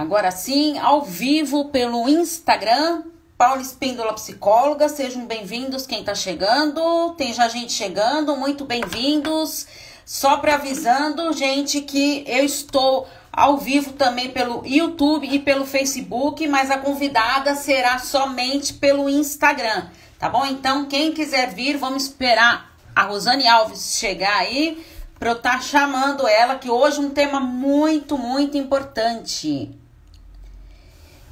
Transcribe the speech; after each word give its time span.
Agora 0.00 0.30
sim, 0.30 0.78
ao 0.78 1.02
vivo 1.02 1.66
pelo 1.66 2.08
Instagram, 2.08 3.02
Paula 3.36 3.60
Espíndola 3.60 4.14
Psicóloga. 4.14 4.88
Sejam 4.88 5.26
bem-vindos 5.26 5.86
quem 5.86 6.02
tá 6.02 6.14
chegando. 6.14 7.14
Tem 7.18 7.34
já 7.34 7.48
gente 7.48 7.74
chegando, 7.74 8.34
muito 8.34 8.64
bem-vindos. 8.64 9.66
Só 10.06 10.38
para 10.38 10.54
avisando, 10.54 11.30
gente, 11.34 11.82
que 11.82 12.24
eu 12.26 12.42
estou 12.42 13.06
ao 13.30 13.58
vivo 13.58 13.92
também 13.92 14.30
pelo 14.30 14.66
YouTube 14.66 15.28
e 15.30 15.38
pelo 15.38 15.66
Facebook, 15.66 16.48
mas 16.48 16.70
a 16.70 16.78
convidada 16.78 17.54
será 17.54 17.98
somente 17.98 18.72
pelo 18.72 19.06
Instagram, 19.06 19.84
tá 20.18 20.30
bom? 20.30 20.46
Então, 20.46 20.86
quem 20.86 21.12
quiser 21.12 21.52
vir, 21.52 21.76
vamos 21.76 22.04
esperar 22.04 22.74
a 22.96 23.02
Rosane 23.02 23.46
Alves 23.46 23.98
chegar 23.98 24.38
aí 24.38 24.82
para 25.18 25.32
eu 25.32 25.36
estar 25.36 25.56
tá 25.56 25.60
chamando 25.60 26.26
ela, 26.26 26.54
que 26.54 26.70
hoje 26.70 26.96
é 26.96 27.00
um 27.02 27.10
tema 27.10 27.38
muito, 27.38 28.16
muito 28.16 28.56
importante. 28.56 29.78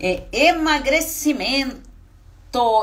É 0.01 0.25
emagrecimento 0.33 1.89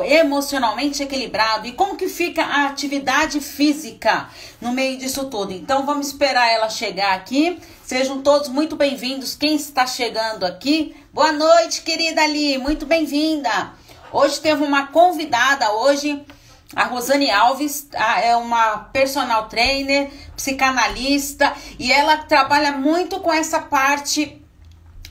emocionalmente 0.04 1.02
equilibrado 1.02 1.68
e 1.68 1.74
como 1.74 1.96
que 1.96 2.08
fica 2.08 2.44
a 2.44 2.68
atividade 2.68 3.42
física 3.42 4.30
no 4.62 4.72
meio 4.72 4.98
disso 4.98 5.26
tudo. 5.26 5.52
Então 5.52 5.86
vamos 5.86 6.08
esperar 6.08 6.52
ela 6.52 6.70
chegar 6.70 7.16
aqui. 7.16 7.60
Sejam 7.84 8.22
todos 8.22 8.50
muito 8.50 8.76
bem-vindos. 8.76 9.36
Quem 9.36 9.56
está 9.56 9.88
chegando 9.88 10.46
aqui? 10.46 10.96
Boa 11.14 11.32
noite, 11.32 11.82
querida 11.82 12.22
Ali, 12.22 12.58
muito 12.58 12.86
bem-vinda. 12.86 13.74
Hoje 14.12 14.40
teve 14.40 14.64
uma 14.64 14.88
convidada 14.88 15.72
hoje 15.72 16.24
a 16.76 16.86
Rosane 16.86 17.30
Alves 17.32 17.88
é 18.22 18.36
uma 18.36 18.90
personal 18.92 19.48
trainer, 19.48 20.12
psicanalista 20.36 21.54
e 21.78 21.92
ela 21.92 22.18
trabalha 22.18 22.74
muito 22.74 23.20
com 23.20 23.32
essa 23.32 23.62
parte. 23.62 24.42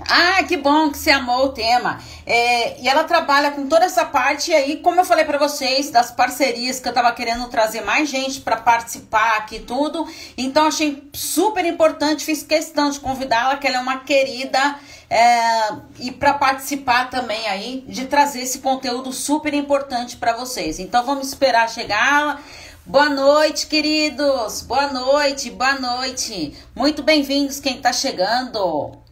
Ah, 0.00 0.42
que 0.42 0.56
bom 0.56 0.90
que 0.90 0.98
você 0.98 1.10
amou 1.10 1.46
o 1.46 1.48
tema. 1.50 1.98
É, 2.26 2.80
e 2.80 2.88
ela 2.88 3.04
trabalha 3.04 3.52
com 3.52 3.68
toda 3.68 3.84
essa 3.84 4.04
parte. 4.04 4.50
E 4.50 4.54
aí, 4.54 4.76
como 4.78 5.00
eu 5.00 5.04
falei 5.04 5.24
para 5.24 5.38
vocês, 5.38 5.90
das 5.90 6.10
parcerias 6.10 6.80
que 6.80 6.88
eu 6.88 6.92
tava 6.92 7.12
querendo 7.12 7.46
trazer 7.48 7.82
mais 7.82 8.08
gente 8.08 8.40
para 8.40 8.56
participar 8.56 9.36
aqui 9.38 9.60
tudo. 9.60 10.06
Então, 10.36 10.66
achei 10.66 11.08
super 11.12 11.64
importante. 11.64 12.24
Fiz 12.24 12.42
questão 12.42 12.90
de 12.90 13.00
convidá-la, 13.00 13.56
que 13.56 13.66
ela 13.66 13.76
é 13.76 13.80
uma 13.80 14.00
querida 14.00 14.76
é, 15.08 15.76
e 16.00 16.10
para 16.10 16.34
participar 16.34 17.10
também 17.10 17.46
aí 17.46 17.84
de 17.86 18.06
trazer 18.06 18.40
esse 18.40 18.58
conteúdo 18.58 19.12
super 19.12 19.54
importante 19.54 20.16
para 20.16 20.32
vocês. 20.32 20.78
Então 20.78 21.04
vamos 21.04 21.28
esperar 21.28 21.68
chegar. 21.68 22.42
Boa 22.86 23.08
noite, 23.08 23.66
queridos. 23.66 24.62
Boa 24.62 24.92
noite, 24.92 25.50
boa 25.50 25.78
noite. 25.78 26.56
Muito 26.74 27.02
bem-vindos 27.02 27.60
quem 27.60 27.76
está 27.76 27.92
chegando. 27.92 29.03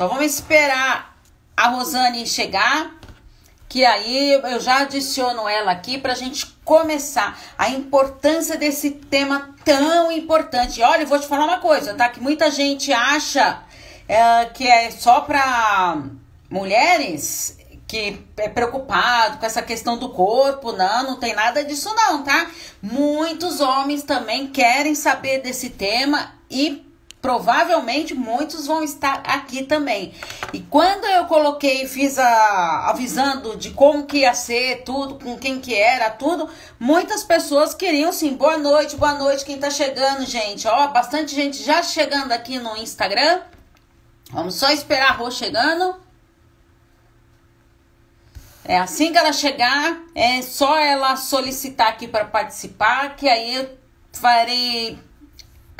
Só 0.00 0.08
vamos 0.08 0.24
esperar 0.24 1.14
a 1.54 1.68
Rosane 1.68 2.26
chegar, 2.26 2.90
que 3.68 3.84
aí 3.84 4.32
eu 4.32 4.58
já 4.58 4.78
adiciono 4.78 5.46
ela 5.46 5.72
aqui 5.72 5.98
para 5.98 6.14
a 6.14 6.16
gente 6.16 6.46
começar 6.64 7.38
a 7.58 7.68
importância 7.68 8.56
desse 8.56 8.92
tema 8.92 9.54
tão 9.62 10.10
importante. 10.10 10.80
Olha, 10.80 11.02
eu 11.02 11.06
vou 11.06 11.18
te 11.18 11.26
falar 11.26 11.44
uma 11.44 11.58
coisa, 11.58 11.92
tá? 11.92 12.08
Que 12.08 12.18
muita 12.18 12.50
gente 12.50 12.90
acha 12.90 13.60
é, 14.08 14.46
que 14.46 14.66
é 14.66 14.90
só 14.90 15.20
para 15.20 15.98
mulheres 16.48 17.58
que 17.86 18.24
é 18.38 18.48
preocupado 18.48 19.36
com 19.36 19.44
essa 19.44 19.60
questão 19.60 19.98
do 19.98 20.08
corpo, 20.08 20.72
não, 20.72 21.02
não 21.02 21.16
tem 21.20 21.34
nada 21.34 21.62
disso 21.62 21.94
não, 21.94 22.22
tá? 22.22 22.50
Muitos 22.80 23.60
homens 23.60 24.02
também 24.02 24.46
querem 24.46 24.94
saber 24.94 25.42
desse 25.42 25.68
tema 25.68 26.32
e 26.50 26.89
provavelmente 27.20 28.14
muitos 28.14 28.66
vão 28.66 28.82
estar 28.82 29.22
aqui 29.26 29.64
também. 29.64 30.14
E 30.52 30.60
quando 30.60 31.04
eu 31.04 31.26
coloquei, 31.26 31.86
fiz 31.86 32.18
a 32.18 32.90
avisando 32.90 33.56
de 33.56 33.70
como 33.70 34.06
que 34.06 34.18
ia 34.18 34.34
ser 34.34 34.82
tudo, 34.84 35.22
com 35.22 35.38
quem 35.38 35.60
que 35.60 35.74
era, 35.74 36.10
tudo, 36.10 36.48
muitas 36.78 37.22
pessoas 37.22 37.74
queriam 37.74 38.12
sim, 38.12 38.34
boa 38.34 38.56
noite, 38.56 38.96
boa 38.96 39.14
noite 39.14 39.44
quem 39.44 39.58
tá 39.58 39.70
chegando, 39.70 40.24
gente. 40.24 40.66
Ó, 40.66 40.88
bastante 40.88 41.34
gente 41.34 41.62
já 41.62 41.82
chegando 41.82 42.32
aqui 42.32 42.58
no 42.58 42.76
Instagram. 42.76 43.42
Vamos 44.30 44.54
só 44.54 44.70
esperar 44.70 45.10
a 45.10 45.14
Rô 45.14 45.30
chegando. 45.30 45.96
É 48.64 48.78
assim 48.78 49.10
que 49.10 49.18
ela 49.18 49.32
chegar, 49.32 50.00
é 50.14 50.40
só 50.42 50.78
ela 50.78 51.16
solicitar 51.16 51.88
aqui 51.88 52.06
para 52.06 52.24
participar, 52.26 53.16
que 53.16 53.28
aí 53.28 53.56
eu 53.56 53.78
farei 54.12 54.98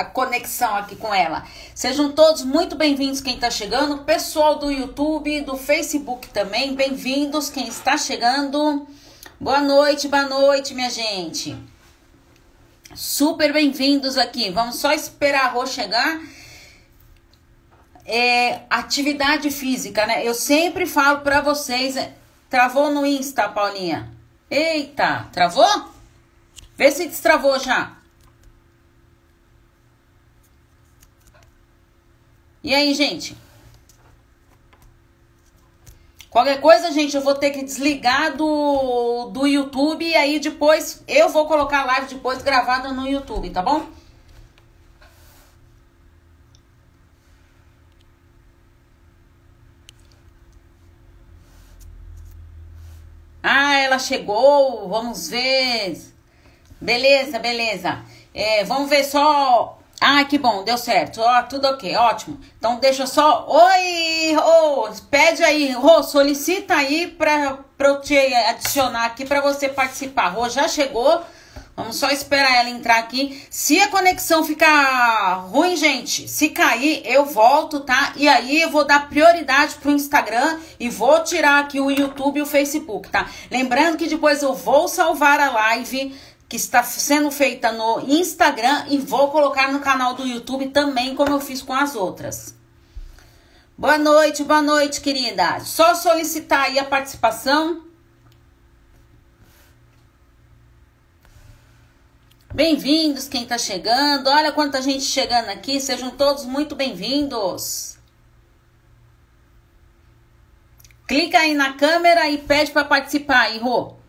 a 0.01 0.05
conexão 0.05 0.77
aqui 0.77 0.97
com 0.97 1.15
ela. 1.15 1.45
Sejam 1.75 2.11
todos 2.13 2.43
muito 2.43 2.75
bem-vindos 2.75 3.21
quem 3.21 3.35
está 3.35 3.51
chegando, 3.51 3.99
pessoal 3.99 4.59
do 4.59 4.71
YouTube, 4.71 5.43
do 5.43 5.59
Facebook 5.59 6.29
também, 6.29 6.75
bem-vindos 6.75 7.51
quem 7.51 7.69
está 7.69 7.99
chegando. 7.99 8.89
Boa 9.39 9.61
noite, 9.61 10.09
boa 10.09 10.27
noite, 10.27 10.73
minha 10.73 10.89
gente. 10.89 11.55
Super 12.95 13.53
bem-vindos 13.53 14.17
aqui. 14.17 14.51
Vamos 14.51 14.77
só 14.77 14.91
esperar 14.91 15.45
a 15.45 15.49
Rô 15.49 15.67
chegar 15.67 16.19
é, 18.07 18.63
atividade 18.71 19.51
física, 19.51 20.07
né? 20.07 20.27
Eu 20.27 20.33
sempre 20.33 20.87
falo 20.87 21.21
para 21.21 21.43
vocês. 21.43 21.95
É, 21.97 22.15
travou 22.49 22.91
no 22.91 23.05
Insta, 23.05 23.51
Paulinha? 23.51 24.11
Eita, 24.51 25.29
travou? 25.31 25.91
Vê 26.75 26.91
se 26.91 27.07
destravou 27.07 27.59
já. 27.59 28.00
E 32.63 32.75
aí, 32.75 32.95
gente? 32.95 33.37
Qualquer 36.31 36.61
coisa, 36.61 36.93
gente, 36.93 37.17
eu 37.17 37.23
vou 37.23 37.35
ter 37.35 37.51
que 37.51 37.65
desligar 37.65 38.37
do, 38.37 39.31
do 39.33 39.47
YouTube 39.47 40.05
e 40.05 40.15
aí 40.15 40.39
depois 40.39 41.03
eu 41.09 41.29
vou 41.29 41.47
colocar 41.47 41.81
a 41.81 41.85
live 41.87 42.15
depois 42.15 42.41
gravada 42.43 42.93
no 42.93 43.07
YouTube, 43.09 43.51
tá 43.51 43.63
bom? 43.63 43.87
Ah, 53.43 53.77
ela 53.79 53.99
chegou, 53.99 54.89
vamos 54.89 55.29
ver. 55.29 55.99
Beleza, 56.81 57.39
beleza. 57.39 58.05
É, 58.35 58.65
vamos 58.65 58.89
ver 58.89 59.05
só. 59.05 59.80
Ah, 60.01 60.25
que 60.25 60.39
bom, 60.39 60.65
deu 60.65 60.79
certo. 60.79 61.21
Ó, 61.21 61.43
tudo 61.43 61.69
ok, 61.69 61.95
ótimo. 61.95 62.41
Então 62.57 62.77
deixa 62.77 63.07
só. 63.07 63.47
Oi, 63.47 64.37
oh, 64.37 64.89
pede 65.11 65.43
aí, 65.43 65.73
Rô, 65.73 66.03
solicita 66.03 66.75
aí 66.75 67.07
pra 67.07 67.59
eu 67.79 68.01
te 68.01 68.17
adicionar 68.17 69.05
aqui 69.05 69.27
pra 69.27 69.43
você 69.43 69.69
participar. 69.69 70.29
Rô, 70.29 70.49
já 70.49 70.67
chegou. 70.67 71.23
Vamos 71.77 71.97
só 71.97 72.11
esperar 72.11 72.57
ela 72.57 72.69
entrar 72.69 72.99
aqui. 72.99 73.43
Se 73.49 73.81
a 73.81 73.89
conexão 73.89 74.45
ficar 74.45 75.47
ruim, 75.51 75.77
gente, 75.77 76.29
se 76.29 76.51
cair, 76.51 77.03
eu 77.07 77.25
volto, 77.25 77.81
tá? 77.81 78.13
E 78.17 78.29
aí 78.29 78.61
eu 78.61 78.71
vou 78.71 78.85
dar 78.87 79.09
prioridade 79.09 79.77
pro 79.77 79.91
Instagram 79.91 80.59
e 80.79 80.91
vou 80.91 81.23
tirar 81.23 81.61
aqui 81.61 81.81
o 81.81 81.91
YouTube 81.91 82.39
e 82.39 82.43
o 82.43 82.47
Facebook, 82.47 83.09
tá? 83.09 83.27
Lembrando 83.51 83.97
que 83.97 84.09
depois 84.09 84.43
eu 84.43 84.53
vou 84.53 84.89
salvar 84.89 85.41
a 85.41 85.51
live 85.51 86.15
que 86.51 86.57
está 86.57 86.83
sendo 86.83 87.31
feita 87.31 87.71
no 87.71 88.01
Instagram 88.01 88.87
e 88.89 88.99
vou 88.99 89.31
colocar 89.31 89.73
no 89.73 89.79
canal 89.79 90.15
do 90.15 90.27
YouTube 90.27 90.71
também, 90.71 91.15
como 91.15 91.31
eu 91.31 91.41
fiz 91.41 91.63
com 91.63 91.73
as 91.73 91.95
outras. 91.95 92.53
Boa 93.79 93.97
noite, 93.97 94.43
boa 94.43 94.61
noite, 94.61 95.01
querida. 95.01 95.61
Só 95.61 95.95
solicitar 95.95 96.65
aí 96.65 96.79
a 96.81 96.85
participação 96.85 97.85
Bem-vindos 102.53 103.29
quem 103.29 103.45
está 103.45 103.57
chegando. 103.57 104.27
Olha 104.27 104.51
quanta 104.51 104.83
gente 104.83 105.05
chegando 105.05 105.51
aqui. 105.51 105.81
Sejam 105.81 106.11
todos 106.11 106.45
muito 106.45 106.75
bem-vindos. 106.75 107.97
Clica 111.07 111.39
aí 111.39 111.55
na 111.55 111.75
câmera 111.75 112.29
e 112.29 112.39
pede 112.39 112.73
para 112.73 112.85
participar, 112.85 113.43
aí, 113.43 113.59
Rô. 113.59 114.00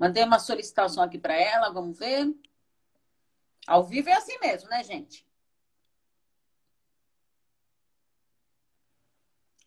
Mandei 0.00 0.24
uma 0.24 0.38
solicitação 0.38 1.02
aqui 1.02 1.18
para 1.18 1.34
ela, 1.34 1.68
vamos 1.70 1.98
ver. 1.98 2.34
Ao 3.66 3.84
vivo 3.84 4.08
é 4.08 4.14
assim 4.14 4.38
mesmo, 4.38 4.70
né, 4.70 4.82
gente? 4.82 5.26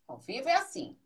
Ao 0.07 0.17
vivo 0.17 0.49
é 0.49 0.55
assim. 0.55 0.97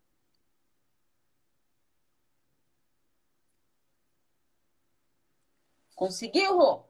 Conseguiu, 5.94 6.56
Rô? 6.56 6.87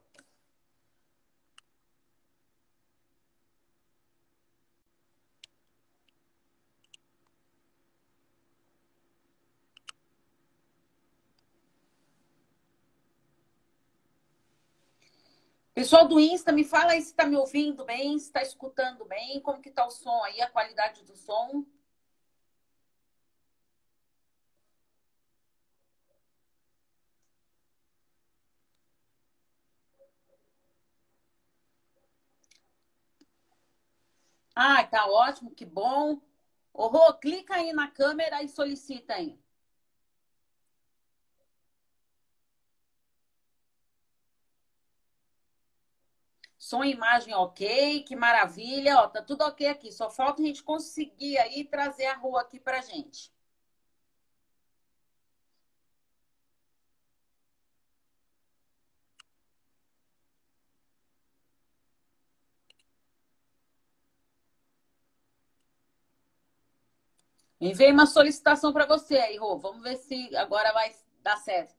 Pessoal 15.79 16.09
do 16.09 16.19
Insta, 16.19 16.51
me 16.51 16.65
fala 16.65 16.91
aí 16.91 17.01
se 17.01 17.11
está 17.11 17.25
me 17.25 17.37
ouvindo 17.37 17.85
bem, 17.85 18.19
se 18.19 18.25
está 18.27 18.43
escutando 18.43 19.05
bem, 19.05 19.41
como 19.41 19.61
que 19.63 19.69
está 19.69 19.87
o 19.87 19.91
som 19.93 20.25
aí, 20.25 20.41
a 20.41 20.51
qualidade 20.51 21.05
do 21.05 21.15
som. 21.15 21.65
Ah, 34.55 34.85
tá 34.85 35.07
ótimo, 35.07 35.55
que 35.55 35.65
bom. 35.65 36.21
Ô, 36.73 36.89
Rô, 36.89 37.15
clica 37.15 37.55
aí 37.55 37.73
na 37.73 37.89
câmera 37.89 38.43
e 38.43 38.49
solicita 38.49 39.15
aí. 39.15 39.39
Som 46.69 46.85
e 46.85 46.91
imagem 46.91 47.33
ok, 47.33 48.03
que 48.03 48.15
maravilha. 48.15 48.99
Ó, 48.99 49.09
tá 49.09 49.23
tudo 49.23 49.43
ok 49.43 49.67
aqui. 49.69 49.91
Só 49.91 50.11
falta 50.11 50.43
a 50.43 50.45
gente 50.45 50.63
conseguir 50.63 51.39
aí 51.39 51.65
trazer 51.65 52.05
a 52.05 52.15
rua 52.15 52.43
aqui 52.43 52.61
pra 52.61 52.83
gente. 52.83 53.33
Enviei 67.61 67.93
uma 67.93 68.05
solicitação 68.07 68.73
para 68.73 68.85
você 68.85 69.17
aí, 69.17 69.37
Rô. 69.37 69.59
Vamos 69.59 69.83
ver 69.83 69.97
se 69.97 70.37
agora 70.37 70.73
vai 70.73 70.93
dar 71.23 71.37
certo. 71.37 71.78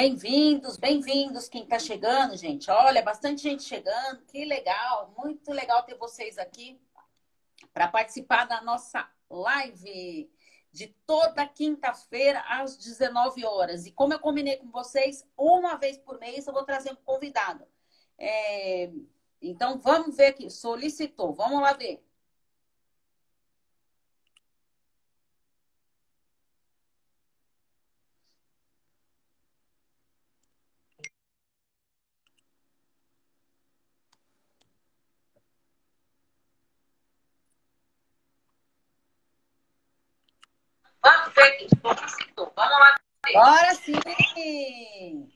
Bem-vindos, 0.00 0.76
bem-vindos 0.76 1.48
quem 1.48 1.64
está 1.64 1.76
chegando, 1.76 2.36
gente. 2.36 2.70
Olha, 2.70 3.02
bastante 3.02 3.42
gente 3.42 3.64
chegando, 3.64 4.22
que 4.26 4.44
legal, 4.44 5.12
muito 5.18 5.50
legal 5.50 5.82
ter 5.82 5.96
vocês 5.96 6.38
aqui 6.38 6.80
para 7.74 7.88
participar 7.88 8.44
da 8.44 8.60
nossa 8.60 9.10
live 9.28 10.30
de 10.70 10.86
toda 11.04 11.44
quinta-feira 11.48 12.38
às 12.46 12.76
19 12.76 13.44
horas. 13.44 13.86
E 13.86 13.90
como 13.90 14.12
eu 14.12 14.20
combinei 14.20 14.58
com 14.58 14.70
vocês, 14.70 15.26
uma 15.36 15.74
vez 15.74 15.98
por 15.98 16.16
mês 16.20 16.46
eu 16.46 16.52
vou 16.52 16.62
trazer 16.62 16.92
um 16.92 17.04
convidado. 17.04 17.66
É... 18.16 18.92
Então 19.42 19.80
vamos 19.80 20.16
ver 20.16 20.26
aqui, 20.26 20.48
solicitou, 20.48 21.34
vamos 21.34 21.60
lá 21.60 21.72
ver. 21.72 22.00
Vamos 41.08 41.34
ver 41.34 41.42
aqui. 41.42 41.68
Vamos 41.82 42.54
lá. 42.56 42.98
Sim! 44.34 45.30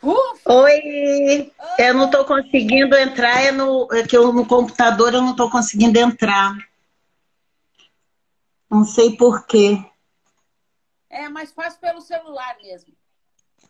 Oi! 0.00 1.52
Eu 1.78 1.94
não 1.94 2.06
estou 2.06 2.24
conseguindo 2.24 2.96
entrar, 2.96 3.42
é 3.42 3.50
no, 3.50 3.88
é 3.92 4.06
que 4.06 4.16
eu, 4.16 4.32
no 4.32 4.46
computador 4.46 5.12
eu 5.12 5.20
não 5.20 5.32
estou 5.32 5.50
conseguindo 5.50 5.98
entrar. 5.98 6.56
Não 8.70 8.84
sei 8.84 9.16
por 9.16 9.46
quê. 9.46 9.82
É 11.10 11.28
mais 11.28 11.52
fácil 11.52 11.80
pelo 11.80 12.00
celular 12.00 12.56
mesmo. 12.62 12.94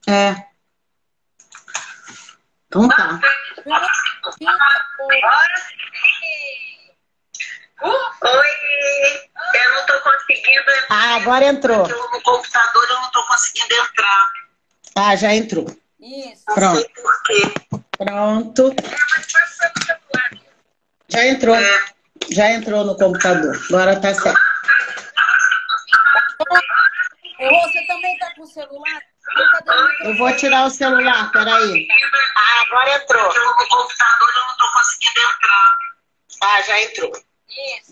É. 0.06 0.46
Então 2.66 2.88
tá. 2.88 3.20
Bora 3.64 3.86
sim! 5.56 6.68
Oi! 7.82 8.48
Eu 9.54 9.72
não 9.72 9.86
tô 9.86 10.00
conseguindo 10.00 10.70
entrar. 10.70 10.86
Ah, 10.90 11.16
agora 11.16 11.44
entrou. 11.44 11.88
Eu, 11.88 12.10
no 12.10 12.22
computador 12.22 12.86
eu 12.88 13.00
não 13.00 13.10
tô 13.10 13.26
conseguindo 13.26 13.75
entrar. 13.75 14.30
Ah, 14.96 15.16
já 15.16 15.34
entrou. 15.34 15.66
Isso. 16.00 16.44
Pronto. 16.54 16.90
Pronto. 17.96 18.75
Já 21.08 21.26
entrou. 21.26 21.54
É. 21.54 21.84
Já 22.30 22.50
entrou 22.50 22.84
no 22.84 22.96
computador. 22.96 23.56
Agora 23.69 24.00
tá 24.00 24.14
certo. 24.14 24.40
Você 27.38 27.86
também 27.86 28.19
tá 28.19 28.34
com 28.34 28.42
o 28.42 28.46
celular? 28.46 29.02
Eu 30.00 30.16
vou 30.16 30.34
tirar 30.36 30.66
o 30.66 30.70
celular, 30.70 31.30
peraí. 31.30 31.86
Ah, 32.36 32.62
agora 32.66 32.96
entrou. 32.96 33.32
Eu 33.34 33.44
no 33.44 33.69
computador 33.69 34.28
eu 34.28 34.46
não 34.46 34.56
tô 34.56 34.72
conseguindo 34.72 35.20
entrar. 35.20 35.76
Ah, 36.42 36.62
já 36.62 36.80
entrou. 36.82 37.27
Isso. 37.49 37.91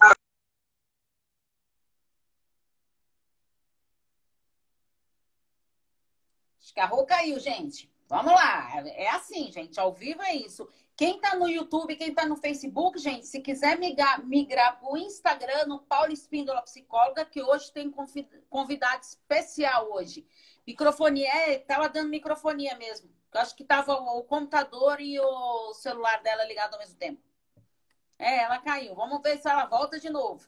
Escarrou 6.61 7.07
caiu, 7.07 7.39
gente. 7.41 7.91
Vamos 8.09 8.33
lá. 8.33 8.85
É 8.87 9.09
assim, 9.09 9.51
gente. 9.51 9.81
Ao 9.81 9.93
vivo 9.93 10.23
é 10.23 10.35
isso. 10.35 10.69
Quem 10.97 11.21
tá 11.21 11.35
no 11.35 11.49
YouTube, 11.49 11.97
quem 11.97 12.15
tá 12.15 12.25
no 12.25 12.37
Facebook, 12.37 12.99
gente, 12.99 13.27
se 13.27 13.41
quiser 13.41 13.79
migrar, 13.79 14.25
migrar 14.25 14.79
pro 14.79 14.97
Instagram, 14.97 15.67
no 15.67 15.81
Paulo 15.81 16.11
Espíndola 16.11 16.63
Psicóloga, 16.63 17.23
que 17.25 17.43
hoje 17.43 17.71
tem 17.71 17.93
convidado 18.49 19.03
especial 19.03 19.93
hoje. 19.93 20.27
Microfonia, 20.67 21.29
é, 21.29 21.59
tava 21.59 21.89
dando 21.91 22.09
microfonia 22.09 22.75
mesmo. 22.77 23.11
Eu 23.33 23.41
acho 23.41 23.55
que 23.55 23.63
tava 23.63 23.93
o 23.93 24.25
computador 24.25 24.99
e 24.99 25.21
o 25.21 25.75
celular 25.75 26.23
dela 26.23 26.45
ligado 26.45 26.73
ao 26.73 26.81
mesmo 26.81 26.97
tempo. 26.97 27.26
É, 28.19 28.43
ela 28.43 28.59
caiu. 28.59 28.95
Vamos 28.95 29.21
ver 29.23 29.39
se 29.39 29.49
ela 29.49 29.67
volta 29.67 30.01
de 30.01 30.11
novo. 30.11 30.47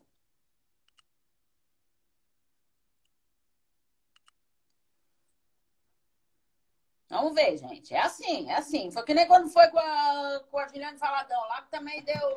Vamos 7.11 7.35
ver, 7.35 7.57
gente. 7.57 7.95
É 7.95 8.01
assim, 8.01 8.51
é 8.51 8.57
assim. 8.57 8.91
Foi 8.91 9.03
que 9.03 9.15
nem 9.15 9.27
quando 9.27 9.49
foi 9.49 9.67
com 9.69 9.79
a, 9.79 10.41
com 10.51 10.59
a 10.59 10.69
Juliane 10.69 10.99
Faladão 10.99 11.41
lá, 11.49 11.63
que 11.63 11.71
também 11.71 12.03
deu. 12.05 12.37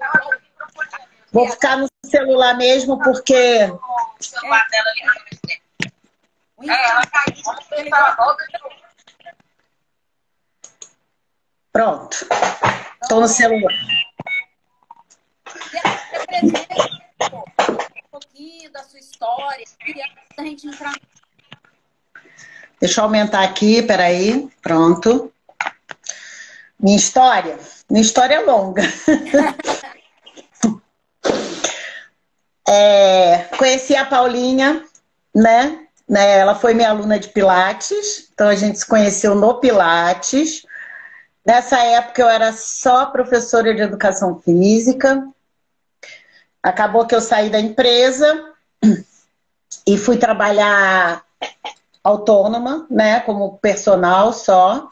Vou 1.31 1.49
ficar 1.49 1.77
no 1.77 1.87
celular 2.05 2.55
mesmo, 2.57 2.97
porque. 2.97 3.65
O 3.65 4.23
celular 4.23 4.65
dela 4.69 4.89
ali 4.91 6.69
É, 6.69 6.89
ela 6.89 7.05
caiu. 7.05 7.43
Vamos 7.43 7.67
ver 7.67 7.83
se 7.83 7.93
ela 7.93 8.15
volta 8.15 8.45
de 8.45 8.63
novo. 8.63 8.75
Pronto. 11.73 12.17
Estou 13.01 13.21
no 13.21 13.27
celular 13.27 13.73
um 17.33 18.09
pouquinho 18.11 18.71
da 18.71 18.83
sua 18.83 18.99
história, 18.99 19.65
gente 20.37 20.67
entrar. 20.67 20.93
Deixa 22.79 22.99
eu 22.99 23.05
aumentar 23.05 23.43
aqui, 23.43 23.81
peraí. 23.83 24.49
Pronto. 24.61 25.31
Minha 26.79 26.97
história? 26.97 27.57
Minha 27.89 28.01
história 28.01 28.35
é 28.35 28.39
longa. 28.39 28.81
é, 32.67 33.47
conheci 33.57 33.95
a 33.95 34.05
Paulinha, 34.05 34.83
né? 35.33 35.87
né? 36.09 36.39
Ela 36.39 36.55
foi 36.55 36.73
minha 36.73 36.89
aluna 36.89 37.19
de 37.19 37.29
Pilates, 37.29 38.29
então 38.33 38.47
a 38.47 38.55
gente 38.55 38.79
se 38.79 38.85
conheceu 38.85 39.35
no 39.35 39.59
Pilates. 39.59 40.65
Nessa 41.45 41.77
época 41.79 42.21
eu 42.21 42.29
era 42.29 42.51
só 42.51 43.07
professora 43.07 43.75
de 43.75 43.81
educação 43.81 44.39
física, 44.39 45.27
Acabou 46.61 47.05
que 47.05 47.15
eu 47.15 47.21
saí 47.21 47.49
da 47.49 47.59
empresa 47.59 48.53
e 49.85 49.97
fui 49.97 50.17
trabalhar 50.17 51.25
autônoma, 52.03 52.85
né, 52.89 53.19
como 53.21 53.57
personal 53.57 54.33
só. 54.33 54.89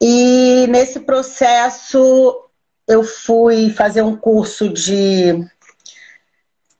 E 0.00 0.66
nesse 0.68 1.00
processo 1.00 2.48
eu 2.86 3.02
fui 3.02 3.70
fazer 3.70 4.02
um 4.02 4.16
curso 4.16 4.68
de 4.68 5.44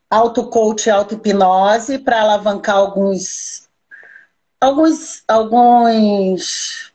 auto-coach 0.08 0.86
e 0.86 0.90
auto-hipnose 0.90 1.98
para 1.98 2.20
alavancar 2.20 2.76
alguns 2.76 3.68
alguns 4.60 5.25
alguns 5.26 6.92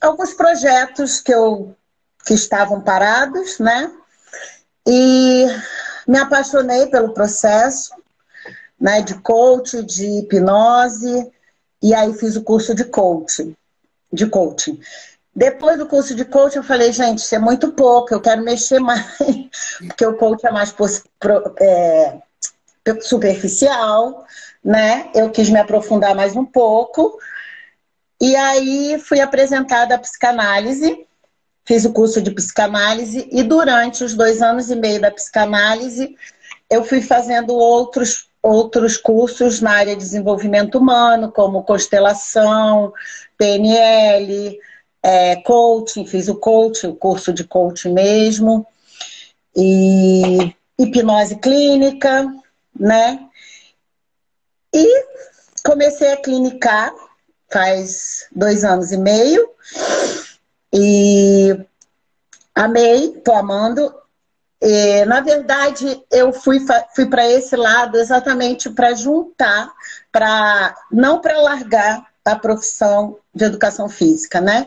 alguns 0.00 0.34
projetos 0.34 1.20
que 1.20 1.32
eu 1.32 1.76
que 2.24 2.34
estavam 2.34 2.80
parados, 2.80 3.58
né? 3.58 3.90
E 4.86 5.46
me 6.06 6.18
apaixonei 6.18 6.86
pelo 6.86 7.14
processo, 7.14 7.94
né, 8.80 9.02
de 9.02 9.14
coach, 9.20 9.82
de 9.84 10.06
hipnose, 10.20 11.30
e 11.82 11.94
aí 11.94 12.12
fiz 12.14 12.36
o 12.36 12.42
curso 12.42 12.74
de 12.74 12.84
coaching, 12.84 13.54
de 14.12 14.26
coaching. 14.26 14.80
Depois 15.34 15.78
do 15.78 15.86
curso 15.86 16.14
de 16.14 16.24
coaching, 16.24 16.58
eu 16.58 16.64
falei, 16.64 16.92
gente, 16.92 17.18
isso 17.18 17.34
é 17.34 17.38
muito 17.38 17.72
pouco, 17.72 18.12
eu 18.12 18.20
quero 18.20 18.42
mexer 18.42 18.80
mais, 18.80 19.06
porque 19.86 20.04
o 20.04 20.16
coaching 20.16 20.46
é 20.46 20.50
mais 20.50 20.74
é, 21.60 22.18
superficial, 23.02 24.26
né? 24.64 25.10
Eu 25.14 25.30
quis 25.30 25.48
me 25.50 25.58
aprofundar 25.58 26.14
mais 26.14 26.34
um 26.36 26.44
pouco. 26.44 27.18
E 28.20 28.36
aí 28.36 28.98
fui 28.98 29.20
apresentada 29.20 29.94
a 29.94 29.98
psicanálise, 29.98 31.06
fiz 31.70 31.84
o 31.84 31.92
curso 31.92 32.20
de 32.20 32.32
psicanálise, 32.32 33.28
e 33.30 33.44
durante 33.44 34.02
os 34.02 34.16
dois 34.16 34.42
anos 34.42 34.72
e 34.72 34.74
meio 34.74 35.00
da 35.00 35.08
psicanálise, 35.08 36.16
eu 36.68 36.82
fui 36.82 37.00
fazendo 37.00 37.54
outros, 37.54 38.28
outros 38.42 38.96
cursos 38.96 39.60
na 39.60 39.70
área 39.70 39.94
de 39.94 40.02
desenvolvimento 40.02 40.78
humano, 40.78 41.30
como 41.30 41.62
constelação, 41.62 42.92
PNL, 43.38 44.58
é, 45.00 45.36
coaching, 45.42 46.04
fiz 46.04 46.26
o 46.26 46.34
coaching, 46.34 46.88
o 46.88 46.96
curso 46.96 47.32
de 47.32 47.44
coaching 47.44 47.92
mesmo, 47.92 48.66
e 49.54 50.52
hipnose 50.76 51.36
clínica, 51.36 52.26
né? 52.76 53.28
E 54.74 55.04
comecei 55.64 56.14
a 56.14 56.16
clinicar 56.16 56.92
faz 57.48 58.26
dois 58.34 58.64
anos 58.64 58.90
e 58.90 58.96
meio 58.96 59.48
e 60.72 61.58
amei, 62.54 63.20
tô 63.24 63.32
amando. 63.32 63.92
E, 64.62 65.04
na 65.06 65.20
verdade, 65.20 66.02
eu 66.10 66.32
fui, 66.32 66.58
fui 66.94 67.06
para 67.06 67.26
esse 67.26 67.56
lado 67.56 67.96
exatamente 67.98 68.68
para 68.70 68.94
juntar, 68.94 69.72
para 70.12 70.76
não 70.92 71.20
para 71.20 71.40
largar 71.40 72.06
a 72.24 72.36
profissão 72.36 73.18
de 73.34 73.44
educação 73.44 73.88
física, 73.88 74.40
né? 74.40 74.66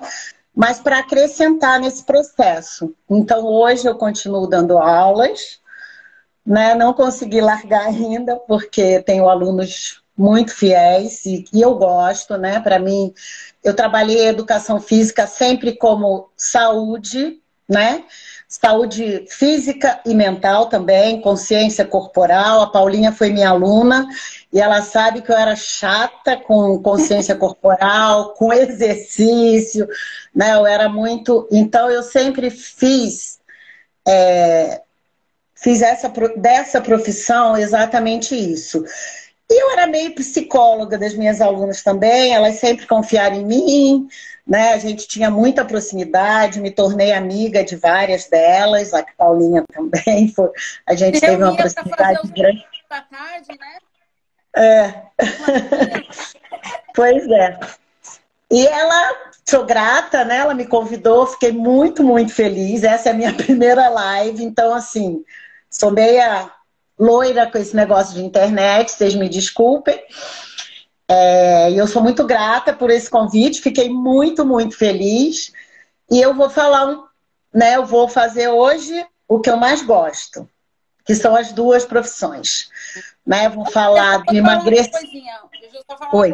Mas 0.56 0.80
para 0.80 1.00
acrescentar 1.00 1.80
nesse 1.80 2.04
processo. 2.04 2.94
Então, 3.10 3.46
hoje 3.46 3.88
eu 3.88 3.96
continuo 3.96 4.48
dando 4.48 4.78
aulas, 4.78 5.60
né? 6.46 6.76
Não 6.76 6.94
consegui 6.94 7.40
largar 7.40 7.86
ainda, 7.88 8.36
porque 8.36 9.02
tenho 9.02 9.30
alunos 9.30 10.03
muito 10.18 10.54
fiéis 10.54 11.26
e, 11.26 11.46
e 11.52 11.62
eu 11.62 11.76
gosto, 11.76 12.38
né? 12.38 12.60
Para 12.60 12.80
mim, 12.80 13.14
eu 13.64 13.74
trabalhei 13.74 14.28
educação 14.28 14.80
física 14.80 15.26
sempre 15.26 15.76
como 15.76 16.30
saúde, 16.38 17.40
né? 17.68 18.04
Saúde 18.48 19.26
física 19.30 20.00
e 20.06 20.14
mental 20.14 20.68
também, 20.68 21.20
consciência 21.22 21.84
corporal. 21.84 22.62
A 22.62 22.68
Paulinha 22.68 23.12
foi 23.12 23.32
minha 23.32 23.50
aluna 23.50 24.08
e 24.52 24.62
ela 24.62 24.84
sabe 24.84 25.24
que 25.24 25.32
eu 25.32 25.36
era 25.36 25.56
chata 25.56 26.38
com 26.38 26.80
consciência 26.80 27.34
corporal, 27.36 28.36
com 28.36 28.54
exercício, 28.54 29.88
né? 30.36 30.54
Eu 30.54 30.68
era 30.68 30.88
muito. 30.88 31.48
Então 31.52 31.90
eu 31.90 32.04
sempre 32.04 32.52
fiz. 32.52 33.40
É... 34.08 34.82
Fiz 35.56 35.82
essa, 35.82 36.12
dessa 36.36 36.82
profissão 36.82 37.58
exatamente 37.58 38.36
isso. 38.36 38.84
E 39.54 39.62
eu 39.62 39.70
era 39.70 39.86
meio 39.86 40.16
psicóloga 40.16 40.98
das 40.98 41.14
minhas 41.14 41.40
alunas 41.40 41.84
também, 41.84 42.34
elas 42.34 42.56
sempre 42.56 42.88
confiaram 42.88 43.36
em 43.36 43.46
mim, 43.46 44.08
né? 44.48 44.74
A 44.74 44.80
gente 44.80 45.08
tinha 45.08 45.30
muita 45.30 45.64
proximidade, 45.64 46.60
me 46.60 46.72
tornei 46.72 47.12
amiga 47.12 47.64
de 47.64 47.76
várias 47.76 48.28
delas, 48.28 48.96
a 48.96 49.06
Paulinha 49.16 49.64
também, 49.72 50.28
foi, 50.34 50.50
a 50.88 50.96
gente 50.96 51.20
teve 51.20 51.44
uma 51.44 51.56
proximidade 51.56 52.28
grande. 52.30 52.66
Da 52.90 53.02
tarde, 53.02 53.50
né? 53.60 53.78
É. 54.56 55.04
pois 56.96 57.28
é. 57.28 57.60
E 58.50 58.66
ela, 58.66 59.16
sou 59.46 59.66
grata, 59.66 60.26
né? 60.26 60.38
Ela 60.38 60.56
me 60.56 60.66
convidou, 60.66 61.28
fiquei 61.28 61.52
muito, 61.52 62.04
muito 62.04 62.34
feliz. 62.34 62.84
Essa 62.84 63.10
é 63.10 63.12
a 63.12 63.16
minha 63.16 63.34
primeira 63.38 63.88
live, 63.88 64.44
então, 64.44 64.74
assim, 64.74 65.24
sou 65.70 65.92
meia 65.92 66.50
loira 66.98 67.50
com 67.50 67.58
esse 67.58 67.76
negócio 67.76 68.16
de 68.16 68.24
internet, 68.24 68.92
vocês 68.92 69.16
me 69.16 69.28
desculpem. 69.28 70.02
É, 71.08 71.72
eu 71.72 71.88
sou 71.88 72.02
muito 72.02 72.26
grata 72.26 72.74
por 72.74 72.90
esse 72.90 73.10
convite, 73.10 73.62
fiquei 73.62 73.90
muito, 73.90 74.46
muito 74.46 74.78
feliz. 74.78 75.52
E 76.10 76.22
eu 76.22 76.34
vou 76.34 76.50
falar, 76.50 76.98
né? 77.54 77.76
Eu 77.76 77.86
vou 77.86 78.08
fazer 78.08 78.48
hoje 78.48 79.06
o 79.28 79.40
que 79.40 79.50
eu 79.50 79.58
mais 79.58 79.82
gosto, 79.82 80.50
que 81.06 81.16
são 81.16 81.36
as 81.36 81.52
duas 81.52 81.86
profissões. 81.86 82.70
Né? 83.26 83.50
Vou 83.50 83.66
falar 83.66 84.24
de 84.24 84.38
emagrecimento. 84.38 85.50
Deixa 85.60 85.78
eu 85.78 85.84
só 85.90 85.98
falar 85.98 86.16
Oi. 86.16 86.34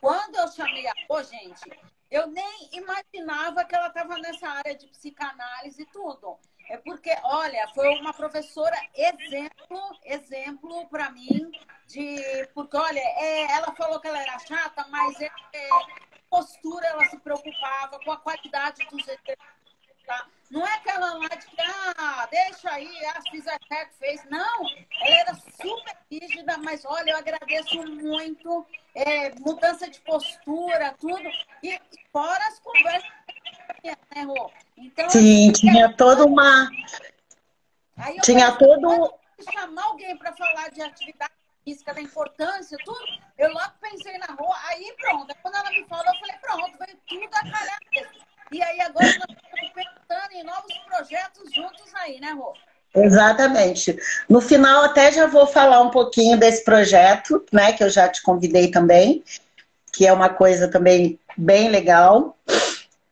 Quando 0.00 0.36
eu 0.36 0.48
chamei 0.48 0.86
a 0.86 0.92
Rô, 1.08 1.22
gente, 1.22 1.70
eu 2.10 2.26
nem 2.28 2.68
imaginava 2.72 3.64
que 3.64 3.74
ela 3.74 3.88
estava 3.88 4.18
nessa 4.18 4.48
área 4.48 4.76
de 4.76 4.86
psicanálise 4.86 5.82
e 5.82 5.86
tudo. 5.86 6.38
É 6.68 6.76
porque, 6.78 7.14
olha, 7.22 7.68
foi 7.74 7.88
uma 8.00 8.12
professora 8.12 8.76
exemplo, 8.94 9.98
exemplo 10.04 10.86
para 10.88 11.10
mim 11.10 11.50
de, 11.86 12.48
porque 12.54 12.76
olha, 12.76 12.98
é, 12.98 13.52
ela 13.52 13.72
falou 13.74 14.00
que 14.00 14.08
ela 14.08 14.20
era 14.20 14.38
chata, 14.40 14.84
mas 14.88 15.20
é, 15.20 15.26
é, 15.26 15.68
postura 16.28 16.86
ela 16.88 17.04
se 17.04 17.18
preocupava 17.18 17.98
com 18.04 18.12
a 18.12 18.16
qualidade 18.16 18.84
dos. 18.90 19.04
Tá? 20.06 20.26
Não 20.50 20.64
é 20.64 20.74
aquela 20.74 21.14
lá 21.14 21.28
de 21.28 21.46
ah, 21.98 22.28
deixa 22.30 22.70
aí, 22.70 23.04
ah, 23.06 23.20
fiz 23.30 23.44
que 23.44 23.98
fez. 23.98 24.24
Não, 24.30 24.64
ela 25.02 25.16
era 25.16 25.34
super 25.34 25.96
rígida, 26.10 26.56
mas 26.58 26.84
olha, 26.84 27.10
eu 27.10 27.16
agradeço 27.16 27.82
muito. 27.84 28.66
É, 28.94 29.34
mudança 29.40 29.90
de 29.90 30.00
postura, 30.00 30.94
tudo. 30.98 31.28
E 31.62 31.78
fora 32.12 32.46
as 32.46 32.58
conversas 32.60 33.25
né, 34.14 34.22
Rô? 34.22 34.50
Então, 34.76 35.10
Sim, 35.10 35.52
tinha 35.52 35.92
toda 35.92 36.24
uma. 36.24 36.68
tinha 38.22 38.52
pensei, 38.52 38.58
todo. 38.58 39.14
Chamar 39.52 39.84
alguém 39.84 40.16
para 40.16 40.32
falar 40.34 40.70
de 40.70 40.82
atividade 40.82 41.32
física, 41.64 41.92
da 41.92 42.00
importância, 42.00 42.78
tudo, 42.84 43.04
eu 43.36 43.52
logo 43.52 43.72
pensei 43.80 44.16
na 44.18 44.26
rua, 44.26 44.56
aí 44.68 44.94
pronto. 44.98 45.34
Quando 45.42 45.56
ela 45.56 45.70
me 45.70 45.84
falou, 45.88 46.04
eu 46.06 46.20
falei, 46.20 46.36
pronto, 46.40 46.78
veio 46.78 46.98
tudo 47.06 47.34
a 47.34 47.40
calhar 47.50 47.78
E 48.52 48.62
aí 48.62 48.80
agora 48.80 49.06
nós 49.06 49.36
estamos 49.36 49.70
pensando 49.74 50.32
em 50.32 50.44
novos 50.44 50.78
projetos 50.86 51.52
juntos 51.52 51.94
aí, 51.96 52.20
né, 52.20 52.30
Rô? 52.32 52.54
Exatamente. 52.94 53.98
No 54.28 54.40
final, 54.40 54.84
até 54.84 55.12
já 55.12 55.26
vou 55.26 55.46
falar 55.46 55.82
um 55.82 55.90
pouquinho 55.90 56.38
desse 56.38 56.64
projeto, 56.64 57.44
né, 57.52 57.72
que 57.72 57.84
eu 57.84 57.90
já 57.90 58.08
te 58.08 58.22
convidei 58.22 58.70
também, 58.70 59.22
que 59.92 60.06
é 60.06 60.12
uma 60.12 60.30
coisa 60.30 60.68
também 60.68 61.18
bem 61.36 61.68
legal 61.68 62.36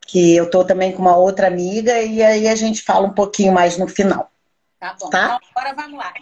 que 0.06 0.37
eu 0.37 0.44
estou 0.44 0.64
também 0.64 0.92
com 0.92 1.02
uma 1.02 1.16
outra 1.16 1.46
amiga, 1.46 2.00
e 2.00 2.23
aí 2.23 2.49
a 2.49 2.54
gente 2.54 2.82
fala 2.82 3.06
um 3.06 3.12
pouquinho 3.14 3.52
mais 3.52 3.78
no 3.78 3.88
final. 3.88 4.30
Tá 4.78 4.96
bom. 5.00 5.11
Tá? 5.11 5.25
Então, 5.25 5.49
agora 5.54 5.75
vamos 5.75 5.99
lá. 5.99 6.12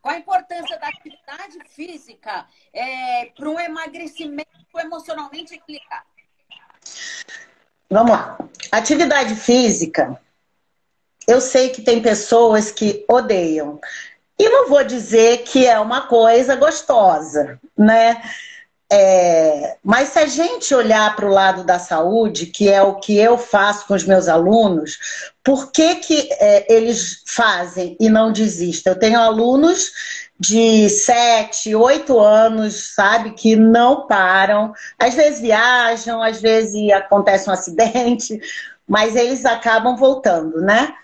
Qual 0.00 0.14
a 0.14 0.18
importância 0.18 0.78
da 0.78 0.88
atividade 0.88 1.58
física 1.74 2.46
é, 2.72 3.26
para 3.26 3.48
um 3.48 3.58
emagrecimento 3.58 4.48
emocionalmente 4.78 5.54
equilibrado? 5.54 6.06
Vamos 7.90 8.12
lá. 8.12 8.38
Atividade 8.70 9.34
física, 9.34 10.20
eu 11.26 11.40
sei 11.40 11.70
que 11.70 11.82
tem 11.82 12.00
pessoas 12.00 12.70
que 12.70 13.04
odeiam. 13.08 13.80
E 14.38 14.48
não 14.48 14.68
vou 14.68 14.84
dizer 14.84 15.38
que 15.38 15.66
é 15.66 15.78
uma 15.80 16.02
coisa 16.06 16.54
gostosa, 16.54 17.60
né? 17.76 18.22
É, 18.90 19.76
mas 19.84 20.08
se 20.08 20.18
a 20.18 20.26
gente 20.26 20.74
olhar 20.74 21.14
para 21.14 21.26
o 21.26 21.32
lado 21.32 21.62
da 21.62 21.78
saúde, 21.78 22.46
que 22.46 22.70
é 22.70 22.82
o 22.82 22.94
que 22.94 23.18
eu 23.18 23.36
faço 23.36 23.86
com 23.86 23.94
os 23.94 24.04
meus 24.04 24.28
alunos, 24.28 24.98
por 25.44 25.70
que, 25.70 25.96
que 25.96 26.28
é, 26.32 26.72
eles 26.72 27.22
fazem 27.26 27.96
e 28.00 28.08
não 28.08 28.32
desistem? 28.32 28.90
Eu 28.90 28.98
tenho 28.98 29.20
alunos 29.20 29.92
de 30.40 30.88
7, 30.88 31.74
8 31.74 32.18
anos, 32.18 32.94
sabe, 32.94 33.32
que 33.32 33.56
não 33.56 34.06
param. 34.06 34.72
Às 34.98 35.14
vezes 35.14 35.40
viajam, 35.40 36.22
às 36.22 36.40
vezes 36.40 36.90
acontece 36.92 37.50
um 37.50 37.52
acidente, 37.52 38.40
mas 38.88 39.14
eles 39.14 39.44
acabam 39.44 39.96
voltando, 39.96 40.62
né? 40.62 40.94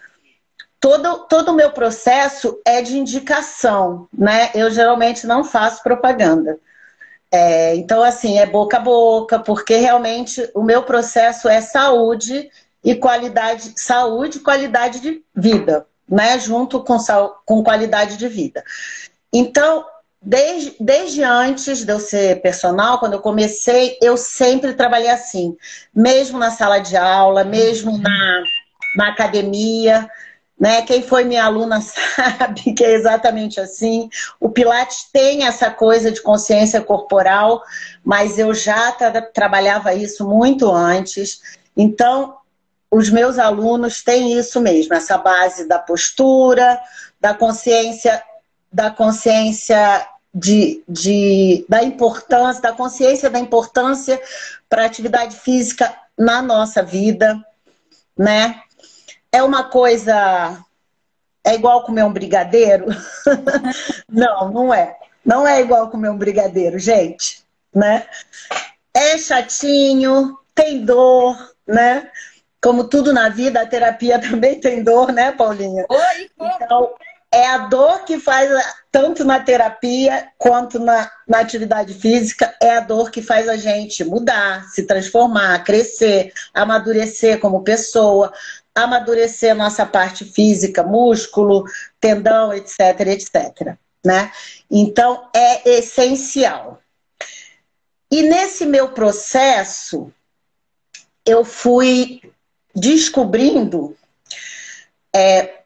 Todo, 0.80 1.26
todo 1.28 1.50
o 1.50 1.54
meu 1.54 1.70
processo 1.72 2.58
é 2.66 2.80
de 2.80 2.96
indicação, 2.96 4.08
né? 4.16 4.50
Eu 4.54 4.70
geralmente 4.70 5.26
não 5.26 5.44
faço 5.44 5.82
propaganda. 5.82 6.58
É, 7.36 7.74
então, 7.74 8.00
assim, 8.00 8.38
é 8.38 8.46
boca 8.46 8.76
a 8.76 8.80
boca, 8.80 9.40
porque 9.40 9.74
realmente 9.78 10.48
o 10.54 10.62
meu 10.62 10.84
processo 10.84 11.48
é 11.48 11.60
saúde 11.60 12.48
e 12.84 12.94
qualidade, 12.94 13.72
saúde 13.74 14.38
e 14.38 14.40
qualidade 14.40 15.00
de 15.00 15.20
vida, 15.34 15.84
né? 16.08 16.38
Junto 16.38 16.84
com, 16.84 16.96
com 17.44 17.64
qualidade 17.64 18.16
de 18.18 18.28
vida. 18.28 18.62
Então, 19.32 19.84
desde, 20.22 20.76
desde 20.78 21.24
antes 21.24 21.84
de 21.84 21.90
eu 21.92 21.98
ser 21.98 22.40
personal, 22.40 23.00
quando 23.00 23.14
eu 23.14 23.20
comecei, 23.20 23.98
eu 24.00 24.16
sempre 24.16 24.72
trabalhei 24.74 25.10
assim. 25.10 25.56
Mesmo 25.92 26.38
na 26.38 26.52
sala 26.52 26.78
de 26.78 26.96
aula, 26.96 27.42
mesmo 27.42 27.98
na, 27.98 28.42
na 28.96 29.08
academia. 29.08 30.08
Né? 30.58 30.82
Quem 30.82 31.02
foi 31.02 31.24
minha 31.24 31.44
aluna 31.44 31.80
sabe 31.82 32.72
que 32.72 32.84
é 32.84 32.94
exatamente 32.94 33.60
assim. 33.60 34.08
O 34.40 34.48
Pilates 34.48 35.08
tem 35.12 35.44
essa 35.44 35.70
coisa 35.70 36.10
de 36.10 36.22
consciência 36.22 36.80
corporal, 36.80 37.62
mas 38.04 38.38
eu 38.38 38.54
já 38.54 38.92
tra 38.92 39.20
trabalhava 39.20 39.94
isso 39.94 40.28
muito 40.28 40.70
antes. 40.70 41.40
Então, 41.76 42.36
os 42.90 43.10
meus 43.10 43.38
alunos 43.38 44.02
têm 44.02 44.38
isso 44.38 44.60
mesmo, 44.60 44.94
essa 44.94 45.18
base 45.18 45.66
da 45.66 45.78
postura, 45.80 46.80
da 47.20 47.34
consciência, 47.34 48.22
da 48.72 48.90
consciência 48.90 50.06
de, 50.32 50.82
de, 50.88 51.64
da 51.68 51.82
importância, 51.82 52.62
da 52.62 52.72
consciência 52.72 53.30
da 53.30 53.38
importância 53.38 54.20
para 54.68 54.82
a 54.82 54.86
atividade 54.86 55.36
física 55.36 55.92
na 56.16 56.40
nossa 56.40 56.82
vida, 56.82 57.44
né? 58.16 58.60
É 59.34 59.42
uma 59.42 59.64
coisa. 59.64 60.64
É 61.42 61.56
igual 61.56 61.82
comer 61.82 62.04
um 62.04 62.12
brigadeiro? 62.12 62.86
não, 64.08 64.52
não 64.52 64.72
é. 64.72 64.96
Não 65.26 65.44
é 65.44 65.60
igual 65.60 65.90
comer 65.90 66.08
um 66.08 66.16
brigadeiro, 66.16 66.78
gente, 66.78 67.42
né? 67.74 68.06
É 68.94 69.18
chatinho, 69.18 70.38
tem 70.54 70.84
dor, 70.84 71.36
né? 71.66 72.08
Como 72.62 72.84
tudo 72.84 73.12
na 73.12 73.28
vida, 73.28 73.60
a 73.60 73.66
terapia 73.66 74.20
também 74.22 74.60
tem 74.60 74.84
dor, 74.84 75.10
né, 75.10 75.32
Paulinha? 75.32 75.84
Oi, 75.88 76.30
então, 76.40 76.94
é 77.32 77.48
a 77.48 77.58
dor 77.58 78.04
que 78.04 78.20
faz, 78.20 78.48
tanto 78.92 79.24
na 79.24 79.40
terapia 79.40 80.28
quanto 80.38 80.78
na, 80.78 81.10
na 81.26 81.40
atividade 81.40 81.92
física, 81.92 82.54
é 82.62 82.76
a 82.76 82.80
dor 82.80 83.10
que 83.10 83.20
faz 83.20 83.48
a 83.48 83.56
gente 83.56 84.04
mudar, 84.04 84.62
se 84.68 84.84
transformar, 84.84 85.64
crescer, 85.64 86.32
amadurecer 86.54 87.40
como 87.40 87.64
pessoa, 87.64 88.32
amadurecer 88.74 89.54
nossa 89.54 89.86
parte 89.86 90.24
física, 90.24 90.82
músculo, 90.82 91.64
tendão, 92.00 92.52
etc, 92.52 93.00
etc. 93.06 93.76
Né? 94.04 94.32
Então, 94.70 95.28
é 95.32 95.76
essencial. 95.78 96.80
E 98.10 98.22
nesse 98.22 98.66
meu 98.66 98.90
processo, 98.90 100.12
eu 101.24 101.44
fui 101.44 102.20
descobrindo 102.74 103.96
é, 105.14 105.60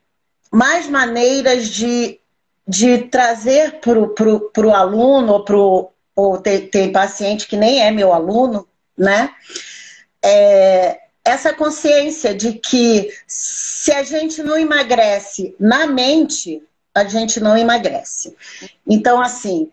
mais 0.50 0.88
maneiras 0.88 1.68
de, 1.68 2.20
de 2.66 2.98
trazer 3.04 3.80
para 3.80 4.66
o 4.66 4.74
aluno, 4.74 5.32
ou, 5.32 5.44
pro, 5.44 5.90
ou 6.14 6.38
tem, 6.38 6.66
tem 6.68 6.92
paciente 6.92 7.46
que 7.46 7.56
nem 7.56 7.82
é 7.82 7.90
meu 7.90 8.12
aluno, 8.12 8.68
né? 8.96 9.34
É, 10.22 11.07
essa 11.28 11.52
consciência 11.52 12.34
de 12.34 12.54
que 12.54 13.12
se 13.26 13.92
a 13.92 14.02
gente 14.02 14.42
não 14.42 14.58
emagrece 14.58 15.54
na 15.58 15.86
mente, 15.86 16.62
a 16.94 17.04
gente 17.04 17.40
não 17.40 17.56
emagrece. 17.56 18.36
Então, 18.86 19.20
assim, 19.20 19.70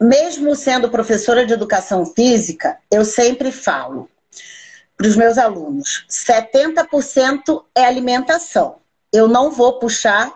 mesmo 0.00 0.54
sendo 0.54 0.90
professora 0.90 1.44
de 1.44 1.52
educação 1.52 2.06
física, 2.06 2.78
eu 2.90 3.04
sempre 3.04 3.52
falo 3.52 4.08
para 4.96 5.06
os 5.06 5.16
meus 5.16 5.38
alunos: 5.38 6.06
70% 6.08 7.64
é 7.74 7.84
alimentação 7.84 8.80
eu 9.12 9.28
não 9.28 9.50
vou 9.50 9.78
puxar 9.78 10.32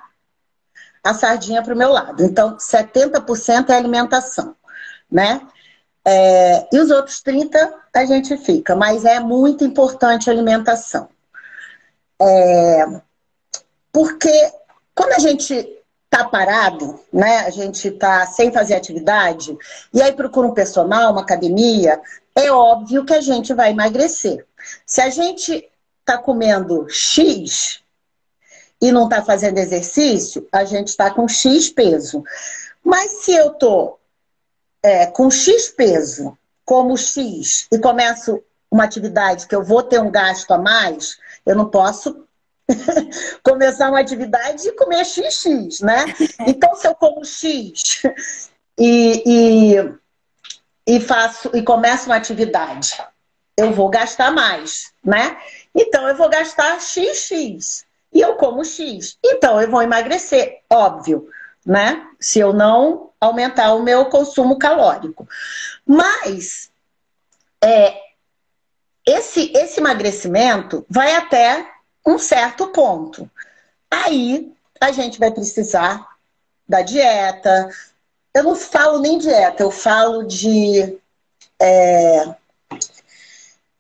a 1.03 1.15
sardinha 1.15 1.63
para 1.63 1.75
o 1.75 1.77
meu 1.77 1.91
lado. 1.91 2.25
Então, 2.25 2.57
70% 2.57 3.71
é 3.71 3.77
alimentação, 3.77 4.57
né? 5.11 5.41
É, 6.05 6.67
e 6.73 6.79
os 6.79 6.91
outros 6.91 7.23
30% 7.23 7.73
a 7.95 8.07
gente 8.07 8.37
fica, 8.37 8.75
mas 8.75 9.05
é 9.05 9.21
muito 9.21 9.65
importante 9.65 10.29
a 10.29 10.33
alimentação. 10.33 11.09
É, 12.21 12.85
porque 13.93 14.53
quando 14.95 15.13
a 15.13 15.19
gente 15.19 15.75
tá 16.11 16.25
parado, 16.25 17.01
né? 17.13 17.39
A 17.41 17.51
gente 17.51 17.91
tá 17.91 18.25
sem 18.27 18.53
fazer 18.53 18.75
atividade, 18.75 19.59
e 19.93 20.01
aí 20.01 20.13
procura 20.13 20.47
um 20.47 20.55
personal, 20.55 21.11
uma 21.11 21.23
academia, 21.23 22.01
é 22.37 22.53
óbvio 22.53 23.05
que 23.05 23.13
a 23.13 23.21
gente 23.21 23.53
vai 23.53 23.71
emagrecer. 23.71 24.47
Se 24.87 25.01
a 25.01 25.11
gente 25.11 25.69
tá 26.05 26.17
comendo 26.17 26.87
X, 26.89 27.83
e 28.81 28.93
não 28.93 29.05
está 29.05 29.23
fazendo 29.25 29.59
exercício, 29.59 30.47
a 30.53 30.65
gente 30.65 30.89
está 30.89 31.11
com 31.11 31.27
X 31.27 31.71
peso. 31.71 32.23
Mas 32.85 33.25
se 33.25 33.33
eu 33.33 33.53
estou 33.53 33.99
é, 34.83 35.07
com 35.07 35.31
X 35.31 35.69
peso, 35.69 36.37
como 36.65 36.97
X, 36.97 37.67
e 37.71 37.79
começo 37.79 38.43
uma 38.71 38.85
atividade 38.85 39.47
que 39.47 39.55
eu 39.55 39.63
vou 39.63 39.83
ter 39.83 40.01
um 40.01 40.11
gasto 40.11 40.51
a 40.53 40.59
mais, 40.59 41.19
eu 41.47 41.55
não 41.55 41.69
posso 41.71 42.27
começar 43.43 43.89
uma 43.89 44.01
atividade 44.01 44.67
e 44.67 44.73
comer 44.73 45.05
XX, 45.05 45.81
né? 45.81 46.05
Então, 46.47 46.75
se 46.75 46.87
eu 46.87 46.95
como 46.95 47.25
X 47.25 48.03
e, 48.79 49.23
e, 50.87 50.95
e 50.97 51.01
faço 51.01 51.51
e 51.55 51.63
começo 51.63 52.07
uma 52.07 52.17
atividade, 52.17 52.97
eu 53.57 53.73
vou 53.73 53.89
gastar 53.89 54.33
mais, 54.33 54.93
né? 55.05 55.37
Então, 55.75 56.09
eu 56.09 56.17
vou 56.17 56.29
gastar 56.29 56.81
XX 56.81 57.85
e 58.15 58.21
eu 58.21 58.37
como 58.37 58.65
X. 58.65 59.19
Então 59.23 59.61
eu 59.61 59.69
vou 59.69 59.83
emagrecer, 59.83 60.63
óbvio, 60.71 61.29
né? 61.65 62.07
Se 62.21 62.39
eu 62.39 62.53
não 62.53 63.11
aumentar 63.21 63.75
o 63.75 63.83
meu 63.83 64.07
consumo 64.07 64.59
calórico. 64.59 65.27
Mas 65.87 66.71
é, 67.63 67.99
esse, 69.07 69.53
esse 69.55 69.81
emagrecimento 69.81 70.85
vai 70.89 71.15
até 71.15 71.71
um 72.07 72.19
certo 72.19 72.69
ponto. 72.69 73.31
Aí 73.91 74.53
a 74.81 74.93
gente 74.93 75.19
vai 75.19 75.31
precisar 75.31 76.07
da 76.69 76.83
dieta. 76.83 77.71
Eu 78.35 78.45
não 78.45 78.57
falo 78.57 78.99
nem 78.99 79.19
dieta, 79.19 79.63
eu 79.63 79.71
falo 79.71 80.25
de 80.25 80.99
é, 81.61 82.35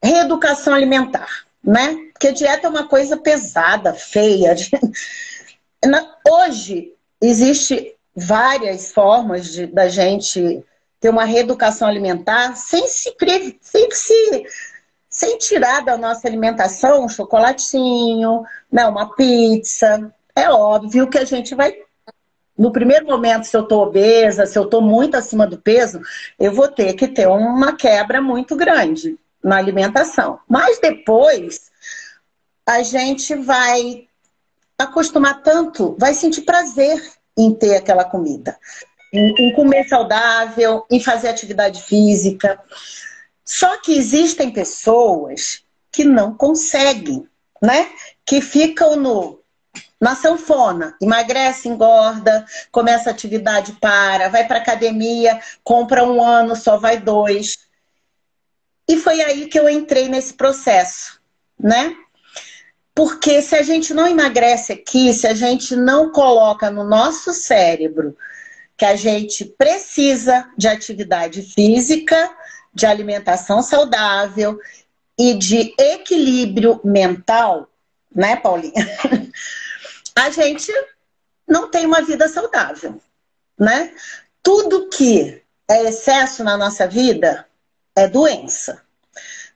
reeducação 0.02 0.72
alimentar 0.72 1.44
né? 1.64 1.96
Porque 2.12 2.32
dieta 2.32 2.66
é 2.66 2.70
uma 2.70 2.86
coisa 2.86 3.16
pesada, 3.16 3.94
feia. 3.94 4.54
Hoje 6.28 6.93
existe 7.26 7.94
várias 8.14 8.92
formas 8.92 9.52
de, 9.52 9.66
da 9.66 9.88
gente 9.88 10.64
ter 11.00 11.10
uma 11.10 11.24
reeducação 11.24 11.88
alimentar 11.88 12.56
sem 12.56 12.86
se, 12.88 13.14
sem 13.60 13.90
se 13.90 14.44
sem 15.14 15.38
tirar 15.38 15.84
da 15.84 15.96
nossa 15.96 16.26
alimentação 16.26 17.04
um 17.04 17.08
chocolatinho, 17.08 18.42
né, 18.70 18.84
uma 18.84 19.14
pizza. 19.14 20.12
É 20.34 20.50
óbvio 20.50 21.08
que 21.08 21.16
a 21.16 21.24
gente 21.24 21.54
vai 21.54 21.72
no 22.58 22.72
primeiro 22.72 23.06
momento, 23.06 23.44
se 23.44 23.56
eu 23.56 23.62
estou 23.62 23.82
obesa, 23.82 24.46
se 24.46 24.58
eu 24.58 24.64
estou 24.64 24.80
muito 24.80 25.16
acima 25.16 25.46
do 25.46 25.58
peso, 25.58 26.00
eu 26.38 26.52
vou 26.52 26.68
ter 26.68 26.94
que 26.94 27.06
ter 27.06 27.28
uma 27.28 27.76
quebra 27.76 28.20
muito 28.20 28.56
grande 28.56 29.16
na 29.42 29.56
alimentação. 29.56 30.40
Mas 30.48 30.80
depois 30.80 31.70
a 32.66 32.82
gente 32.82 33.34
vai 33.34 34.08
acostumar 34.78 35.42
tanto, 35.42 35.96
vai 35.98 36.14
sentir 36.14 36.42
prazer 36.42 37.00
em 37.36 37.52
ter 37.54 37.76
aquela 37.76 38.04
comida, 38.04 38.58
em, 39.12 39.48
em 39.48 39.52
comer 39.52 39.88
saudável, 39.88 40.84
em 40.90 41.00
fazer 41.00 41.28
atividade 41.28 41.82
física. 41.82 42.60
Só 43.44 43.76
que 43.80 43.96
existem 43.96 44.50
pessoas 44.50 45.62
que 45.92 46.04
não 46.04 46.34
conseguem, 46.34 47.28
né? 47.62 47.90
Que 48.24 48.40
ficam 48.40 48.96
no 48.96 49.40
na 50.00 50.14
sanfona, 50.14 50.94
emagrece, 51.00 51.66
engorda, 51.66 52.44
começa 52.70 53.08
atividade, 53.08 53.72
para, 53.80 54.28
vai 54.28 54.46
para 54.46 54.58
academia, 54.58 55.40
compra 55.62 56.04
um 56.04 56.22
ano, 56.22 56.54
só 56.54 56.76
vai 56.76 56.98
dois. 56.98 57.56
E 58.86 58.98
foi 58.98 59.22
aí 59.22 59.46
que 59.46 59.58
eu 59.58 59.66
entrei 59.66 60.08
nesse 60.08 60.34
processo, 60.34 61.18
né? 61.58 61.96
Porque 62.94 63.42
se 63.42 63.56
a 63.56 63.62
gente 63.62 63.92
não 63.92 64.06
emagrece 64.06 64.72
aqui, 64.72 65.12
se 65.12 65.26
a 65.26 65.34
gente 65.34 65.74
não 65.74 66.12
coloca 66.12 66.70
no 66.70 66.84
nosso 66.84 67.32
cérebro 67.32 68.16
que 68.76 68.84
a 68.84 68.94
gente 68.94 69.44
precisa 69.44 70.48
de 70.56 70.68
atividade 70.68 71.42
física, 71.42 72.30
de 72.72 72.86
alimentação 72.86 73.62
saudável 73.62 74.58
e 75.18 75.34
de 75.34 75.74
equilíbrio 75.78 76.80
mental, 76.84 77.68
né, 78.14 78.36
Paulinha? 78.36 78.72
A 80.16 80.30
gente 80.30 80.72
não 81.46 81.68
tem 81.68 81.86
uma 81.86 82.00
vida 82.02 82.28
saudável, 82.28 83.00
né? 83.58 83.92
Tudo 84.42 84.88
que 84.88 85.42
é 85.68 85.88
excesso 85.88 86.44
na 86.44 86.56
nossa 86.56 86.86
vida 86.86 87.46
é 87.96 88.06
doença, 88.06 88.82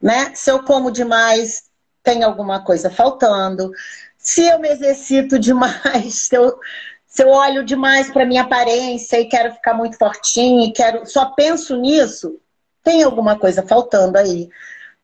né? 0.02 0.32
Se 0.34 0.50
eu 0.50 0.62
como 0.62 0.90
demais, 0.90 1.67
tem 2.08 2.22
alguma 2.22 2.64
coisa 2.64 2.88
faltando. 2.88 3.70
Se 4.16 4.46
eu 4.46 4.58
me 4.58 4.70
exercito 4.70 5.38
demais, 5.38 6.14
se 6.26 6.34
eu, 6.34 6.58
Se 7.06 7.22
eu 7.22 7.28
olho 7.28 7.64
demais 7.64 8.10
para 8.10 8.24
minha 8.24 8.42
aparência 8.42 9.20
e 9.20 9.26
quero 9.26 9.52
ficar 9.52 9.74
muito 9.74 9.98
fortinha 9.98 10.66
e 10.66 10.72
quero, 10.72 11.04
só 11.06 11.26
penso 11.26 11.76
nisso, 11.76 12.40
tem 12.82 13.02
alguma 13.02 13.38
coisa 13.38 13.62
faltando 13.62 14.16
aí. 14.16 14.48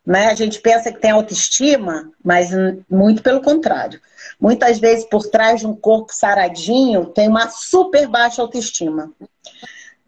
Né? 0.07 0.29
A 0.29 0.35
gente 0.35 0.61
pensa 0.61 0.91
que 0.91 1.01
tem 1.01 1.11
autoestima, 1.11 2.11
mas 2.23 2.51
muito 2.89 3.23
pelo 3.23 3.43
contrário. 3.43 4.01
Muitas 4.41 4.79
vezes, 4.79 5.05
por 5.05 5.27
trás 5.27 5.61
de 5.61 5.67
um 5.67 5.75
corpo 5.75 6.13
saradinho, 6.13 7.07
tem 7.07 7.29
uma 7.29 7.49
super 7.51 8.07
baixa 8.07 8.41
autoestima. 8.41 9.13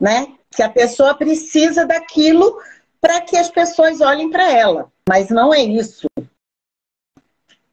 Né? 0.00 0.28
Que 0.50 0.62
a 0.62 0.68
pessoa 0.68 1.14
precisa 1.14 1.84
daquilo 1.84 2.58
para 3.00 3.20
que 3.20 3.36
as 3.36 3.50
pessoas 3.50 4.00
olhem 4.00 4.30
para 4.30 4.50
ela. 4.50 4.90
Mas 5.08 5.28
não 5.28 5.54
é 5.54 5.62
isso. 5.62 6.08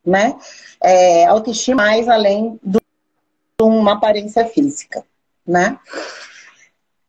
Né? 0.05 0.37
É, 0.81 1.25
autoestima 1.25 1.83
mais 1.83 2.09
além 2.09 2.59
de 2.63 2.79
uma 3.61 3.93
aparência 3.93 4.45
física. 4.45 5.03
Né? 5.45 5.77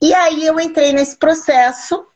E 0.01 0.13
aí 0.13 0.47
eu 0.47 0.61
entrei 0.61 0.93
nesse 0.93 1.17
processo 1.17 2.07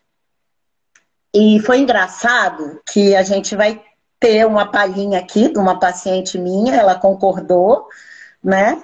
e 1.34 1.60
foi 1.60 1.78
engraçado 1.78 2.80
que 2.90 3.14
a 3.14 3.22
gente 3.22 3.54
vai 3.54 3.82
ter 4.18 4.46
uma 4.46 4.70
palhinha 4.70 5.18
aqui 5.18 5.48
de 5.48 5.58
uma 5.58 5.78
paciente 5.78 6.38
minha, 6.38 6.74
ela 6.74 6.94
concordou, 6.94 7.86
né? 8.42 8.82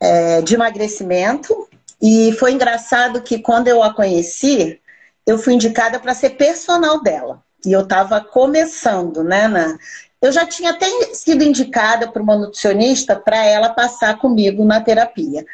É, 0.00 0.42
de 0.42 0.54
emagrecimento. 0.54 1.68
E 2.00 2.32
foi 2.32 2.52
engraçado 2.52 3.22
que 3.22 3.38
quando 3.38 3.68
eu 3.68 3.82
a 3.82 3.92
conheci, 3.92 4.80
eu 5.26 5.38
fui 5.38 5.54
indicada 5.54 5.98
para 5.98 6.14
ser 6.14 6.30
personal 6.30 7.02
dela. 7.02 7.42
E 7.66 7.72
eu 7.72 7.80
estava 7.80 8.20
começando, 8.20 9.24
né? 9.24 9.48
Na... 9.48 9.76
Eu 10.20 10.32
já 10.32 10.44
tinha 10.46 10.70
até 10.70 10.86
sido 11.14 11.44
indicada 11.44 12.10
por 12.10 12.20
uma 12.20 12.36
nutricionista 12.36 13.14
para 13.16 13.44
ela 13.44 13.70
passar 13.70 14.18
comigo 14.18 14.64
na 14.64 14.80
terapia. 14.80 15.46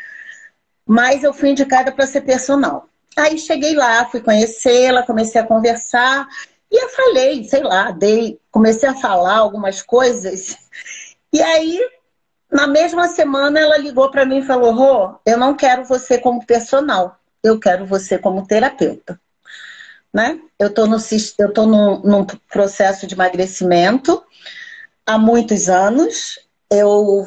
Mas 0.87 1.23
eu 1.23 1.35
fui 1.35 1.51
indicada 1.51 1.93
para 1.93 2.07
ser 2.07 2.23
personal. 2.23 2.89
Aí 3.17 3.39
cheguei 3.39 3.75
lá, 3.75 4.05
fui 4.07 4.21
conhecê-la, 4.21 5.05
comecei 5.05 5.41
a 5.41 5.47
conversar 5.47 6.27
e 6.71 6.83
eu 6.83 6.89
falei, 6.89 7.45
sei 7.45 7.63
lá, 7.63 7.93
dei, 7.93 8.41
comecei 8.51 8.89
a 8.89 8.95
falar 8.95 9.37
algumas 9.37 9.81
coisas. 9.81 10.57
E 11.33 11.41
aí, 11.41 11.81
na 12.51 12.67
mesma 12.67 13.07
semana, 13.07 13.61
ela 13.61 13.79
ligou 13.79 14.11
para 14.11 14.25
mim 14.25 14.39
e 14.39 14.47
falou: 14.47 14.73
Rô, 14.73 15.15
eu 15.25 15.39
não 15.39 15.55
quero 15.55 15.85
você 15.85 16.19
como 16.19 16.45
personal, 16.45 17.17
eu 17.43 17.61
quero 17.61 17.87
você 17.87 18.19
como 18.19 18.47
terapeuta. 18.47 19.21
Né? 20.15 20.41
Eu 20.57 20.69
estou 20.69 20.87
no, 20.87 20.97
eu 21.39 21.53
tô 21.53 21.67
num, 21.67 21.99
num 21.99 22.25
processo 22.49 23.05
de 23.05 23.15
emagrecimento 23.15 24.23
há 25.05 25.19
muitos 25.19 25.69
anos. 25.69 26.39
Eu 26.71 27.27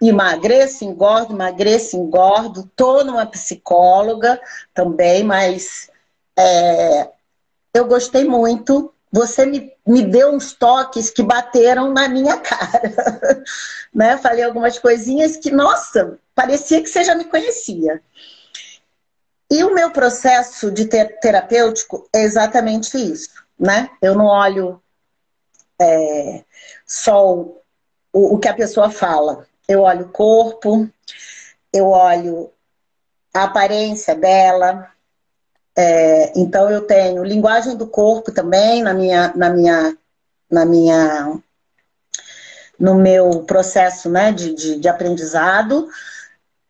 emagreço, 0.00 0.84
engordo, 0.84 1.32
emagreço, 1.32 1.96
engordo. 1.96 2.70
Tô 2.76 3.02
numa 3.02 3.24
psicóloga 3.24 4.38
também, 4.74 5.24
mas 5.24 5.90
é, 6.38 7.08
eu 7.72 7.86
gostei 7.86 8.24
muito. 8.24 8.92
Você 9.10 9.46
me, 9.46 9.72
me 9.86 10.02
deu 10.02 10.30
uns 10.30 10.52
toques 10.52 11.08
que 11.08 11.22
bateram 11.22 11.94
na 11.94 12.10
minha 12.10 12.36
cara. 12.40 13.42
né? 13.94 14.18
Falei 14.18 14.44
algumas 14.44 14.78
coisinhas 14.78 15.38
que, 15.38 15.50
nossa, 15.50 16.18
parecia 16.34 16.82
que 16.82 16.90
você 16.90 17.02
já 17.02 17.14
me 17.14 17.24
conhecia. 17.24 18.02
E 19.50 19.64
o 19.64 19.74
meu 19.74 19.90
processo 19.90 20.70
de 20.70 20.84
ter, 20.86 21.18
terapêutico 21.20 22.08
é 22.12 22.22
exatamente 22.22 22.98
isso, 22.98 23.30
né? 23.58 23.88
Eu 24.02 24.14
não 24.14 24.26
olho 24.26 24.80
é, 25.80 26.44
só 26.86 27.34
o, 27.34 27.54
o 28.12 28.38
que 28.38 28.48
a 28.48 28.54
pessoa 28.54 28.90
fala, 28.90 29.46
eu 29.66 29.82
olho 29.82 30.06
o 30.06 30.12
corpo, 30.12 30.88
eu 31.72 31.88
olho 31.88 32.50
a 33.32 33.44
aparência 33.44 34.14
dela. 34.14 34.90
É, 35.76 36.32
então 36.36 36.68
eu 36.68 36.82
tenho 36.86 37.22
linguagem 37.22 37.76
do 37.76 37.86
corpo 37.86 38.32
também 38.32 38.82
na 38.82 38.92
minha, 38.92 39.32
na 39.34 39.50
minha, 39.50 39.96
na 40.50 40.64
minha, 40.64 41.40
no 42.78 42.96
meu 42.96 43.44
processo 43.44 44.10
né, 44.10 44.32
de, 44.32 44.54
de, 44.54 44.80
de 44.80 44.88
aprendizado. 44.88 45.88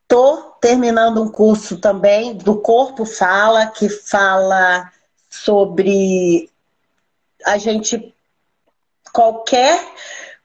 Tô 0.07 0.48
terminando 0.61 1.23
um 1.23 1.31
curso 1.31 1.79
também 1.79 2.35
do 2.35 2.61
Corpo 2.61 3.05
Fala, 3.05 3.67
que 3.67 3.89
fala 3.89 4.91
sobre 5.31 6.51
a 7.45 7.59
gente 7.59 8.15
qualquer 9.13 9.81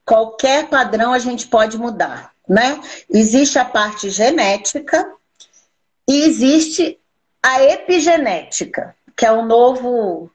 qualquer 0.06 0.68
padrão 0.68 1.14
a 1.14 1.20
gente 1.20 1.48
pode 1.48 1.78
mudar 1.78 2.34
né? 2.48 2.80
Existe 3.10 3.58
a 3.58 3.66
parte 3.66 4.10
genética 4.10 5.12
e 6.08 6.24
existe 6.24 7.00
a 7.42 7.64
epigenética, 7.64 8.96
que 9.16 9.26
é 9.26 9.32
um 9.32 9.46
novo, 9.46 10.30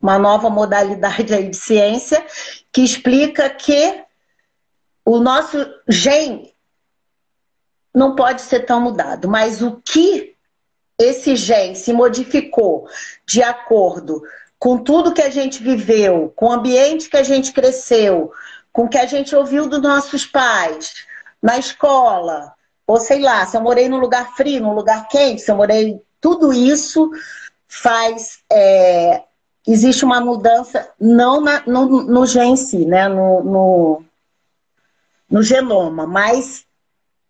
uma 0.00 0.18
nova 0.18 0.50
modalidade 0.50 1.34
aí 1.34 1.48
de 1.48 1.56
ciência 1.56 2.24
que 2.72 2.82
explica 2.82 3.48
que 3.50 4.02
o 5.04 5.18
nosso 5.20 5.58
gene 5.88 6.54
não 7.96 8.14
pode 8.14 8.42
ser 8.42 8.66
tão 8.66 8.78
mudado, 8.78 9.26
mas 9.26 9.62
o 9.62 9.80
que 9.82 10.34
esse 10.98 11.34
gene 11.34 11.74
se 11.74 11.94
modificou 11.94 12.86
de 13.24 13.42
acordo 13.42 14.22
com 14.58 14.76
tudo 14.76 15.14
que 15.14 15.22
a 15.22 15.30
gente 15.30 15.62
viveu, 15.62 16.30
com 16.36 16.48
o 16.48 16.52
ambiente 16.52 17.08
que 17.08 17.16
a 17.16 17.22
gente 17.22 17.52
cresceu, 17.52 18.30
com 18.70 18.84
o 18.84 18.88
que 18.88 18.98
a 18.98 19.06
gente 19.06 19.34
ouviu 19.34 19.66
dos 19.66 19.80
nossos 19.80 20.26
pais, 20.26 21.06
na 21.42 21.56
escola, 21.56 22.52
ou 22.86 23.00
sei 23.00 23.20
lá, 23.20 23.46
se 23.46 23.56
eu 23.56 23.62
morei 23.62 23.88
num 23.88 23.98
lugar 23.98 24.36
frio, 24.36 24.60
num 24.60 24.74
lugar 24.74 25.08
quente, 25.08 25.40
se 25.40 25.50
eu 25.50 25.56
morei. 25.56 25.98
Tudo 26.20 26.52
isso 26.52 27.10
faz. 27.66 28.40
É, 28.52 29.22
existe 29.66 30.04
uma 30.04 30.20
mudança, 30.20 30.90
não 31.00 31.40
na, 31.40 31.62
no, 31.66 32.02
no 32.02 32.24
em 32.42 32.56
si, 32.56 32.84
né? 32.84 33.08
No, 33.08 33.42
no, 33.42 34.04
no 35.30 35.42
genoma, 35.42 36.06
mas 36.06 36.65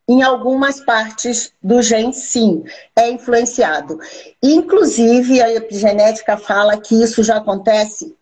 em 0.09 0.23
algumas 0.23 0.81
partes 0.81 1.53
do 1.63 1.83
gene, 1.83 2.15
sim, 2.15 2.65
é 2.95 3.11
influenciado. 3.11 3.99
Inclusive, 4.43 5.43
a 5.43 5.53
epigenética 5.53 6.37
fala 6.37 6.81
que 6.81 7.03
isso 7.03 7.23
já 7.25 7.39
acontece 7.39 8.17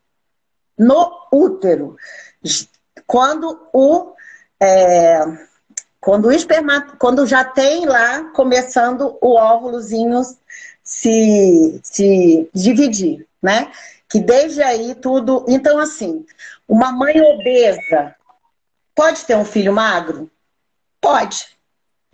no 0.79 1.11
útero, 1.31 1.97
quando 3.07 3.69
o. 3.73 4.15
É, 4.61 5.21
quando 6.01 6.27
o 6.27 6.33
espermato, 6.33 6.97
quando 6.99 7.27
já 7.27 7.45
tem 7.45 7.87
lá 7.87 8.25
começando 8.33 9.17
o 9.21 9.35
óvulozinho 9.35 10.21
se, 10.83 11.81
se 11.83 12.49
dividir, 12.53 13.27
né? 13.43 13.73
Que 14.09 14.21
desde 14.21 14.63
aí 14.63 14.95
tudo. 14.95 15.45
Então, 15.49 15.79
assim, 15.79 16.25
uma 16.69 16.93
mãe 16.93 17.21
obesa 17.21 18.15
pode 18.95 19.25
ter 19.25 19.37
um 19.37 19.45
filho 19.45 19.73
magro? 19.73 20.31
Pode, 21.01 21.54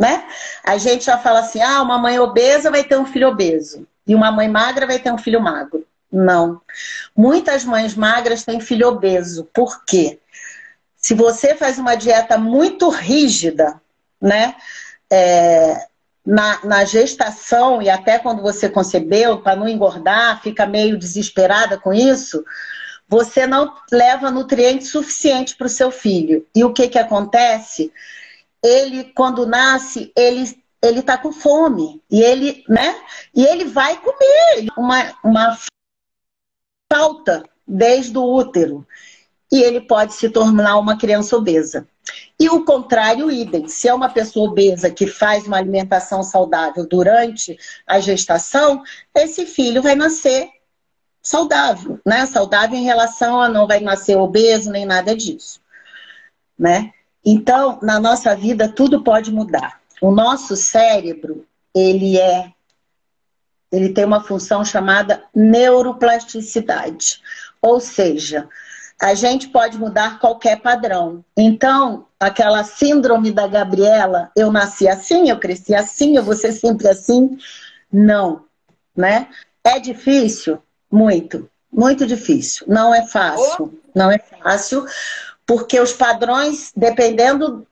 né? 0.01 0.25
A 0.65 0.79
gente 0.79 1.05
já 1.05 1.19
fala 1.19 1.41
assim: 1.41 1.61
ah, 1.61 1.83
uma 1.83 1.99
mãe 1.99 2.19
obesa 2.19 2.71
vai 2.71 2.83
ter 2.83 2.99
um 2.99 3.05
filho 3.05 3.29
obeso, 3.29 3.87
e 4.07 4.15
uma 4.15 4.33
mãe 4.33 4.49
magra 4.49 4.87
vai 4.87 4.99
ter 4.99 5.13
um 5.13 5.19
filho 5.19 5.43
magro. 5.43 5.87
Não. 6.11 6.61
Muitas 7.15 7.65
mães 7.65 7.95
magras 7.95 8.43
têm 8.43 8.59
filho 8.59 8.89
obeso. 8.89 9.47
Por 9.53 9.85
quê? 9.85 10.19
Se 10.97 11.15
você 11.15 11.55
faz 11.55 11.79
uma 11.79 11.95
dieta 11.95 12.39
muito 12.39 12.89
rígida, 12.89 13.81
né? 14.21 14.57
É, 15.13 15.87
na, 16.25 16.65
na, 16.65 16.85
gestação 16.85 17.83
e 17.83 17.91
até 17.91 18.19
quando 18.19 18.43
você 18.43 18.69
concebeu, 18.69 19.39
para 19.39 19.57
não 19.57 19.69
engordar, 19.69 20.41
fica 20.43 20.67
meio 20.67 20.97
desesperada 20.97 21.77
com 21.79 21.93
isso, 21.93 22.45
você 23.09 23.47
não 23.47 23.75
leva 23.91 24.31
nutrientes 24.31 24.91
suficientes 24.91 25.55
para 25.55 25.67
o 25.67 25.71
seu 25.71 25.91
filho. 25.91 26.47
E 26.55 26.63
o 26.63 26.73
que, 26.73 26.89
que 26.89 26.99
acontece? 26.99 27.93
Ele, 28.63 29.05
quando 29.15 29.47
nasce, 29.47 30.13
ele 30.17 30.61
ele 30.83 31.01
está 31.01 31.19
com 31.19 31.33
fome 31.33 32.03
e 32.11 32.23
ele, 32.23 32.65
né? 32.69 32.99
E 33.35 33.45
ele 33.45 33.67
vai 33.67 34.01
comer 34.01 34.69
uma, 34.77 35.15
uma 35.23 35.59
falta 36.91 37.45
desde 37.67 38.17
o 38.17 38.23
útero 38.23 38.87
e 39.53 39.63
ele 39.63 39.81
pode 39.81 40.15
se 40.15 40.31
tornar 40.31 40.79
uma 40.79 40.97
criança 40.97 41.37
obesa. 41.37 41.87
E 42.39 42.49
o 42.49 42.65
contrário, 42.65 43.31
idem. 43.31 43.69
Se 43.69 43.89
é 43.89 43.95
uma 43.95 44.09
pessoa 44.09 44.49
obesa 44.49 44.91
que 44.91 45.07
faz 45.07 45.47
uma 45.47 45.59
alimentação 45.59 46.23
saudável 46.23 46.87
durante 46.87 47.59
a 47.87 48.01
gestação, 48.01 48.83
esse 49.15 49.45
filho 49.45 49.83
vai 49.83 49.95
nascer 49.95 50.49
saudável, 51.23 52.01
né? 52.07 52.25
Saudável 52.25 52.79
em 52.79 52.85
relação 52.85 53.41
a 53.41 53.49
não 53.49 53.67
vai 53.67 53.81
nascer 53.81 54.17
obeso 54.17 54.71
nem 54.71 54.87
nada 54.87 55.15
disso, 55.15 55.61
né? 56.59 56.93
Então, 57.25 57.79
na 57.83 58.01
nossa 58.01 58.35
vida 58.35 58.69
tudo 58.69 59.03
pode 59.03 59.31
mudar. 59.31 59.81
O 60.01 60.11
nosso 60.11 60.57
cérebro, 60.57 61.47
ele 61.75 62.19
é 62.19 62.53
ele 63.73 63.91
tem 63.91 64.05
uma 64.05 64.23
função 64.23 64.65
chamada 64.65 65.23
neuroplasticidade. 65.35 67.21
Ou 67.63 67.79
seja, 67.79 68.49
a 69.01 69.15
gente 69.15 69.49
pode 69.49 69.79
mudar 69.79 70.19
qualquer 70.19 70.61
padrão. 70.61 71.25
Então, 71.37 72.07
aquela 72.19 72.65
síndrome 72.65 73.31
da 73.31 73.47
Gabriela, 73.47 74.31
eu 74.37 74.51
nasci 74.51 74.89
assim, 74.89 75.31
eu 75.31 75.39
cresci 75.39 75.75
assim, 75.75 76.17
eu 76.17 76.23
vou 76.23 76.35
ser 76.35 76.53
sempre 76.53 76.89
assim, 76.89 77.39
não, 77.93 78.45
né? 78.97 79.29
É 79.63 79.79
difícil? 79.79 80.59
Muito, 80.91 81.49
muito 81.73 82.07
difícil. 82.07 82.67
Não 82.69 82.95
é 82.95 83.07
fácil, 83.07 83.81
não 83.95 84.11
é 84.11 84.19
fácil, 84.19 84.85
porque 85.51 85.81
os 85.81 85.93
padrões, 85.93 86.73
dependendo 86.77 87.67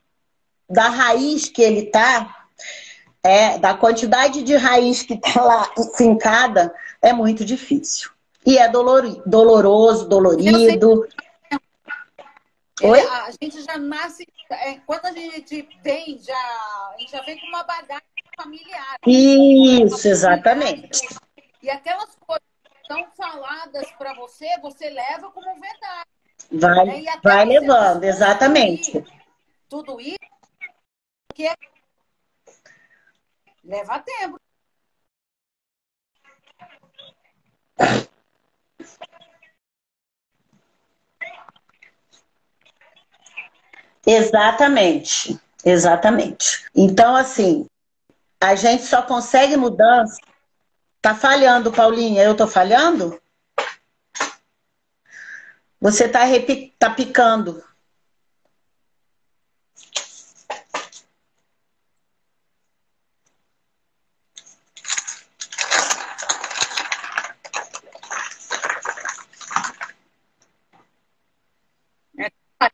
da 0.69 0.89
raiz 0.89 1.47
que 1.47 1.61
ele 1.61 1.83
tá, 1.83 2.45
é, 3.23 3.57
da 3.57 3.73
quantidade 3.73 4.43
de 4.43 4.53
raiz 4.57 5.01
que 5.01 5.15
tá 5.15 5.41
lá 5.41 5.71
fincada, 5.95 6.75
é 7.01 7.13
muito 7.13 7.45
difícil. 7.45 8.11
E 8.45 8.57
é 8.57 8.67
dolor, 8.67 9.23
doloroso, 9.25 10.09
dolorido. 10.09 11.07
Oi? 12.81 12.99
A 12.99 13.31
gente 13.41 13.63
já 13.63 13.77
nasce, 13.77 14.27
é, 14.51 14.73
quando 14.85 15.05
a 15.05 15.13
gente 15.13 15.69
vem, 15.81 16.19
já, 16.21 16.33
a 16.33 16.95
gente 16.99 17.13
já 17.13 17.21
vem 17.21 17.39
com 17.39 17.47
uma 17.47 17.63
bagagem 17.63 18.03
familiar. 18.35 18.97
Isso, 19.07 20.05
exatamente. 20.05 21.07
E 21.63 21.69
aquelas 21.69 22.13
coisas 22.27 22.43
que 22.61 22.93
são 22.93 23.07
faladas 23.15 23.89
para 23.97 24.13
você, 24.15 24.47
você 24.61 24.89
leva 24.89 25.31
como 25.31 25.57
verdade. 25.61 26.18
Vai, 26.51 26.85
né? 26.85 27.19
vai 27.23 27.45
levando, 27.45 28.03
exatamente. 28.03 29.03
Tudo 29.67 30.01
isso, 30.01 30.17
que 31.33 31.47
é... 31.47 31.55
leva 33.63 33.99
tempo. 33.99 34.39
Exatamente, 44.05 45.39
exatamente. 45.63 46.65
Então, 46.75 47.15
assim, 47.15 47.67
a 48.41 48.55
gente 48.55 48.83
só 48.83 49.03
consegue 49.03 49.55
mudança. 49.55 50.19
Tá 50.99 51.13
falhando, 51.13 51.71
Paulinha? 51.71 52.23
Eu 52.23 52.35
tô 52.35 52.47
falhando? 52.47 53.21
Você 55.81 56.09
tá, 56.09 56.23
repi... 56.23 56.73
tá 56.77 56.89
picando. 56.89 57.63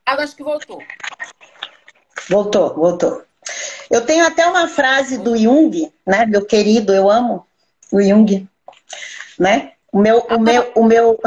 Acho 0.06 0.36
que 0.36 0.44
voltou. 0.44 0.82
Voltou, 2.30 2.74
voltou. 2.74 3.24
Eu 3.92 4.04
tenho 4.04 4.26
até 4.26 4.48
uma 4.48 4.68
frase 4.68 5.20
do 5.20 5.38
Jung, 5.38 5.94
né? 6.06 6.26
Meu 6.26 6.44
querido, 6.44 6.94
eu 6.94 7.10
amo 7.10 7.46
o 7.92 8.02
Jung, 8.02 8.48
né? 9.38 9.74
O 9.92 10.00
meu, 10.00 10.20
o 10.22 10.40
meu, 10.40 10.72
o 10.76 10.84
meu, 10.84 11.20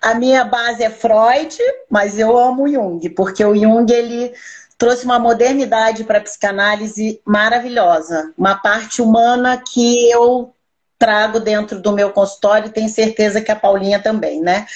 a 0.00 0.14
minha 0.14 0.44
base 0.44 0.82
é 0.82 0.90
Freud, 0.90 1.56
mas 1.88 2.18
eu 2.18 2.36
amo 2.38 2.68
Jung, 2.68 3.08
porque 3.10 3.44
o 3.44 3.54
Jung 3.54 3.92
ele 3.92 4.32
trouxe 4.78 5.04
uma 5.04 5.18
modernidade 5.18 6.04
para 6.04 6.18
a 6.18 6.22
psicanálise 6.22 7.20
maravilhosa, 7.24 8.32
uma 8.36 8.54
parte 8.54 9.02
humana 9.02 9.62
que 9.62 10.10
eu 10.10 10.54
trago 10.98 11.38
dentro 11.38 11.80
do 11.80 11.92
meu 11.92 12.12
consultório 12.12 12.68
e 12.68 12.72
tenho 12.72 12.88
certeza 12.88 13.40
que 13.40 13.50
a 13.50 13.56
Paulinha 13.56 14.00
também, 14.02 14.40
né? 14.40 14.66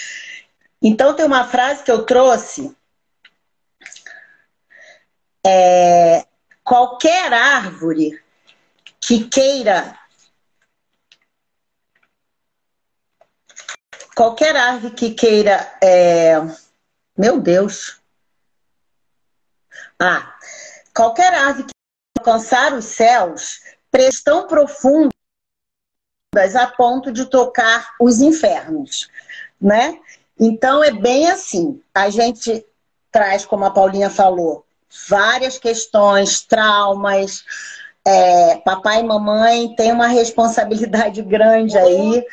Então 0.82 1.14
tem 1.14 1.24
uma 1.24 1.44
frase 1.44 1.82
que 1.82 1.90
eu 1.90 2.04
trouxe 2.04 2.76
é, 5.46 6.24
qualquer 6.62 7.32
árvore 7.32 8.18
que 9.00 9.24
queira. 9.24 9.94
Qualquer 14.14 14.54
árvore 14.56 14.94
que 14.94 15.10
queira. 15.10 15.72
É, 15.82 16.36
meu 17.16 17.40
Deus. 17.40 18.00
Ah, 19.98 20.34
qualquer 20.94 21.34
árvore 21.34 21.66
que 21.66 21.72
alcançar 22.18 22.72
os 22.74 22.84
céus 22.84 23.60
tão 24.24 24.46
profundas 24.46 25.12
a 26.56 26.66
ponto 26.66 27.12
de 27.12 27.26
tocar 27.26 27.94
os 28.00 28.20
infernos, 28.20 29.08
né? 29.60 30.00
Então 30.38 30.82
é 30.82 30.90
bem 30.90 31.30
assim. 31.30 31.80
A 31.94 32.10
gente 32.10 32.66
traz, 33.12 33.46
como 33.46 33.64
a 33.64 33.70
Paulinha 33.70 34.10
falou, 34.10 34.66
várias 35.08 35.58
questões, 35.58 36.40
traumas. 36.40 37.44
É, 38.04 38.56
papai 38.58 39.00
e 39.00 39.04
mamãe 39.04 39.74
têm 39.76 39.92
uma 39.92 40.08
responsabilidade 40.08 41.22
grande 41.22 41.78
aí, 41.78 42.26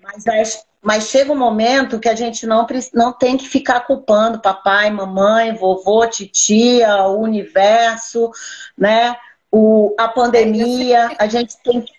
mas, 0.00 0.64
mas 0.82 1.04
chega 1.04 1.32
um 1.32 1.38
momento 1.38 2.00
que 2.00 2.08
a 2.08 2.14
gente 2.14 2.44
não, 2.44 2.66
não 2.92 3.12
tem 3.12 3.36
que 3.36 3.48
ficar 3.48 3.80
culpando 3.82 4.42
papai, 4.42 4.90
mamãe, 4.90 5.54
vovô, 5.54 6.04
titia, 6.08 7.04
o 7.04 7.20
universo, 7.20 8.30
né? 8.76 9.16
O, 9.50 9.94
a 9.98 10.08
pandemia, 10.08 11.14
a 11.18 11.28
gente 11.28 11.56
tem 11.62 11.82
que 11.82 11.92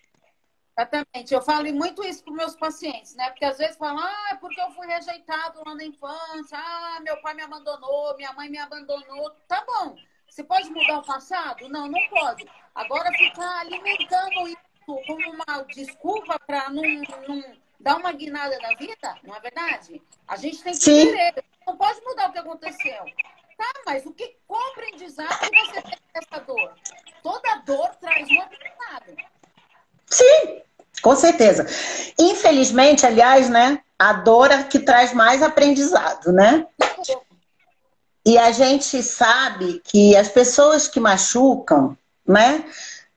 Exatamente. 0.75 1.31
Eu 1.31 1.41
falo 1.41 1.71
muito 1.71 2.03
isso 2.03 2.23
para 2.23 2.33
meus 2.33 2.55
pacientes, 2.55 3.15
né? 3.15 3.29
Porque 3.29 3.45
às 3.45 3.59
vezes 3.59 3.77
falam, 3.77 3.99
ah, 4.03 4.29
é 4.31 4.35
porque 4.35 4.59
eu 4.59 4.71
fui 4.71 4.87
rejeitado 4.87 5.61
lá 5.63 5.75
na 5.75 5.83
infância, 5.83 6.57
ah, 6.57 6.99
meu 7.03 7.15
pai 7.21 7.35
me 7.35 7.43
abandonou, 7.43 8.15
minha 8.17 8.33
mãe 8.33 8.49
me 8.49 8.57
abandonou. 8.57 9.29
Tá 9.47 9.63
bom. 9.67 9.95
Você 10.27 10.43
pode 10.43 10.71
mudar 10.71 10.97
o 10.97 11.05
passado? 11.05 11.69
Não, 11.69 11.87
não 11.87 12.01
pode. 12.09 12.49
Agora 12.73 13.11
ficar 13.11 13.59
alimentando 13.59 14.47
isso 14.47 14.57
como 14.85 15.31
uma 15.31 15.61
desculpa 15.75 16.39
para 16.47 16.71
não, 16.71 16.81
não 17.27 17.62
dar 17.83 17.97
uma 17.97 18.13
guinada 18.13 18.57
na 18.59 18.75
vida, 18.75 19.15
não 19.23 19.35
é 19.35 19.39
verdade? 19.41 20.01
A 20.27 20.37
gente 20.37 20.63
tem 20.63 20.73
que 20.73 20.79
Sim. 20.79 21.11
querer. 21.11 21.43
Não 21.67 21.75
pode 21.75 22.01
mudar 22.01 22.29
o 22.29 22.31
que 22.31 22.39
aconteceu. 22.39 23.03
Tá, 23.57 23.71
mas 23.85 24.05
o 24.05 24.11
que 24.11 24.35
aprendizado 24.71 25.29
você 25.29 25.81
tem 25.81 25.97
dessa 26.13 26.43
dor? 26.45 26.73
Toda 27.21 27.55
dor 27.65 27.89
traz 27.99 28.27
um 28.29 28.41
aprendizado. 28.41 29.15
Sim, 30.07 30.61
com 31.01 31.15
certeza. 31.15 31.65
Infelizmente, 32.17 33.05
aliás, 33.05 33.49
né? 33.49 33.81
A 33.99 34.13
dor 34.13 34.51
é 34.51 34.63
que 34.63 34.79
traz 34.79 35.13
mais 35.13 35.43
aprendizado, 35.43 36.31
né? 36.31 36.65
E 38.25 38.37
a 38.37 38.51
gente 38.51 39.03
sabe 39.03 39.81
que 39.83 40.15
as 40.15 40.29
pessoas 40.29 40.87
que 40.87 40.99
machucam, 40.99 41.97
né? 42.25 42.63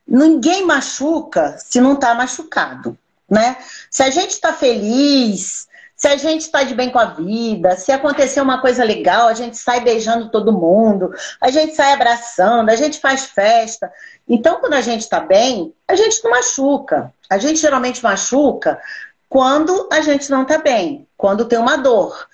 Ninguém 0.06 0.64
machuca 0.64 1.56
se 1.58 1.80
não 1.80 1.94
está 1.94 2.14
machucado, 2.14 2.96
né? 3.28 3.56
Se 3.90 4.02
a 4.02 4.10
gente 4.10 4.30
está 4.30 4.52
feliz, 4.52 5.66
se 5.96 6.08
a 6.08 6.16
gente 6.16 6.42
está 6.42 6.62
de 6.62 6.74
bem 6.74 6.90
com 6.90 6.98
a 6.98 7.06
vida, 7.06 7.74
se 7.76 7.90
acontecer 7.90 8.40
uma 8.40 8.60
coisa 8.60 8.84
legal, 8.84 9.28
a 9.28 9.34
gente 9.34 9.56
sai 9.56 9.80
beijando 9.80 10.30
todo 10.30 10.52
mundo, 10.52 11.10
a 11.40 11.50
gente 11.50 11.74
sai 11.74 11.92
abraçando, 11.92 12.68
a 12.68 12.76
gente 12.76 13.00
faz 13.00 13.24
festa. 13.24 13.90
Então, 14.28 14.60
quando 14.60 14.74
a 14.74 14.82
gente 14.82 15.00
está 15.00 15.20
bem, 15.20 15.74
a 15.88 15.96
gente 15.96 16.22
não 16.22 16.32
machuca. 16.32 17.12
A 17.30 17.38
gente 17.38 17.58
geralmente 17.58 18.02
machuca 18.02 18.80
quando 19.28 19.88
a 19.90 20.00
gente 20.02 20.30
não 20.30 20.42
está 20.42 20.58
bem, 20.58 21.08
quando 21.16 21.46
tem 21.46 21.58
uma 21.58 21.76
dor. 21.76 22.28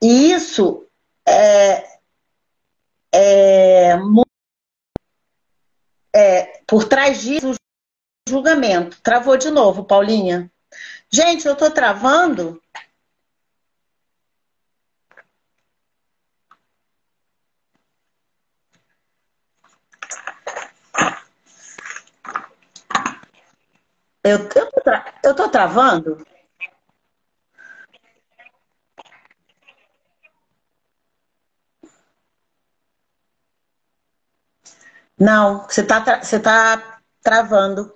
E 0.00 0.32
isso 0.32 0.86
é, 1.26 1.84
é, 3.12 3.98
é 6.14 6.60
por 6.66 6.84
trás 6.84 7.22
disso 7.22 7.56
julgamento. 8.28 9.00
Travou 9.02 9.36
de 9.36 9.50
novo, 9.50 9.84
Paulinha. 9.84 10.50
Gente, 11.10 11.46
eu 11.46 11.52
estou 11.54 11.70
travando? 11.70 12.60
Eu, 24.22 24.38
eu, 24.54 24.70
tô, 24.70 24.80
tra... 24.82 25.14
eu 25.24 25.34
tô 25.34 25.48
travando? 25.48 26.18
Não, 35.18 35.64
você 35.68 35.82
tá, 35.84 36.00
tra... 36.00 36.22
você 36.22 36.38
tá 36.40 37.00
travando. 37.22 37.95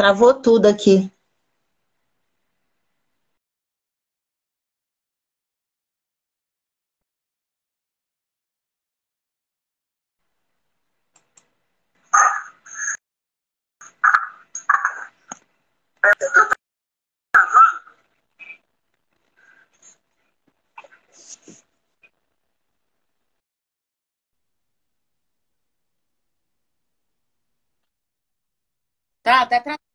Travou 0.00 0.32
tudo 0.32 0.64
aqui. 0.64 1.12
Tá, 29.22 29.46
tá 29.46 29.60
travando. 29.60 29.89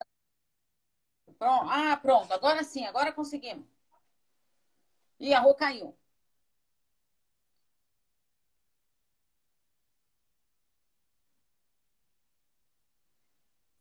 Pronto. 1.45 1.67
Ah, 1.69 1.95
pronto. 2.01 2.33
Agora 2.33 2.63
sim, 2.63 2.85
agora 2.87 3.13
conseguimos. 3.13 3.67
E 5.19 5.33
a 5.33 5.39
rua 5.41 5.53
caiu. 5.55 5.93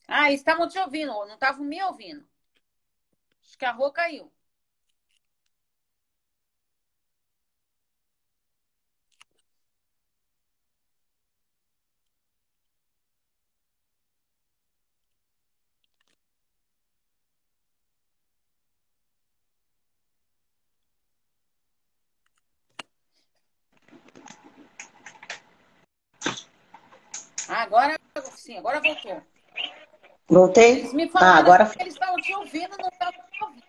Ah, 0.09 0.33
estavam 0.33 0.66
te 0.66 0.79
ouvindo, 0.79 1.12
não 1.27 1.35
estavam 1.35 1.62
me 1.64 1.83
ouvindo. 1.83 2.27
Acho 3.42 3.57
que 3.59 3.64
a 3.64 3.70
rua 3.72 3.92
caiu. 3.92 4.33
Ah, 27.48 27.62
agora 27.62 27.98
sim, 28.44 28.59
agora 28.59 28.80
voltou. 28.80 29.22
Voltei? 30.28 30.78
Eles 30.78 30.92
me 30.92 31.09
falaram 31.09 31.35
ah, 31.35 31.38
agora... 31.38 31.66
que 31.66 31.83
eles 31.83 31.94
estavam 31.94 32.16
te 32.16 32.35
ouvindo, 32.35 32.76
não 32.78 32.88
estavam 32.88 33.20
te 33.33 33.42
ouvindo. 33.42 33.64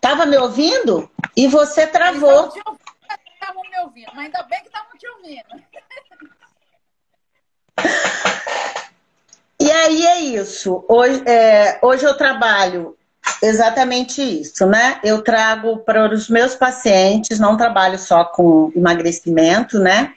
Tava 0.00 0.26
me 0.26 0.36
ouvindo? 0.36 1.10
E 1.34 1.46
você 1.48 1.86
travou. 1.86 2.48
Estavam 2.48 3.62
me 3.70 3.78
ouvindo, 3.80 4.10
mas 4.14 4.26
ainda 4.26 4.42
bem 4.44 4.60
que 4.60 4.66
estavam 4.66 4.98
te 4.98 5.08
ouvindo. 5.08 5.64
E 9.60 9.70
aí 9.70 10.04
é 10.04 10.20
isso. 10.20 10.84
Hoje, 10.86 11.22
é, 11.26 11.78
hoje 11.80 12.04
eu 12.04 12.14
trabalho 12.18 12.98
exatamente 13.42 14.20
isso, 14.20 14.66
né? 14.66 15.00
Eu 15.02 15.22
trago 15.22 15.78
para 15.78 16.12
os 16.12 16.28
meus 16.28 16.54
pacientes, 16.54 17.38
não 17.38 17.56
trabalho 17.56 17.98
só 17.98 18.26
com 18.26 18.70
emagrecimento, 18.76 19.78
né? 19.78 20.12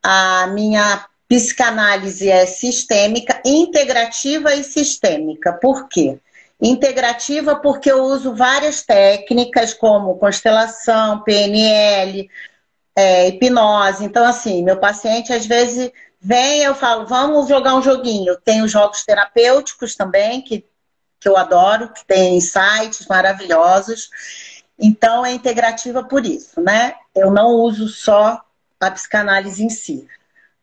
A 0.00 0.46
minha 0.48 1.07
psicanálise 1.28 2.30
é 2.30 2.46
sistêmica, 2.46 3.40
integrativa 3.44 4.54
e 4.54 4.64
sistêmica. 4.64 5.52
Por 5.52 5.86
quê? 5.88 6.18
Integrativa 6.60 7.56
porque 7.56 7.92
eu 7.92 8.02
uso 8.02 8.34
várias 8.34 8.82
técnicas 8.82 9.74
como 9.74 10.16
constelação, 10.16 11.22
PNL, 11.22 12.28
é, 12.96 13.28
hipnose. 13.28 14.04
Então, 14.04 14.24
assim, 14.24 14.64
meu 14.64 14.78
paciente 14.78 15.32
às 15.32 15.46
vezes 15.46 15.92
vem, 16.20 16.62
eu 16.62 16.74
falo, 16.74 17.06
vamos 17.06 17.48
jogar 17.48 17.74
um 17.74 17.82
joguinho. 17.82 18.32
Eu 18.32 18.40
tenho 18.40 18.66
jogos 18.66 19.04
terapêuticos 19.04 19.94
também, 19.94 20.40
que, 20.40 20.64
que 21.20 21.28
eu 21.28 21.36
adoro, 21.36 21.92
que 21.92 22.04
tem 22.06 22.40
sites 22.40 23.06
maravilhosos. 23.06 24.10
Então, 24.78 25.24
é 25.26 25.32
integrativa 25.32 26.02
por 26.02 26.24
isso, 26.24 26.60
né? 26.60 26.94
Eu 27.14 27.30
não 27.30 27.48
uso 27.48 27.86
só 27.86 28.40
a 28.80 28.90
psicanálise 28.90 29.62
em 29.62 29.68
si. 29.68 30.08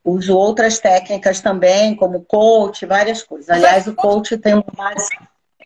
Uso 0.05 0.37
outras 0.37 0.77
técnicas 0.77 1.41
também, 1.41 1.95
como 1.95 2.23
coach, 2.23 2.85
várias 2.85 3.23
coisas. 3.23 3.49
Aliás, 3.49 3.87
o 3.87 3.95
coach 3.95 4.37
tem 4.37 4.53
uma 4.53 4.61
base. 4.61 5.09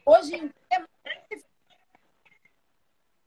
Hoje 0.05 0.35
em 0.35 0.47
dia, 0.47 0.87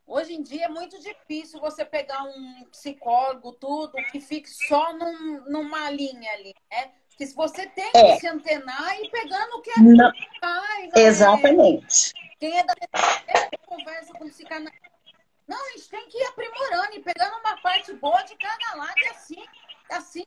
hoje 0.07 0.33
em 0.33 0.43
dia 0.43 0.65
é 0.65 0.69
muito 0.71 0.99
difícil 0.99 1.61
você 1.61 1.85
pegar 1.85 2.23
um 2.23 2.65
psicólogo, 2.71 3.53
tudo, 3.53 3.93
que 4.11 4.21
fique 4.21 4.49
só 4.49 4.95
num, 4.95 5.45
numa 5.51 5.91
linha 5.91 6.33
ali, 6.33 6.55
né? 6.71 6.93
Porque 7.11 7.27
se 7.27 7.35
você 7.35 7.67
tem 7.67 7.91
é. 7.95 8.15
que 8.15 8.21
se 8.21 8.27
antenar 8.29 8.99
e 8.99 9.11
pegando 9.11 9.57
o 9.57 9.61
que 9.61 9.71
é 9.71 9.83
Não. 9.83 10.11
Pai, 10.41 10.89
Exatamente. 10.97 12.15
É, 12.17 12.37
quem 12.39 12.59
é 12.59 12.65
da 12.65 12.75
conversa 13.67 14.15
com 14.15 14.31
psicanalista. 14.31 14.91
Não, 15.47 15.63
a 15.63 15.71
gente 15.73 15.91
tem 15.91 16.09
que 16.09 16.17
ir 16.17 16.25
aprimorando 16.25 16.95
e 16.95 17.01
pegando 17.01 17.37
uma 17.39 17.61
parte 17.61 17.93
boa 17.93 18.23
de 18.23 18.35
cada 18.37 18.77
lado 18.77 18.95
e 18.97 19.09
assim, 19.09 19.45
assim 19.91 20.25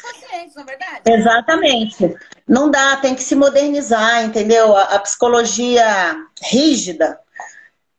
pacientes, 0.00 0.56
é 0.56 0.64
verdade? 0.64 1.00
Exatamente. 1.06 2.16
Não 2.48 2.70
dá, 2.70 2.96
tem 2.96 3.14
que 3.14 3.22
se 3.22 3.34
modernizar, 3.34 4.24
entendeu? 4.24 4.76
A, 4.76 4.82
a 4.94 4.98
psicologia 4.98 6.16
rígida 6.42 7.18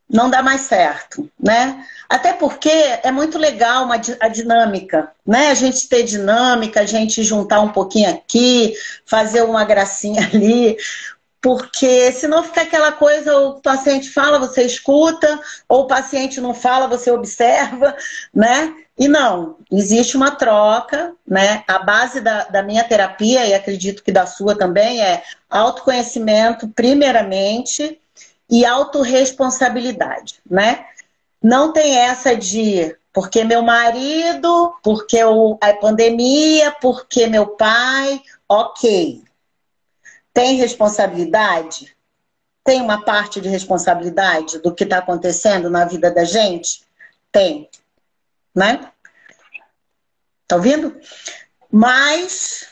não 0.10 0.30
dá 0.30 0.44
mais 0.44 0.62
certo, 0.62 1.30
né? 1.40 1.86
Até 2.10 2.34
porque 2.34 2.70
é 2.70 3.12
muito 3.12 3.38
legal 3.38 3.86
uma, 3.86 3.96
a 4.20 4.28
dinâmica, 4.28 5.10
né? 5.26 5.50
A 5.50 5.54
gente 5.54 5.88
ter 5.88 6.04
dinâmica, 6.04 6.82
a 6.82 6.86
gente 6.86 7.24
juntar 7.24 7.62
um 7.62 7.70
pouquinho 7.70 8.10
aqui, 8.10 8.74
fazer 9.06 9.42
uma 9.44 9.64
gracinha 9.64 10.28
ali, 10.34 10.76
porque 11.42 12.12
senão 12.12 12.44
fica 12.44 12.62
aquela 12.62 12.92
coisa, 12.92 13.36
o 13.36 13.60
paciente 13.60 14.10
fala, 14.12 14.38
você 14.38 14.64
escuta, 14.64 15.40
ou 15.68 15.82
o 15.82 15.88
paciente 15.88 16.40
não 16.40 16.54
fala, 16.54 16.88
você 16.88 17.10
observa, 17.10 17.96
né? 18.32 18.76
E 18.98 19.08
não, 19.08 19.58
existe 19.72 20.16
uma 20.16 20.32
troca, 20.32 21.16
né? 21.28 21.64
A 21.68 21.80
base 21.80 22.22
da, 22.22 22.44
da 22.44 22.62
minha 22.62 22.84
terapia, 22.84 23.48
e 23.48 23.54
acredito 23.56 24.04
que 24.04 24.12
da 24.12 24.28
sua 24.28 24.56
também, 24.56 25.02
é 25.02 25.24
autoconhecimento, 25.50 26.68
primeiramente, 26.68 28.00
e 28.48 28.64
autorresponsabilidade, 28.64 30.36
né? 30.48 30.86
Não 31.42 31.74
tem 31.74 31.98
essa 31.98 32.36
de 32.36 32.96
porque 33.12 33.44
meu 33.44 33.64
marido, 33.64 34.74
porque 34.84 35.22
o, 35.24 35.58
a 35.60 35.74
pandemia, 35.74 36.72
porque 36.80 37.28
meu 37.28 37.48
pai, 37.48 38.22
ok. 38.48 39.24
Tem 40.34 40.56
responsabilidade? 40.56 41.96
Tem 42.64 42.82
uma 42.82 43.04
parte 43.04 43.42
de 43.42 43.50
responsabilidade 43.50 44.60
do 44.60 44.74
que 44.74 44.84
está 44.84 45.00
acontecendo 45.00 45.70
na 45.70 45.86
vida 45.86 46.12
da 46.12 46.24
gente? 46.24 46.84
Tem 47.32 47.70
né? 48.56 48.92
Tá 50.48 50.58
ouvindo? 50.58 50.96
Mas 51.72 52.68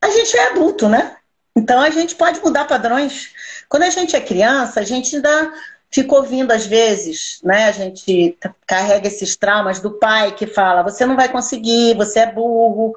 a 0.00 0.10
gente 0.10 0.36
é 0.36 0.50
adulto, 0.50 0.88
né? 0.88 1.16
Então 1.56 1.80
a 1.80 1.90
gente 1.90 2.14
pode 2.14 2.40
mudar 2.40 2.66
padrões. 2.66 3.32
Quando 3.68 3.84
a 3.84 3.90
gente 3.90 4.14
é 4.14 4.20
criança, 4.20 4.80
a 4.80 4.84
gente 4.84 5.16
ainda 5.16 5.52
fica 5.90 6.14
ouvindo 6.14 6.52
às 6.52 6.66
vezes, 6.66 7.40
né? 7.42 7.68
A 7.68 7.72
gente 7.72 8.38
carrega 8.66 9.08
esses 9.08 9.36
traumas 9.36 9.80
do 9.80 9.98
pai 9.98 10.32
que 10.32 10.46
fala: 10.46 10.82
você 10.82 11.04
não 11.04 11.16
vai 11.16 11.28
conseguir, 11.28 11.96
você 11.96 12.20
é 12.20 12.32
burro, 12.32 12.94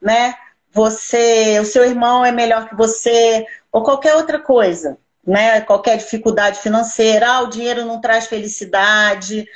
né? 0.00 0.34
Você, 0.70 1.58
o 1.60 1.64
seu 1.64 1.84
irmão 1.84 2.24
é 2.24 2.30
melhor 2.30 2.68
que 2.68 2.76
você, 2.76 3.46
ou 3.72 3.82
qualquer 3.82 4.14
outra 4.14 4.38
coisa, 4.38 4.98
né? 5.26 5.60
Qualquer 5.60 5.96
dificuldade 5.98 6.58
financeira, 6.60 7.28
ah, 7.28 7.42
o 7.42 7.48
dinheiro 7.48 7.84
não 7.84 8.00
traz 8.00 8.26
felicidade. 8.26 9.46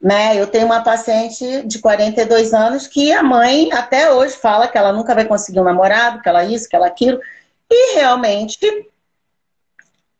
Né? 0.00 0.40
Eu 0.40 0.48
tenho 0.48 0.66
uma 0.66 0.82
paciente 0.82 1.62
de 1.62 1.78
42 1.78 2.52
anos 2.52 2.88
que 2.88 3.12
a 3.12 3.22
mãe 3.22 3.72
até 3.72 4.12
hoje 4.12 4.34
fala 4.36 4.66
que 4.66 4.76
ela 4.76 4.92
nunca 4.92 5.14
vai 5.14 5.24
conseguir 5.24 5.60
um 5.60 5.64
namorado, 5.64 6.20
que 6.20 6.28
ela 6.28 6.44
isso, 6.44 6.68
que 6.68 6.74
ela 6.74 6.88
aquilo, 6.88 7.20
e 7.70 7.94
realmente 7.94 8.58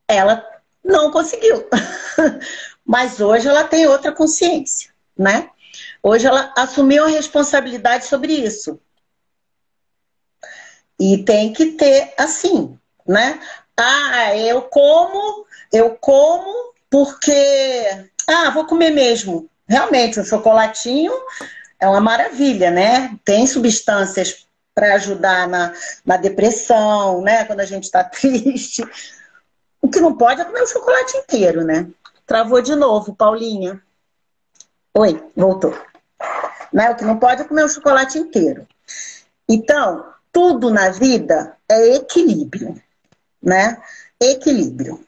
ela 0.06 0.44
não 0.84 1.10
conseguiu. 1.10 1.66
Mas 2.86 3.20
hoje 3.20 3.48
ela 3.48 3.64
tem 3.64 3.86
outra 3.86 4.12
consciência, 4.12 4.92
né? 5.16 5.50
Hoje 6.02 6.26
ela 6.26 6.52
assumiu 6.56 7.04
a 7.04 7.08
responsabilidade 7.08 8.06
sobre 8.06 8.32
isso. 8.32 8.80
E 10.98 11.24
tem 11.24 11.52
que 11.52 11.72
ter 11.72 12.14
assim, 12.18 12.78
né? 13.06 13.40
Ah, 13.76 14.36
eu 14.36 14.62
como, 14.62 15.46
eu 15.72 15.96
como 16.00 16.72
porque 16.90 18.08
ah, 18.28 18.50
vou 18.50 18.66
comer 18.66 18.90
mesmo 18.90 19.48
realmente, 19.72 20.20
o 20.20 20.24
chocolatinho 20.24 21.12
é 21.80 21.88
uma 21.88 22.00
maravilha, 22.00 22.70
né? 22.70 23.18
Tem 23.24 23.46
substâncias 23.46 24.46
para 24.74 24.94
ajudar 24.94 25.48
na, 25.48 25.72
na 26.04 26.16
depressão, 26.16 27.22
né? 27.22 27.44
Quando 27.44 27.60
a 27.60 27.64
gente 27.64 27.84
está 27.84 28.04
triste. 28.04 28.82
O 29.80 29.88
que 29.88 30.00
não 30.00 30.14
pode 30.14 30.40
é 30.40 30.44
comer 30.44 30.62
o 30.62 30.66
chocolate 30.66 31.16
inteiro, 31.16 31.64
né? 31.64 31.88
Travou 32.26 32.60
de 32.62 32.74
novo, 32.74 33.14
Paulinha. 33.14 33.82
Oi, 34.94 35.22
voltou. 35.34 35.74
Né? 36.72 36.90
O 36.90 36.94
que 36.94 37.04
não 37.04 37.18
pode 37.18 37.42
é 37.42 37.44
comer 37.44 37.64
o 37.64 37.68
chocolate 37.68 38.18
inteiro. 38.18 38.66
Então, 39.48 40.04
tudo 40.30 40.70
na 40.70 40.90
vida 40.90 41.56
é 41.68 41.96
equilíbrio, 41.96 42.80
né? 43.42 43.78
Equilíbrio. 44.20 45.04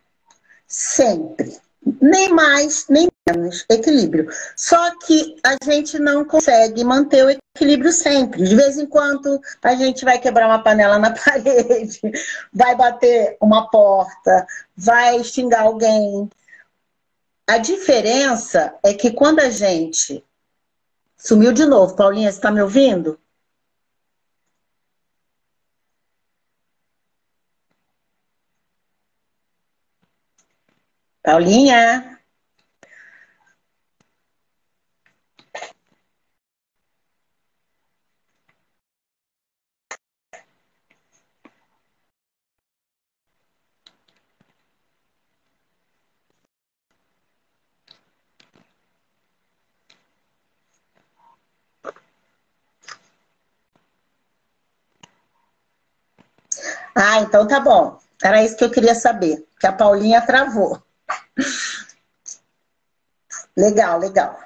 Sempre. 0.66 1.58
Nem 2.00 2.30
mais, 2.30 2.86
nem 2.88 3.08
menos 3.28 3.64
equilíbrio. 3.70 4.28
Só 4.56 4.96
que 4.98 5.36
a 5.42 5.56
gente 5.64 5.98
não 5.98 6.24
consegue 6.24 6.84
manter 6.84 7.24
o 7.24 7.30
equilíbrio 7.30 7.92
sempre. 7.92 8.42
De 8.42 8.54
vez 8.54 8.78
em 8.78 8.86
quando 8.86 9.40
a 9.62 9.74
gente 9.74 10.04
vai 10.04 10.18
quebrar 10.18 10.46
uma 10.46 10.62
panela 10.62 10.98
na 10.98 11.10
parede, 11.16 12.00
vai 12.52 12.74
bater 12.74 13.36
uma 13.40 13.70
porta, 13.70 14.46
vai 14.76 15.22
xingar 15.24 15.62
alguém. 15.62 16.28
A 17.46 17.58
diferença 17.58 18.74
é 18.82 18.94
que 18.94 19.10
quando 19.10 19.40
a 19.40 19.50
gente. 19.50 20.24
Sumiu 21.16 21.52
de 21.52 21.64
novo, 21.64 21.96
Paulinha, 21.96 22.30
você 22.30 22.36
está 22.36 22.50
me 22.50 22.60
ouvindo? 22.60 23.18
Paulinha? 31.24 31.82
Ah, 56.94 57.20
então 57.20 57.46
tá 57.46 57.60
bom. 57.60 57.98
Era 58.22 58.42
isso 58.42 58.56
que 58.56 58.64
eu 58.64 58.70
queria 58.70 58.94
saber, 58.94 59.44
que 59.60 59.66
a 59.66 59.72
Paulinha 59.72 60.20
travou. 60.22 60.80
Legal, 63.56 63.98
legal. 63.98 64.38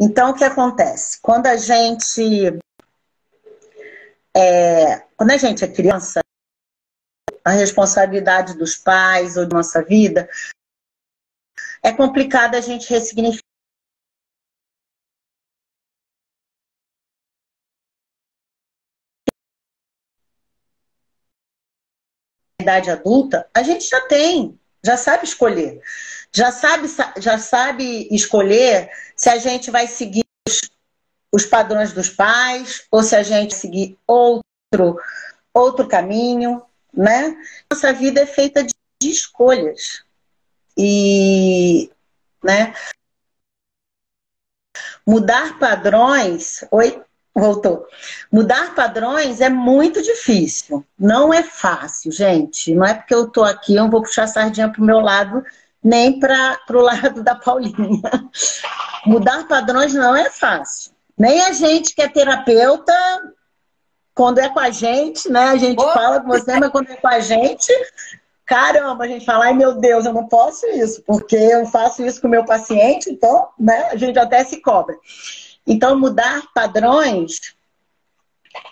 Então, 0.00 0.30
o 0.30 0.34
que 0.34 0.44
acontece? 0.44 1.20
Quando 1.20 1.46
a 1.46 1.56
gente 1.56 2.58
é, 4.36 5.00
quando 5.16 5.30
a 5.30 5.36
gente 5.36 5.64
é 5.64 5.68
criança, 5.68 6.20
a 7.44 7.50
responsabilidade 7.50 8.56
dos 8.56 8.74
pais 8.74 9.36
ou 9.36 9.46
de 9.46 9.54
nossa 9.54 9.82
vida 9.82 10.28
é 11.82 11.92
complicado 11.92 12.54
a 12.54 12.60
gente 12.60 12.88
ressignificar. 12.90 13.44
idade 22.60 22.90
adulta, 22.90 23.46
a 23.52 23.62
gente 23.62 23.86
já 23.86 24.00
tem, 24.08 24.58
já 24.84 24.96
sabe 24.96 25.24
escolher. 25.24 25.80
Já 26.32 26.50
sabe, 26.50 26.88
já 27.18 27.38
sabe 27.38 28.08
escolher 28.10 28.90
se 29.16 29.30
a 29.30 29.38
gente 29.38 29.70
vai 29.70 29.86
seguir 29.86 30.24
os, 30.48 30.60
os 31.32 31.46
padrões 31.46 31.92
dos 31.92 32.10
pais 32.10 32.86
ou 32.90 33.02
se 33.02 33.16
a 33.16 33.22
gente 33.22 33.54
seguir 33.54 33.96
outro, 34.06 34.98
outro 35.52 35.88
caminho, 35.88 36.62
né? 36.92 37.36
Nossa 37.70 37.92
vida 37.92 38.20
é 38.20 38.26
feita 38.26 38.62
de, 38.62 38.74
de 39.00 39.10
escolhas. 39.10 40.04
E, 40.76 41.88
né? 42.42 42.74
Mudar 45.06 45.58
padrões. 45.58 46.64
Oi? 46.70 47.00
Voltou. 47.34 47.84
Mudar 48.30 48.74
padrões 48.74 49.40
é 49.40 49.48
muito 49.48 50.00
difícil. 50.00 50.84
Não 50.96 51.34
é 51.34 51.42
fácil, 51.42 52.12
gente. 52.12 52.72
Não 52.74 52.86
é 52.86 52.94
porque 52.94 53.14
eu 53.14 53.28
tô 53.28 53.42
aqui, 53.42 53.74
eu 53.74 53.90
vou 53.90 54.02
puxar 54.02 54.24
a 54.24 54.28
sardinha 54.28 54.70
pro 54.70 54.84
meu 54.84 55.00
lado, 55.00 55.42
nem 55.82 56.20
para 56.20 56.58
o 56.70 56.80
lado 56.80 57.24
da 57.24 57.34
Paulinha. 57.34 58.00
Mudar 59.04 59.48
padrões 59.48 59.92
não 59.92 60.14
é 60.14 60.30
fácil. 60.30 60.92
Nem 61.18 61.40
a 61.44 61.52
gente 61.52 61.94
que 61.94 62.02
é 62.02 62.08
terapeuta, 62.08 62.94
quando 64.14 64.38
é 64.38 64.48
com 64.48 64.60
a 64.60 64.70
gente, 64.70 65.28
né? 65.28 65.46
A 65.46 65.56
gente 65.56 65.82
oh. 65.82 65.92
fala 65.92 66.20
com 66.20 66.28
você, 66.28 66.58
mas 66.58 66.70
quando 66.70 66.90
é 66.90 66.96
com 66.96 67.08
a 67.08 67.18
gente, 67.18 67.72
caramba, 68.46 69.04
a 69.04 69.08
gente 69.08 69.24
fala, 69.24 69.46
ai 69.46 69.54
meu 69.54 69.74
Deus, 69.74 70.06
eu 70.06 70.12
não 70.12 70.28
posso 70.28 70.66
isso, 70.66 71.02
porque 71.02 71.36
eu 71.36 71.66
faço 71.66 72.04
isso 72.04 72.20
com 72.20 72.28
o 72.28 72.30
meu 72.30 72.44
paciente, 72.44 73.10
então, 73.10 73.48
né? 73.58 73.88
A 73.90 73.96
gente 73.96 74.18
até 74.18 74.44
se 74.44 74.60
cobra. 74.60 74.96
Então, 75.66 75.98
mudar 75.98 76.42
padrões 76.54 77.54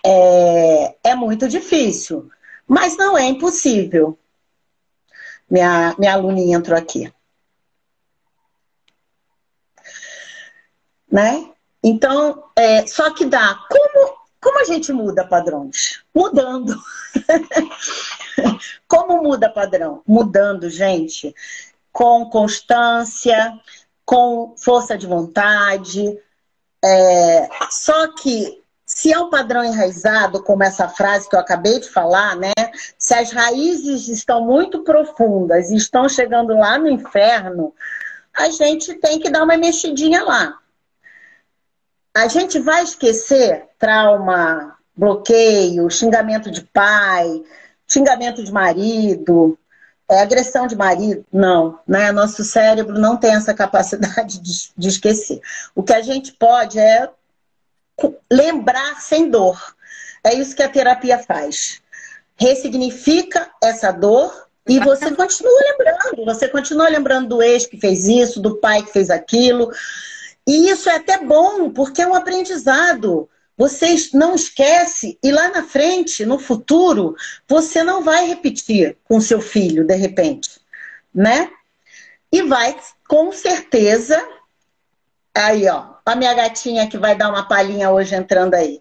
é, 0.05 0.97
é 1.03 1.15
muito 1.15 1.49
difícil, 1.49 2.31
mas 2.67 2.97
não 2.97 3.17
é 3.17 3.25
impossível. 3.25 4.19
Minha, 5.49 5.95
minha 5.99 6.13
aluninha 6.15 6.57
entrou 6.57 6.79
aqui. 6.79 7.13
Né? 11.11 11.51
Então, 11.83 12.45
é, 12.57 12.87
só 12.87 13.13
que 13.13 13.27
dá. 13.27 13.59
Como, 13.69 14.17
como 14.41 14.61
a 14.61 14.65
gente 14.65 14.93
muda 14.93 15.27
padrões? 15.27 16.03
Mudando. 16.15 16.75
como 18.89 19.23
muda 19.23 19.51
padrão? 19.51 20.03
Mudando, 20.07 20.71
gente. 20.71 21.35
Com 21.93 22.31
constância, 22.31 23.61
com 24.07 24.55
força 24.57 24.97
de 24.97 25.07
vontade, 25.07 26.19
é, 26.85 27.49
só 27.71 28.09
que 28.15 28.63
se 28.85 29.13
é 29.13 29.19
um 29.19 29.31
padrão 29.31 29.65
enraizado, 29.65 30.43
como 30.43 30.63
essa 30.63 30.89
frase 30.89 31.29
que 31.29 31.35
eu 31.35 31.41
acabei 31.41 31.81
de 31.81 31.89
falar, 31.89 32.37
né? 32.37 32.53
Se 32.99 33.15
as 33.15 33.33
raízes 33.33 34.09
estão 34.09 34.45
muito 34.45 34.83
profundas 34.83 35.71
e 35.71 35.77
estão 35.77 36.09
chegando 36.09 36.55
lá 36.55 36.79
no 36.79 36.91
inferno, 36.91 37.75
a 38.35 38.51
gente 38.51 38.95
tem 38.95 39.19
que 39.19 39.31
dar 39.31 39.45
uma 39.45 39.57
mexidinha 39.57 40.23
lá. 40.25 40.59
A 42.15 42.29
gente 42.29 42.59
vai 42.59 42.83
esquecer 42.83 43.67
trauma, 43.79 44.77
bloqueio, 44.95 45.89
xingamento 45.89 46.51
de 46.51 46.63
pai, 46.63 47.43
xingamento 47.87 48.45
de 48.45 48.53
marido, 48.53 49.59
é 50.11 50.21
agressão 50.21 50.67
de 50.67 50.77
marido? 50.77 51.25
Não, 51.33 51.79
né? 51.87 52.13
Nosso 52.13 52.45
cérebro 52.45 52.99
não 52.99 53.17
tem 53.17 53.35
essa 53.35 53.55
capacidade 53.55 54.41
de, 54.41 54.71
de 54.77 54.89
esquecer. 54.89 55.41
O 55.75 55.83
que 55.83 55.93
a 55.93 56.03
gente 56.03 56.33
pode 56.33 56.79
é 56.79 57.09
lembrar 58.31 59.01
sem 59.01 59.31
dor. 59.31 59.75
É 60.25 60.35
isso 60.35 60.55
que 60.55 60.63
a 60.63 60.69
terapia 60.69 61.19
faz. 61.19 61.81
Ressignifica 62.37 63.51
essa 63.63 63.91
dor 63.91 64.49
e 64.69 64.79
você 64.79 65.11
continua 65.13 65.61
lembrando. 65.71 66.25
Você 66.25 66.49
continua 66.49 66.89
lembrando 66.89 67.29
do 67.29 67.43
ex 67.43 67.67
que 67.67 67.79
fez 67.79 68.07
isso, 68.07 68.41
do 68.41 68.57
pai 68.57 68.83
que 68.83 68.93
fez 68.93 69.11
aquilo. 69.11 69.71
E 70.47 70.71
isso 70.71 70.89
é 70.89 70.97
até 70.97 71.19
bom, 71.19 71.71
porque 71.71 72.03
é 72.03 72.07
um 72.07 72.15
aprendizado. 72.15 73.29
Você 73.57 73.95
não 74.15 74.35
esquece 74.35 75.19
e 75.23 75.31
lá 75.31 75.49
na 75.49 75.63
frente, 75.63 76.25
no 76.25 76.39
futuro, 76.39 77.15
você 77.47 77.83
não 77.83 78.03
vai 78.03 78.27
repetir 78.27 78.97
com 79.05 79.21
seu 79.21 79.41
filho, 79.41 79.87
de 79.87 79.95
repente, 79.95 80.61
né? 81.15 81.51
E 82.31 82.43
vai, 82.43 82.75
com 83.07 83.31
certeza, 83.31 84.21
aí 85.35 85.69
ó, 85.69 85.95
a 86.05 86.17
minha 86.17 86.33
gatinha 86.33 86.89
que 86.89 86.97
vai 86.97 87.15
dar 87.15 87.29
uma 87.29 87.47
palhinha 87.47 87.91
hoje 87.91 88.15
entrando 88.15 88.55
aí. 88.55 88.81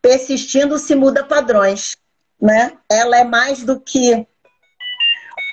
Persistindo 0.00 0.78
se 0.78 0.94
muda 0.94 1.24
padrões, 1.24 1.96
né? 2.40 2.72
Ela 2.90 3.18
é 3.18 3.24
mais 3.24 3.62
do 3.62 3.78
que 3.78 4.26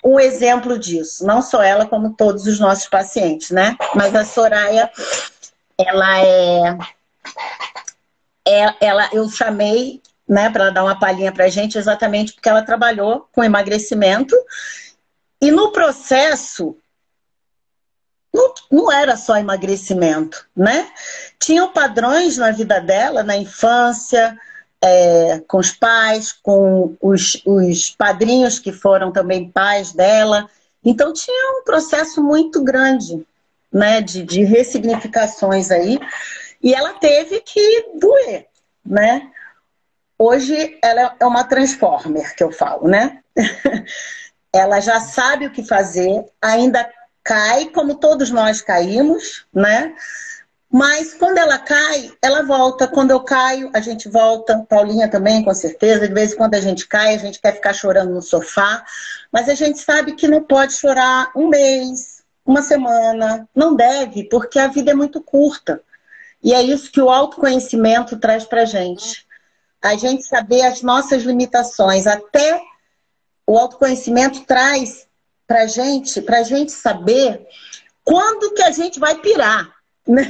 um 0.04 0.20
exemplo 0.20 0.78
disso. 0.80 1.26
Não 1.26 1.42
só 1.42 1.62
ela, 1.62 1.86
como 1.86 2.16
todos 2.16 2.48
os 2.48 2.60
nossos 2.60 2.88
pacientes, 2.88 3.52
né? 3.52 3.78
Mas 3.96 4.16
a 4.16 4.26
Soraya, 4.26 4.90
ela 5.78 6.20
é, 6.20 6.78
ela, 8.46 9.10
eu 9.14 9.30
chamei 9.30 10.02
né, 10.28 10.50
para 10.50 10.70
dar 10.70 10.84
uma 10.84 10.98
palhinha 10.98 11.32
para 11.32 11.46
a 11.46 11.50
gente, 11.50 11.78
exatamente 11.78 12.34
porque 12.34 12.48
ela 12.48 12.62
trabalhou 12.62 13.28
com 13.32 13.44
emagrecimento. 13.44 14.36
E 15.42 15.52
no 15.52 15.72
processo, 15.72 16.78
não, 18.34 18.54
não 18.72 18.92
era 18.92 19.18
só 19.18 19.38
emagrecimento, 19.38 20.48
né? 20.56 20.90
Tinham 21.40 21.74
padrões 21.74 22.38
na 22.38 22.52
vida 22.52 22.80
dela, 22.80 23.24
na 23.24 23.36
infância, 23.36 24.38
é, 24.82 25.42
com 25.48 25.58
os 25.58 25.72
pais, 25.72 26.32
com 26.32 26.96
os, 27.02 27.42
os 27.46 27.90
padrinhos 27.90 28.58
que 28.58 28.72
foram 28.72 29.12
também 29.12 29.50
pais 29.50 29.92
dela. 29.92 30.50
Então 30.84 31.14
tinha 31.14 31.60
um 31.60 31.64
processo 31.64 32.24
muito 32.24 32.64
grande 32.64 33.26
né, 33.72 34.02
de, 34.02 34.24
de 34.24 34.44
ressignificações 34.44 35.70
aí. 35.72 36.00
E 36.62 36.74
ela 36.74 36.94
teve 36.94 37.42
que 37.42 37.92
doer, 38.00 38.48
né? 38.86 39.32
Hoje 40.18 40.78
ela 40.84 41.16
é 41.20 41.26
uma 41.26 41.44
transformer, 41.44 42.36
que 42.36 42.44
eu 42.44 42.52
falo, 42.52 42.88
né? 42.88 43.22
ela 44.54 44.80
já 44.80 45.00
sabe 45.00 45.48
o 45.48 45.52
que 45.52 45.64
fazer, 45.64 46.26
ainda 46.42 46.88
cai, 47.24 47.66
como 47.66 47.96
todos 47.96 48.30
nós 48.30 48.62
caímos, 48.62 49.46
né? 49.54 49.96
Mas 50.72 51.14
quando 51.14 51.38
ela 51.38 51.58
cai, 51.60 52.12
ela 52.22 52.44
volta. 52.44 52.88
Quando 52.88 53.12
eu 53.12 53.20
caio, 53.20 53.70
a 53.74 53.82
gente 53.82 54.08
volta. 54.08 54.66
Paulinha 54.70 55.10
também, 55.10 55.44
com 55.44 55.54
certeza. 55.54 56.08
De 56.08 56.14
vez 56.14 56.32
em 56.32 56.38
quando 56.38 56.54
a 56.54 56.62
gente 56.62 56.88
cai, 56.88 57.14
a 57.14 57.18
gente 57.18 57.42
quer 57.42 57.56
ficar 57.56 57.74
chorando 57.74 58.14
no 58.14 58.22
sofá. 58.22 58.82
Mas 59.30 59.50
a 59.50 59.54
gente 59.54 59.80
sabe 59.80 60.14
que 60.14 60.30
não 60.30 60.42
pode 60.42 60.74
chorar 60.74 61.30
um 61.36 61.50
mês, 61.50 62.24
uma 62.46 62.62
semana. 62.62 63.50
Não 63.54 63.76
deve, 63.76 64.24
porque 64.30 64.58
a 64.58 64.68
vida 64.68 64.92
é 64.92 64.96
muito 64.96 65.22
curta. 65.22 65.82
E 66.44 66.54
é 66.54 66.62
isso 66.62 66.92
que 66.92 67.02
o 67.02 67.10
autoconhecimento 67.10 68.18
traz 68.18 68.46
para 68.46 68.66
gente. 68.66 69.26
A 69.82 69.96
gente 69.96 70.24
saber 70.24 70.62
as 70.64 70.82
nossas 70.82 71.24
limitações. 71.24 72.08
Até 72.08 72.62
o 73.46 73.58
autoconhecimento 73.58 74.46
traz 74.46 75.08
para 75.48 75.68
gente, 75.68 76.22
para 76.22 76.44
gente 76.44 76.72
saber 76.72 77.46
quando 78.04 78.54
que 78.54 78.64
a 78.64 78.72
gente 78.72 79.00
vai 79.00 79.16
pirar. 79.20 79.70
Né? 80.08 80.24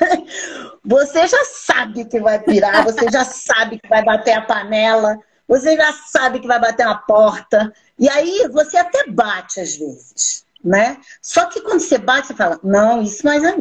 Você 0.84 1.26
já 1.26 1.44
sabe 1.44 2.04
que 2.04 2.18
vai 2.18 2.38
pirar, 2.38 2.82
você 2.84 3.10
já 3.10 3.22
sabe 3.22 3.78
que 3.78 3.86
vai 3.88 4.02
bater 4.02 4.32
a 4.32 4.40
panela, 4.40 5.18
você 5.46 5.76
já 5.76 5.92
sabe 5.92 6.40
que 6.40 6.46
vai 6.46 6.58
bater 6.58 6.86
na 6.86 6.94
porta. 6.94 7.72
E 7.98 8.08
aí 8.08 8.48
você 8.50 8.78
até 8.78 9.06
bate 9.06 9.60
às 9.60 9.76
vezes. 9.76 10.46
né? 10.64 10.98
Só 11.20 11.46
que 11.46 11.60
quando 11.60 11.80
você 11.80 11.98
bate, 11.98 12.28
você 12.28 12.34
fala, 12.34 12.58
não, 12.62 13.02
isso 13.02 13.24
não 13.24 13.32
é 13.32 13.56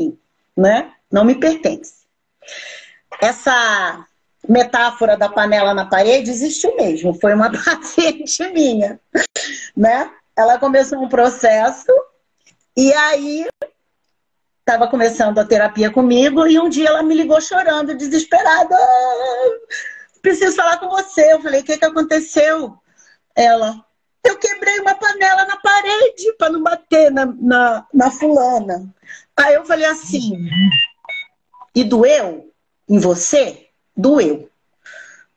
mim, 0.00 0.18
né? 0.56 0.92
Não 1.14 1.24
me 1.24 1.36
pertence. 1.36 2.08
Essa 3.22 4.04
metáfora 4.48 5.16
da 5.16 5.28
panela 5.28 5.72
na 5.72 5.86
parede 5.86 6.28
existiu 6.28 6.74
mesmo, 6.74 7.14
foi 7.14 7.32
uma 7.32 7.52
paciente 7.54 8.42
minha, 8.50 8.98
né? 9.76 10.10
Ela 10.36 10.58
começou 10.58 10.98
um 10.98 11.08
processo 11.08 11.86
e 12.76 12.92
aí 12.92 13.46
estava 14.58 14.88
começando 14.88 15.38
a 15.38 15.44
terapia 15.44 15.88
comigo 15.88 16.48
e 16.48 16.58
um 16.58 16.68
dia 16.68 16.88
ela 16.88 17.04
me 17.04 17.14
ligou 17.14 17.40
chorando, 17.40 17.96
desesperada. 17.96 18.76
Preciso 20.20 20.56
falar 20.56 20.78
com 20.78 20.88
você. 20.88 21.32
Eu 21.32 21.40
falei, 21.40 21.60
o 21.60 21.64
que, 21.64 21.78
que 21.78 21.84
aconteceu? 21.84 22.76
Ela, 23.36 23.84
eu 24.24 24.36
quebrei 24.36 24.80
uma 24.80 24.96
panela 24.96 25.46
na 25.46 25.58
parede 25.58 26.32
para 26.36 26.50
não 26.50 26.60
bater 26.60 27.12
na, 27.12 27.26
na, 27.26 27.86
na 27.94 28.10
fulana. 28.10 28.92
Aí 29.36 29.54
eu 29.54 29.64
falei 29.64 29.86
assim, 29.86 30.48
e 31.74 31.84
doeu 31.84 32.52
em 32.88 32.98
você? 32.98 33.68
Doeu. 33.96 34.48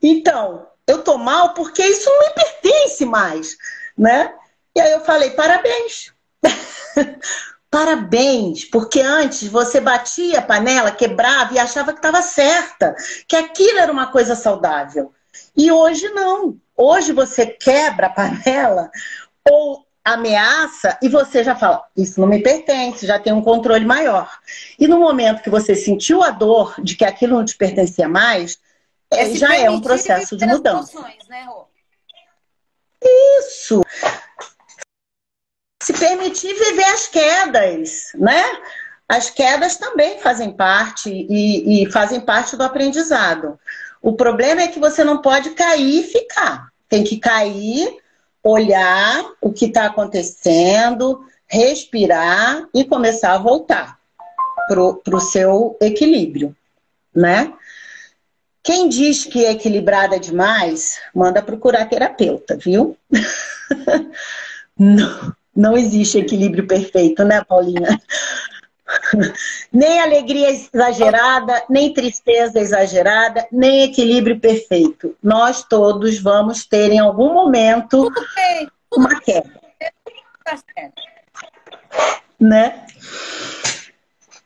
Então, 0.01 0.67
eu 0.85 1.03
tô 1.03 1.17
mal 1.17 1.53
porque 1.53 1.83
isso 1.83 2.09
não 2.09 2.19
me 2.19 2.29
pertence 2.33 3.05
mais, 3.05 3.57
né? 3.97 4.33
E 4.75 4.79
aí 4.79 4.91
eu 4.91 5.01
falei, 5.01 5.31
parabéns. 5.31 6.13
Parabéns, 7.69 8.63
porque 8.63 9.01
antes 9.01 9.47
você 9.49 9.81
batia 9.81 10.39
a 10.39 10.41
panela, 10.41 10.89
quebrava 10.89 11.53
e 11.53 11.59
achava 11.59 11.91
que 11.91 11.99
estava 11.99 12.21
certa, 12.21 12.95
que 13.27 13.35
aquilo 13.35 13.79
era 13.79 13.91
uma 13.91 14.09
coisa 14.09 14.35
saudável. 14.35 15.13
E 15.55 15.69
hoje 15.69 16.07
não. 16.09 16.57
Hoje 16.75 17.11
você 17.11 17.45
quebra 17.45 18.07
a 18.07 18.09
panela 18.09 18.89
ou 19.49 19.86
ameaça 20.14 20.97
e 21.01 21.10
você 21.10 21.43
já 21.43 21.55
fala: 21.55 21.84
Isso 21.95 22.20
não 22.20 22.28
me 22.28 22.41
pertence, 22.41 23.05
já 23.05 23.20
tem 23.20 23.34
um 23.34 23.41
controle 23.41 23.86
maior. 23.86 24.30
E 24.80 24.88
no 24.88 24.99
momento 24.99 25.43
que 25.43 25.49
você 25.49 25.76
sentiu 25.76 26.24
a 26.24 26.30
dor 26.30 26.76
de 26.82 26.95
que 26.95 27.03
aquilo 27.03 27.36
não 27.36 27.45
te 27.45 27.58
pertencia 27.58 28.08
mais, 28.08 28.58
é, 29.12 29.30
já 29.36 29.55
é 29.55 29.70
um 29.70 29.82
processo 29.82 30.38
de 30.38 30.45
mudança. 30.45 30.99
Né, 31.01 31.47
Isso 33.39 33.82
se 35.84 35.93
permitir 35.93 36.53
viver 36.53 36.86
as 36.86 37.08
quedas, 37.08 38.12
né? 38.16 38.43
As 39.08 39.30
quedas 39.30 39.78
também 39.78 40.20
fazem 40.20 40.51
parte 40.51 41.10
e, 41.10 41.84
e 41.84 41.91
fazem 41.91 42.20
parte 42.20 42.58
do 42.58 42.64
aprendizado. 42.64 43.58
O 44.01 44.14
problema 44.14 44.62
é 44.62 44.68
que 44.68 44.80
você 44.80 45.03
não 45.03 45.22
pode 45.22 45.51
cair 45.51 46.01
e 46.01 46.03
ficar. 46.03 46.70
Tem 46.89 47.05
que 47.05 47.18
cair, 47.18 47.97
olhar 48.48 49.24
o 49.41 49.52
que 49.52 49.66
está 49.66 49.86
acontecendo, 49.86 51.22
respirar 51.48 52.68
e 52.74 52.84
começar 52.84 53.34
a 53.34 53.38
voltar 53.38 53.98
para 54.68 55.16
o 55.16 55.20
seu 55.20 55.78
equilíbrio, 55.82 56.56
né? 57.16 57.54
Quem 58.64 58.89
diz 58.89 59.24
que 59.24 59.45
é 59.45 59.52
equilibrada 59.52 60.20
demais, 60.20 61.00
manda 61.16 61.41
procurar 61.41 61.86
terapeuta, 61.86 62.58
viu? 62.58 62.98
não, 64.78 65.34
não 65.56 65.78
existe 65.78 66.18
equilíbrio 66.18 66.68
perfeito, 66.68 67.24
né, 67.24 67.41
Paulinha? 67.45 67.98
nem 69.71 69.99
alegria 69.99 70.49
exagerada, 70.49 71.63
nem 71.69 71.93
tristeza 71.93 72.59
exagerada, 72.59 73.47
nem 73.51 73.83
equilíbrio 73.83 74.39
perfeito. 74.39 75.15
Nós 75.21 75.63
todos 75.63 76.19
vamos 76.19 76.65
ter 76.65 76.91
em 76.91 76.99
algum 76.99 77.33
momento 77.33 78.11
uma 78.91 79.19
queda. 79.19 79.49
Tá 80.43 80.57
né? 82.39 82.85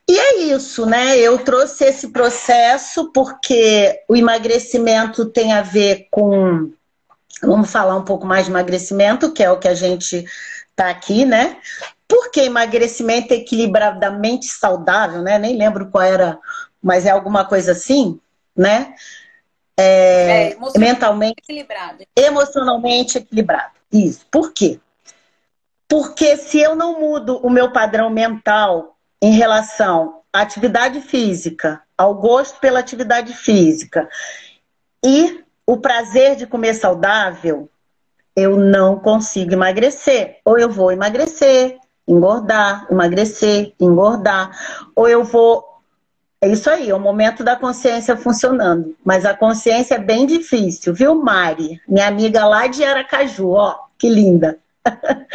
E 0.09 0.17
é 0.17 0.39
isso, 0.39 0.85
né? 0.85 1.17
Eu 1.17 1.37
trouxe 1.39 1.85
esse 1.85 2.09
processo 2.09 3.11
porque 3.13 4.01
o 4.09 4.15
emagrecimento 4.15 5.25
tem 5.25 5.53
a 5.53 5.61
ver 5.61 6.07
com. 6.09 6.71
Vamos 7.41 7.71
falar 7.71 7.95
um 7.95 8.03
pouco 8.03 8.25
mais 8.25 8.45
de 8.45 8.51
emagrecimento, 8.51 9.31
que 9.31 9.41
é 9.41 9.49
o 9.49 9.57
que 9.57 9.67
a 9.67 9.73
gente 9.73 10.25
tá 10.75 10.89
aqui, 10.89 11.25
né? 11.25 11.57
Porque 12.11 12.41
emagrecimento 12.41 13.33
equilibradamente 13.33 14.45
saudável, 14.47 15.21
né? 15.21 15.39
Nem 15.39 15.55
lembro 15.55 15.89
qual 15.89 16.03
era, 16.03 16.37
mas 16.83 17.05
é 17.05 17.09
alguma 17.09 17.45
coisa 17.45 17.71
assim, 17.71 18.19
né? 18.53 18.93
É, 19.77 19.83
é 19.83 20.51
emocionalmente 20.51 20.79
mentalmente 20.79 21.35
equilibrado. 21.41 22.03
Emocionalmente 22.13 23.17
equilibrado. 23.17 23.71
Isso. 23.89 24.25
Por 24.29 24.51
quê? 24.51 24.77
Porque 25.87 26.35
se 26.35 26.59
eu 26.59 26.75
não 26.75 26.99
mudo 26.99 27.37
o 27.37 27.49
meu 27.49 27.71
padrão 27.71 28.09
mental 28.09 28.97
em 29.21 29.31
relação 29.31 30.21
à 30.33 30.41
atividade 30.41 30.99
física, 30.99 31.81
ao 31.97 32.15
gosto 32.15 32.59
pela 32.59 32.81
atividade 32.81 33.33
física 33.33 34.09
e 35.01 35.45
o 35.65 35.77
prazer 35.77 36.35
de 36.35 36.45
comer 36.45 36.73
saudável, 36.73 37.69
eu 38.35 38.57
não 38.57 38.99
consigo 38.99 39.53
emagrecer. 39.53 40.39
Ou 40.43 40.59
eu 40.59 40.69
vou 40.69 40.91
emagrecer, 40.91 41.79
engordar, 42.07 42.87
emagrecer, 42.89 43.73
engordar. 43.79 44.51
Ou 44.95 45.07
eu 45.07 45.23
vou. 45.23 45.69
É 46.43 46.47
isso 46.47 46.69
aí, 46.69 46.89
é 46.89 46.95
o 46.95 46.99
momento 46.99 47.43
da 47.43 47.55
consciência 47.55 48.17
funcionando. 48.17 48.95
Mas 49.05 49.25
a 49.25 49.33
consciência 49.33 49.95
é 49.95 49.99
bem 49.99 50.25
difícil, 50.25 50.93
viu, 50.93 51.15
Mari? 51.15 51.79
Minha 51.87 52.07
amiga 52.07 52.45
lá 52.45 52.65
de 52.65 52.83
Aracaju, 52.83 53.51
ó, 53.51 53.79
que 53.97 54.09
linda. 54.09 54.57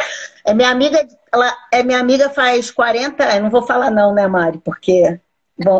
É 0.45 0.53
minha 0.53 0.69
amiga, 0.69 1.05
ela 1.29 1.53
é 1.73 1.83
minha 1.83 1.99
amiga 1.99 2.29
faz 2.29 2.71
40 2.71 3.21
anos. 3.21 3.43
Não 3.43 3.49
vou 3.49 3.63
falar 3.63 3.91
não, 3.91 4.13
né, 4.13 4.27
Mari? 4.27 4.59
Porque 4.59 5.19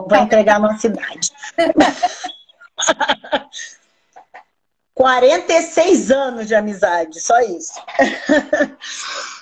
vai 0.10 0.24
entregar 0.24 0.58
a 0.58 0.60
nossa 0.60 0.88
idade. 0.88 1.32
46 4.98 6.12
anos 6.12 6.48
de 6.48 6.56
amizade, 6.56 7.22
só 7.22 7.40
isso. 7.40 7.74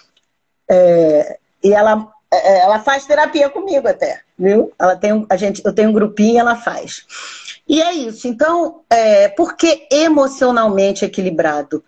é, 0.69 1.37
e 1.63 1.73
ela, 1.73 2.11
é, 2.31 2.59
ela 2.59 2.79
faz 2.79 3.05
terapia 3.05 3.49
comigo 3.49 3.87
até, 3.87 4.21
viu? 4.37 4.71
Ela 4.79 4.95
tem, 4.95 5.25
a 5.29 5.37
gente, 5.37 5.61
eu 5.65 5.73
tenho 5.73 5.89
um 5.89 5.93
grupinho 5.93 6.35
e 6.35 6.37
ela 6.37 6.55
faz. 6.55 7.05
E 7.67 7.81
é 7.81 7.93
isso. 7.93 8.27
Então, 8.27 8.81
é, 8.89 9.27
por 9.29 9.55
que 9.55 9.87
emocionalmente 9.91 11.03
equilibrado? 11.03 11.83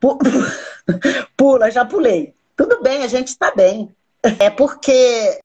Pula, 1.36 1.70
já 1.70 1.84
pulei. 1.84 2.34
Tudo 2.56 2.82
bem, 2.82 3.02
a 3.02 3.06
gente 3.06 3.28
está 3.28 3.54
bem. 3.54 3.94
É 4.38 4.50
porque. 4.50 5.40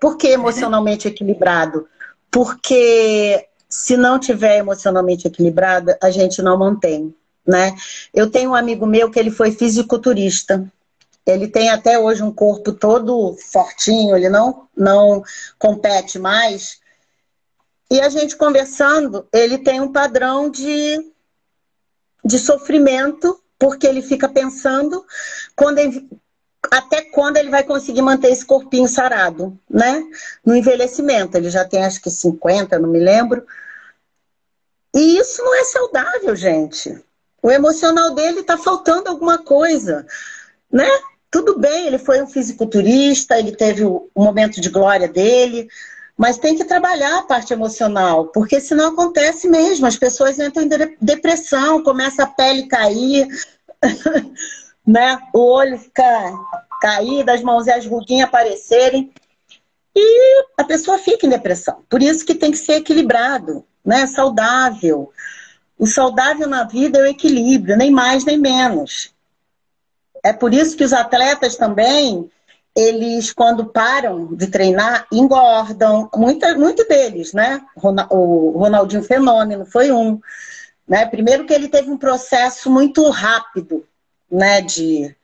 Por 0.00 0.16
que 0.16 0.28
emocionalmente 0.28 1.06
equilibrado? 1.06 1.88
Porque 2.30 3.48
se 3.68 3.96
não 3.96 4.18
tiver 4.18 4.58
emocionalmente 4.58 5.26
equilibrada, 5.26 5.96
a 6.02 6.10
gente 6.10 6.42
não 6.42 6.58
mantém, 6.58 7.14
né? 7.46 7.74
Eu 8.12 8.28
tenho 8.28 8.50
um 8.50 8.54
amigo 8.54 8.84
meu 8.84 9.10
que 9.10 9.18
ele 9.18 9.30
foi 9.30 9.52
fisiculturista. 9.52 10.64
Ele 11.26 11.46
tem 11.46 11.70
até 11.70 11.98
hoje 11.98 12.22
um 12.22 12.32
corpo 12.32 12.72
todo 12.72 13.36
fortinho, 13.50 14.16
ele 14.16 14.28
não 14.28 14.68
não 14.76 15.22
compete 15.58 16.18
mais. 16.18 16.80
E 17.90 18.00
a 18.00 18.08
gente 18.08 18.36
conversando, 18.36 19.28
ele 19.32 19.58
tem 19.58 19.80
um 19.80 19.92
padrão 19.92 20.50
de 20.50 21.12
de 22.24 22.38
sofrimento, 22.38 23.40
porque 23.58 23.86
ele 23.86 24.02
fica 24.02 24.28
pensando 24.28 25.04
quando 25.56 25.78
ele, 25.78 26.08
até 26.70 27.02
quando 27.02 27.36
ele 27.36 27.50
vai 27.50 27.64
conseguir 27.64 28.02
manter 28.02 28.30
esse 28.30 28.44
corpinho 28.44 28.88
sarado, 28.88 29.58
né? 29.68 30.02
No 30.44 30.54
envelhecimento, 30.54 31.36
ele 31.36 31.50
já 31.50 31.64
tem 31.64 31.84
acho 31.84 32.00
que 32.00 32.10
50, 32.10 32.78
não 32.78 32.88
me 32.88 33.00
lembro. 33.00 33.44
E 34.94 35.18
isso 35.18 35.42
não 35.42 35.54
é 35.54 35.64
saudável, 35.64 36.36
gente. 36.36 37.02
O 37.42 37.50
emocional 37.50 38.14
dele 38.14 38.40
está 38.40 38.56
faltando 38.56 39.08
alguma 39.08 39.38
coisa, 39.38 40.06
né? 40.70 40.88
Tudo 41.32 41.58
bem, 41.58 41.88
ele 41.88 41.98
foi 41.98 42.22
um 42.22 42.28
fisiculturista, 42.28 43.36
ele 43.36 43.56
teve 43.56 43.84
o 43.84 44.08
momento 44.14 44.60
de 44.60 44.68
glória 44.68 45.08
dele, 45.08 45.66
mas 46.16 46.38
tem 46.38 46.56
que 46.56 46.64
trabalhar 46.64 47.18
a 47.18 47.22
parte 47.22 47.52
emocional, 47.52 48.26
porque 48.26 48.60
senão 48.60 48.92
acontece 48.92 49.48
mesmo. 49.48 49.86
As 49.86 49.96
pessoas 49.96 50.38
entram 50.38 50.62
em 50.62 50.68
depressão, 51.00 51.82
começa 51.82 52.22
a 52.22 52.26
pele 52.28 52.68
cair, 52.68 53.26
né? 54.86 55.18
O 55.34 55.40
olho 55.40 55.76
fica 55.76 56.32
caído, 56.80 57.32
as 57.32 57.42
mãos 57.42 57.66
e 57.66 57.72
as 57.72 57.84
ruguinhas 57.84 58.28
aparecerem. 58.28 59.12
E 59.96 60.44
a 60.56 60.62
pessoa 60.62 60.98
fica 60.98 61.26
em 61.26 61.30
depressão. 61.30 61.82
Por 61.90 62.00
isso 62.00 62.24
que 62.24 62.34
tem 62.34 62.52
que 62.52 62.58
ser 62.58 62.74
equilibrado 62.74 63.64
né? 63.84 64.06
Saudável. 64.06 65.12
O 65.78 65.86
saudável 65.86 66.48
na 66.48 66.64
vida 66.64 66.98
é 66.98 67.02
o 67.02 67.06
equilíbrio, 67.06 67.76
nem 67.76 67.90
mais 67.90 68.24
nem 68.24 68.38
menos. 68.38 69.11
É 70.22 70.32
por 70.32 70.54
isso 70.54 70.76
que 70.76 70.84
os 70.84 70.92
atletas 70.92 71.56
também, 71.56 72.30
eles 72.76 73.32
quando 73.32 73.66
param 73.66 74.34
de 74.34 74.46
treinar, 74.46 75.06
engordam. 75.12 76.08
Muita, 76.14 76.54
muito 76.56 76.86
deles, 76.86 77.32
né? 77.32 77.60
O 78.10 78.56
Ronaldinho 78.56 79.02
Fenômeno 79.02 79.66
foi 79.66 79.90
um. 79.90 80.20
Né? 80.86 81.04
Primeiro 81.06 81.44
que 81.44 81.52
ele 81.52 81.68
teve 81.68 81.90
um 81.90 81.98
processo 81.98 82.70
muito 82.70 83.08
rápido, 83.10 83.84
né? 84.30 84.60
De, 84.60 85.14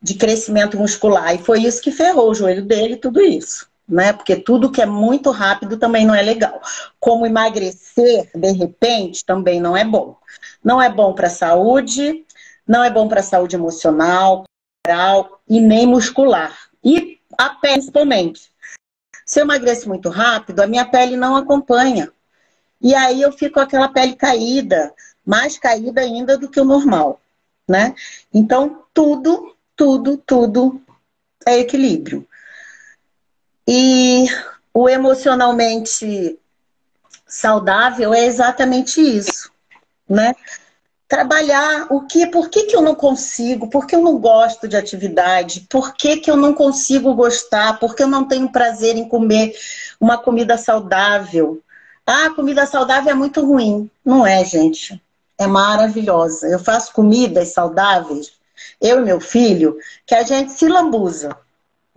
de 0.00 0.14
crescimento 0.14 0.76
muscular. 0.76 1.34
E 1.34 1.38
foi 1.38 1.62
isso 1.62 1.80
que 1.80 1.90
ferrou 1.90 2.30
o 2.30 2.34
joelho 2.34 2.64
dele, 2.64 2.96
tudo 2.96 3.22
isso. 3.22 3.66
Né? 3.88 4.12
Porque 4.12 4.36
tudo 4.36 4.70
que 4.70 4.82
é 4.82 4.86
muito 4.86 5.30
rápido 5.30 5.78
também 5.78 6.06
não 6.06 6.14
é 6.14 6.20
legal. 6.20 6.60
Como 7.00 7.26
emagrecer 7.26 8.30
de 8.34 8.52
repente 8.52 9.24
também 9.24 9.60
não 9.60 9.74
é 9.74 9.84
bom. 9.84 10.16
Não 10.62 10.80
é 10.80 10.90
bom 10.90 11.14
para 11.14 11.28
a 11.28 11.30
saúde, 11.30 12.24
não 12.66 12.82
é 12.82 12.90
bom 12.90 13.08
para 13.08 13.20
a 13.20 13.24
saúde 13.24 13.56
emocional, 13.56 14.44
moral 14.86 15.40
e 15.48 15.60
nem 15.60 15.86
muscular. 15.86 16.56
E 16.82 17.20
a 17.38 17.50
pele, 17.50 17.74
principalmente. 17.74 18.52
Se 19.26 19.40
eu 19.40 19.44
emagreço 19.44 19.88
muito 19.88 20.08
rápido, 20.08 20.60
a 20.60 20.66
minha 20.66 20.84
pele 20.84 21.16
não 21.16 21.36
acompanha. 21.36 22.12
E 22.80 22.94
aí 22.94 23.22
eu 23.22 23.32
fico 23.32 23.54
com 23.54 23.60
aquela 23.60 23.88
pele 23.88 24.14
caída, 24.14 24.92
mais 25.24 25.58
caída 25.58 26.02
ainda 26.02 26.36
do 26.36 26.50
que 26.50 26.60
o 26.60 26.64
normal, 26.64 27.20
né? 27.66 27.94
Então, 28.32 28.84
tudo, 28.92 29.56
tudo, 29.74 30.18
tudo 30.18 30.82
é 31.46 31.58
equilíbrio. 31.58 32.28
E 33.66 34.26
o 34.72 34.88
emocionalmente 34.88 36.38
saudável 37.26 38.12
é 38.12 38.26
exatamente 38.26 39.00
isso, 39.00 39.50
né? 40.06 40.34
Trabalhar 41.14 41.86
o 41.90 42.00
que, 42.00 42.26
por 42.26 42.50
que, 42.50 42.64
que 42.64 42.74
eu 42.74 42.82
não 42.82 42.96
consigo, 42.96 43.70
por 43.70 43.86
que 43.86 43.94
eu 43.94 44.02
não 44.02 44.18
gosto 44.18 44.66
de 44.66 44.76
atividade, 44.76 45.64
por 45.70 45.94
que, 45.94 46.16
que 46.16 46.28
eu 46.28 46.36
não 46.36 46.52
consigo 46.52 47.14
gostar, 47.14 47.78
por 47.78 47.94
que 47.94 48.02
eu 48.02 48.08
não 48.08 48.26
tenho 48.26 48.50
prazer 48.50 48.96
em 48.96 49.08
comer 49.08 49.54
uma 50.00 50.18
comida 50.18 50.58
saudável. 50.58 51.62
Ah, 52.04 52.30
comida 52.30 52.66
saudável 52.66 53.12
é 53.12 53.14
muito 53.14 53.46
ruim. 53.46 53.88
Não 54.04 54.26
é, 54.26 54.44
gente. 54.44 55.00
É 55.38 55.46
maravilhosa. 55.46 56.48
Eu 56.48 56.58
faço 56.58 56.92
comidas 56.92 57.52
saudáveis, 57.52 58.32
eu 58.80 58.98
e 58.98 59.04
meu 59.04 59.20
filho, 59.20 59.78
que 60.04 60.16
a 60.16 60.24
gente 60.24 60.50
se 60.50 60.66
lambuza, 60.66 61.36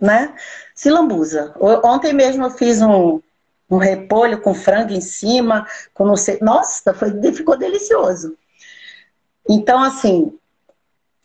né? 0.00 0.32
Se 0.76 0.88
lambuza. 0.90 1.52
Ontem 1.82 2.12
mesmo 2.12 2.44
eu 2.44 2.50
fiz 2.50 2.80
um, 2.80 3.20
um 3.68 3.78
repolho 3.78 4.40
com 4.40 4.54
frango 4.54 4.92
em 4.92 5.00
cima, 5.00 5.66
com 5.92 6.06
não 6.06 6.16
sei. 6.16 6.38
Nossa, 6.40 6.94
foi, 6.94 7.10
ficou 7.32 7.58
delicioso. 7.58 8.36
Então, 9.48 9.82
assim, 9.82 10.38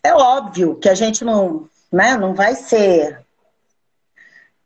é 0.02 0.14
óbvio 0.14 0.76
que 0.76 0.88
a 0.88 0.96
gente 0.96 1.26
não, 1.26 1.68
né, 1.92 2.16
não 2.16 2.34
vai 2.34 2.56
ser. 2.56 3.22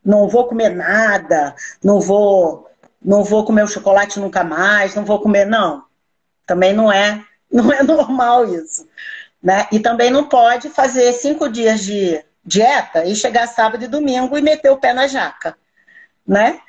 Não 0.04 0.28
vou 0.30 0.48
comer 0.48 0.70
nada, 0.70 1.56
não 1.84 2.00
vou, 2.00 2.70
não 3.02 3.24
vou 3.24 3.44
comer 3.44 3.64
o 3.64 3.68
chocolate 3.68 4.20
nunca 4.20 4.44
mais, 4.44 4.96
não 4.96 5.04
vou 5.04 5.20
comer, 5.20 5.46
não. 5.46 5.84
Também 6.46 6.72
não 6.72 6.92
é, 6.92 7.26
não 7.52 7.72
é 7.72 7.84
normal 7.84 8.46
isso. 8.46 8.88
Né? 9.42 9.68
E 9.72 9.80
também 9.80 10.10
não 10.10 10.28
pode 10.28 10.70
fazer 10.70 11.12
cinco 11.14 11.50
dias 11.50 11.82
de 11.82 12.24
dieta 12.44 13.06
e 13.06 13.16
chegar 13.16 13.48
sábado 13.48 13.84
e 13.84 13.88
domingo 13.88 14.38
e 14.38 14.42
meter 14.42 14.72
o 14.72 14.78
pé 14.78 14.94
na 14.94 15.08
jaca. 15.08 15.58
Né? 16.26 16.60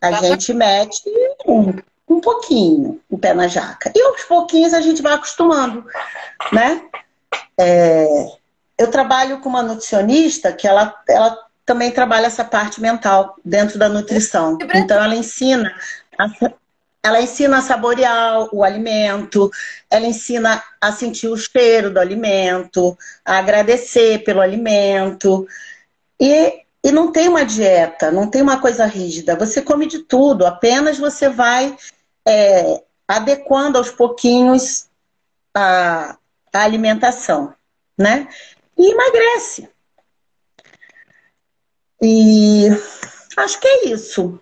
A 0.00 0.12
gente 0.12 0.54
mete 0.54 1.02
um, 1.46 1.74
um 2.08 2.20
pouquinho 2.20 3.00
o 3.08 3.18
pé 3.18 3.34
na 3.34 3.46
jaca. 3.46 3.92
E 3.94 4.02
aos 4.02 4.22
pouquinhos 4.22 4.72
a 4.72 4.80
gente 4.80 5.02
vai 5.02 5.14
acostumando, 5.14 5.84
né? 6.52 6.82
É, 7.58 8.06
eu 8.78 8.90
trabalho 8.90 9.40
com 9.40 9.48
uma 9.48 9.62
nutricionista 9.62 10.52
que 10.52 10.66
ela, 10.66 10.94
ela 11.08 11.36
também 11.66 11.90
trabalha 11.90 12.26
essa 12.26 12.44
parte 12.44 12.80
mental 12.80 13.36
dentro 13.44 13.78
da 13.78 13.88
nutrição. 13.88 14.56
Então 14.74 15.02
ela 15.02 15.14
ensina 15.14 15.74
a, 16.18 16.26
ela 17.02 17.20
ensina 17.20 17.58
a 17.58 17.62
saborear 17.62 18.48
o 18.54 18.64
alimento, 18.64 19.50
ela 19.90 20.06
ensina 20.06 20.62
a 20.80 20.92
sentir 20.92 21.28
o 21.28 21.36
cheiro 21.36 21.90
do 21.90 22.00
alimento, 22.00 22.96
a 23.24 23.38
agradecer 23.38 24.24
pelo 24.24 24.40
alimento. 24.40 25.46
E 26.20 26.62
e 26.82 26.92
não 26.92 27.10
tem 27.10 27.28
uma 27.28 27.44
dieta, 27.44 28.10
não 28.10 28.30
tem 28.30 28.40
uma 28.40 28.60
coisa 28.60 28.86
rígida. 28.86 29.36
Você 29.36 29.60
come 29.60 29.86
de 29.86 29.98
tudo, 29.98 30.46
apenas 30.46 30.96
você 30.96 31.28
vai 31.28 31.76
é, 32.28 32.84
adequando 33.08 33.78
aos 33.78 33.90
pouquinhos 33.90 34.86
a, 35.54 36.18
a 36.52 36.62
alimentação, 36.62 37.54
né? 37.96 38.28
E 38.76 38.92
emagrece. 38.92 39.68
E 42.02 42.68
acho 43.36 43.58
que 43.58 43.66
é 43.66 43.88
isso, 43.88 44.38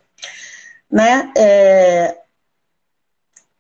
né? 0.91 1.33
É, 1.37 2.19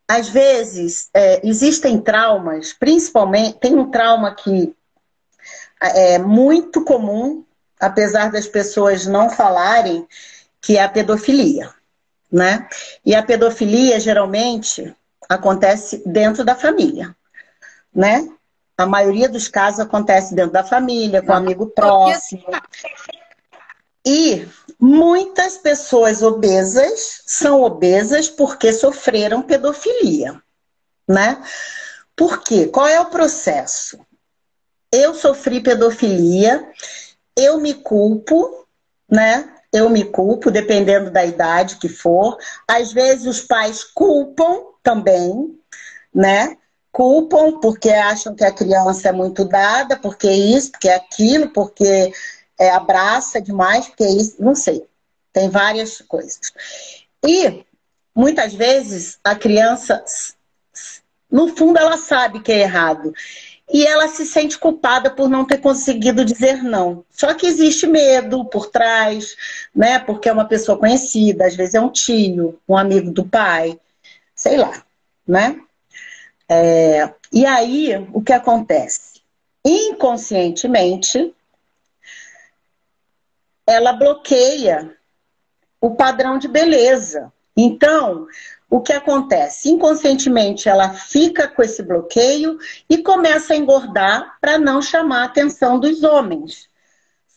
às 0.08 0.28
vezes 0.28 1.08
é, 1.14 1.46
existem 1.46 2.00
traumas, 2.00 2.72
principalmente 2.72 3.58
tem 3.60 3.76
um 3.76 3.90
trauma 3.90 4.34
que 4.34 4.74
é 5.80 6.18
muito 6.18 6.84
comum, 6.84 7.44
apesar 7.78 8.30
das 8.30 8.46
pessoas 8.46 9.06
não 9.06 9.30
falarem, 9.30 10.06
que 10.60 10.76
é 10.76 10.82
a 10.82 10.88
pedofilia 10.88 11.75
né? 12.30 12.68
E 13.04 13.14
a 13.14 13.22
pedofilia 13.22 13.98
geralmente 14.00 14.94
acontece 15.28 16.02
dentro 16.06 16.44
da 16.44 16.54
família, 16.54 17.14
né? 17.94 18.28
A 18.76 18.84
maioria 18.84 19.28
dos 19.28 19.48
casos 19.48 19.80
acontece 19.80 20.34
dentro 20.34 20.52
da 20.52 20.62
família, 20.62 21.22
com 21.22 21.32
um 21.32 21.36
amigo 21.36 21.66
próximo. 21.68 22.44
E 24.04 24.46
muitas 24.78 25.56
pessoas 25.56 26.22
obesas 26.22 27.22
são 27.26 27.62
obesas 27.62 28.28
porque 28.28 28.72
sofreram 28.72 29.42
pedofilia, 29.42 30.40
né? 31.08 31.42
Por 32.14 32.42
quê? 32.42 32.66
Qual 32.66 32.86
é 32.86 33.00
o 33.00 33.06
processo? 33.10 33.98
Eu 34.92 35.14
sofri 35.14 35.60
pedofilia, 35.60 36.70
eu 37.34 37.58
me 37.58 37.74
culpo, 37.74 38.66
né? 39.10 39.55
Eu 39.76 39.88
me 39.90 40.04
culpo, 40.04 40.50
dependendo 40.50 41.10
da 41.10 41.24
idade 41.24 41.76
que 41.76 41.88
for. 41.88 42.36
Às 42.66 42.92
vezes 42.92 43.26
os 43.26 43.40
pais 43.40 43.84
culpam 43.84 44.62
também, 44.82 45.58
né? 46.14 46.56
Culpam 46.90 47.60
porque 47.60 47.90
acham 47.90 48.34
que 48.34 48.44
a 48.44 48.52
criança 48.52 49.08
é 49.08 49.12
muito 49.12 49.44
dada, 49.44 49.96
porque 49.96 50.30
isso, 50.30 50.72
porque 50.72 50.88
aquilo, 50.88 51.50
porque 51.50 52.12
é, 52.58 52.70
abraça 52.70 53.40
demais, 53.40 53.86
porque 53.86 54.06
isso, 54.06 54.36
não 54.38 54.54
sei. 54.54 54.86
Tem 55.32 55.50
várias 55.50 56.00
coisas. 56.08 56.40
E 57.26 57.64
muitas 58.14 58.54
vezes 58.54 59.18
a 59.22 59.34
criança, 59.34 60.02
no 61.30 61.54
fundo, 61.54 61.78
ela 61.78 61.98
sabe 61.98 62.40
que 62.40 62.52
é 62.52 62.60
errado 62.60 63.12
e 63.72 63.84
ela 63.86 64.08
se 64.08 64.24
sente 64.24 64.58
culpada 64.58 65.10
por 65.10 65.28
não 65.28 65.44
ter 65.44 65.58
conseguido 65.58 66.24
dizer 66.24 66.62
não. 66.62 67.04
Só 67.10 67.34
que 67.34 67.46
existe 67.46 67.86
medo 67.86 68.44
por 68.44 68.70
trás, 68.70 69.36
né? 69.74 69.98
Porque 69.98 70.28
é 70.28 70.32
uma 70.32 70.44
pessoa 70.44 70.78
conhecida, 70.78 71.46
às 71.46 71.56
vezes 71.56 71.74
é 71.74 71.80
um 71.80 71.90
tio, 71.90 72.58
um 72.68 72.76
amigo 72.76 73.10
do 73.10 73.24
pai, 73.24 73.78
sei 74.34 74.56
lá, 74.56 74.84
né? 75.26 75.60
É... 76.48 77.12
E 77.32 77.44
aí, 77.44 77.96
o 78.12 78.22
que 78.22 78.32
acontece? 78.32 79.20
Inconscientemente, 79.64 81.34
ela 83.66 83.92
bloqueia 83.92 84.96
o 85.80 85.96
padrão 85.96 86.38
de 86.38 86.46
beleza. 86.46 87.32
Então, 87.56 88.28
o 88.68 88.80
que 88.80 88.92
acontece? 88.92 89.70
Inconscientemente 89.70 90.68
ela 90.68 90.90
fica 90.90 91.46
com 91.46 91.62
esse 91.62 91.82
bloqueio 91.82 92.58
e 92.90 92.98
começa 92.98 93.54
a 93.54 93.56
engordar 93.56 94.36
para 94.40 94.58
não 94.58 94.82
chamar 94.82 95.22
a 95.22 95.26
atenção 95.26 95.78
dos 95.78 96.02
homens. 96.02 96.68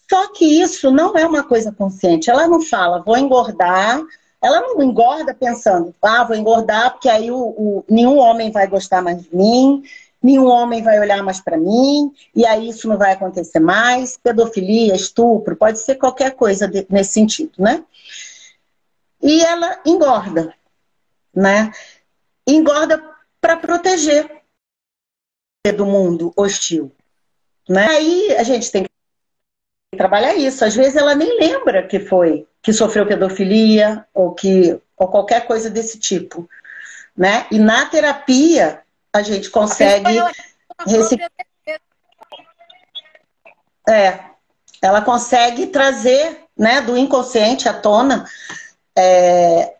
Só 0.09 0.31
que 0.33 0.43
isso 0.43 0.89
não 0.89 1.15
é 1.15 1.25
uma 1.25 1.43
coisa 1.43 1.71
consciente. 1.71 2.31
Ela 2.31 2.47
não 2.47 2.61
fala, 2.61 3.03
vou 3.03 3.15
engordar. 3.15 4.01
Ela 4.41 4.61
não 4.61 4.81
engorda 4.81 5.33
pensando, 5.33 5.93
ah, 6.01 6.23
vou 6.23 6.35
engordar 6.35 6.91
porque 6.93 7.09
aí 7.09 7.29
o, 7.29 7.37
o 7.37 7.85
nenhum 7.89 8.17
homem 8.17 8.51
vai 8.51 8.67
gostar 8.67 9.01
mais 9.01 9.21
de 9.21 9.35
mim, 9.35 9.83
nenhum 10.23 10.45
homem 10.45 10.81
vai 10.81 10.97
olhar 10.97 11.21
mais 11.21 11.41
para 11.41 11.57
mim, 11.57 12.09
e 12.33 12.45
aí 12.45 12.69
isso 12.69 12.87
não 12.87 12.97
vai 12.97 13.11
acontecer 13.11 13.59
mais. 13.59 14.17
Pedofilia, 14.17 14.95
estupro, 14.95 15.57
pode 15.57 15.79
ser 15.79 15.95
qualquer 15.95 16.31
coisa 16.31 16.71
nesse 16.89 17.11
sentido, 17.11 17.51
né? 17.59 17.83
E 19.21 19.43
ela 19.43 19.77
engorda 19.85 20.55
né? 21.35 21.71
Engorda 22.47 23.03
para 23.39 23.57
proteger 23.57 24.29
do 25.75 25.85
mundo 25.85 26.33
hostil, 26.35 26.91
né? 27.67 27.85
Aí 27.87 28.35
a 28.37 28.43
gente 28.43 28.71
tem 28.71 28.83
que 28.83 29.97
trabalhar 29.97 30.35
isso. 30.35 30.63
Às 30.65 30.75
vezes 30.75 30.95
ela 30.95 31.15
nem 31.15 31.39
lembra 31.39 31.85
que 31.85 31.99
foi, 31.99 32.47
que 32.61 32.73
sofreu 32.73 33.05
pedofilia 33.05 34.05
ou 34.13 34.33
que 34.33 34.79
ou 34.97 35.07
qualquer 35.07 35.45
coisa 35.47 35.69
desse 35.69 35.97
tipo, 35.99 36.49
né? 37.15 37.45
E 37.51 37.59
na 37.59 37.85
terapia 37.85 38.81
a 39.13 39.21
gente 39.21 39.49
consegue 39.49 40.19
É, 43.87 44.19
ela 44.81 45.01
consegue 45.01 45.67
trazer, 45.67 46.43
né, 46.55 46.79
do 46.81 46.95
inconsciente 46.95 47.67
à 47.67 47.73
tona 47.73 48.25
é, 48.95 49.75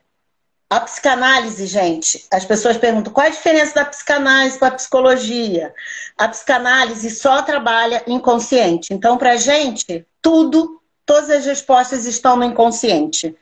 A 0.70 0.80
psicanálise, 0.82 1.66
gente, 1.66 2.28
as 2.32 2.46
pessoas 2.46 2.78
perguntam 2.78 3.12
qual 3.12 3.26
a 3.26 3.32
diferença 3.32 3.74
da 3.74 3.86
psicanálise 3.86 4.60
para 4.60 4.68
a 4.68 4.76
psicologia. 4.76 5.74
A 6.16 6.28
psicanálise 6.28 7.10
só 7.10 7.42
trabalha 7.42 8.04
inconsciente. 8.06 8.94
Então, 8.94 9.18
para 9.18 9.32
a 9.32 9.38
gente, 9.38 10.06
tudo, 10.22 10.80
todas 11.08 11.32
as 11.32 11.46
respostas 11.46 12.06
estão 12.06 12.36
no 12.36 12.44
inconsciente, 12.44 13.36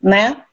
né? 0.00 0.44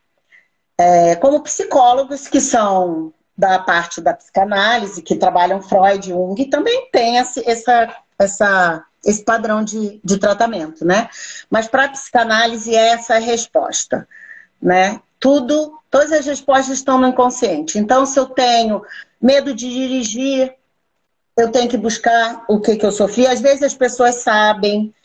É, 0.78 1.16
como 1.18 1.44
psicólogos 1.44 2.30
que 2.30 2.40
são 2.40 3.14
da 3.38 3.60
parte 3.60 4.00
da 4.00 4.14
psicanálise, 4.14 5.02
que 5.02 5.18
trabalham 5.18 5.62
Freud 5.62 6.08
Jung, 6.08 6.46
também 6.46 6.90
tem 6.92 7.18
esse, 7.18 7.48
essa, 7.50 7.94
essa, 8.18 8.86
esse 9.04 9.24
padrão 9.26 9.64
de, 9.64 10.00
de 10.02 10.18
tratamento, 10.18 10.86
né? 10.86 11.10
Mas 11.50 11.68
para 11.68 11.86
a 11.86 11.90
psicanálise 11.90 12.74
é 12.74 12.90
essa 12.90 13.16
a 13.16 13.20
resposta, 13.20 14.08
né? 14.62 15.02
Tudo, 15.20 15.81
todas 15.92 16.12
as 16.14 16.26
respostas 16.26 16.78
estão 16.78 16.98
no 16.98 17.08
inconsciente. 17.08 17.78
Então, 17.78 18.06
se 18.06 18.18
eu 18.18 18.26
tenho 18.26 18.82
medo 19.22 19.54
de 19.54 19.70
dirigir, 19.70 20.56
eu 21.38 21.52
tenho 21.52 21.70
que 21.70 21.78
buscar 21.78 22.46
o 22.48 22.60
que, 22.60 22.78
que 22.78 22.86
eu 22.86 22.92
sofri. 22.92 23.28
Às 23.28 23.42
vezes 23.42 23.62
as 23.62 23.74
pessoas 23.74 24.16
sabem, 24.16 24.96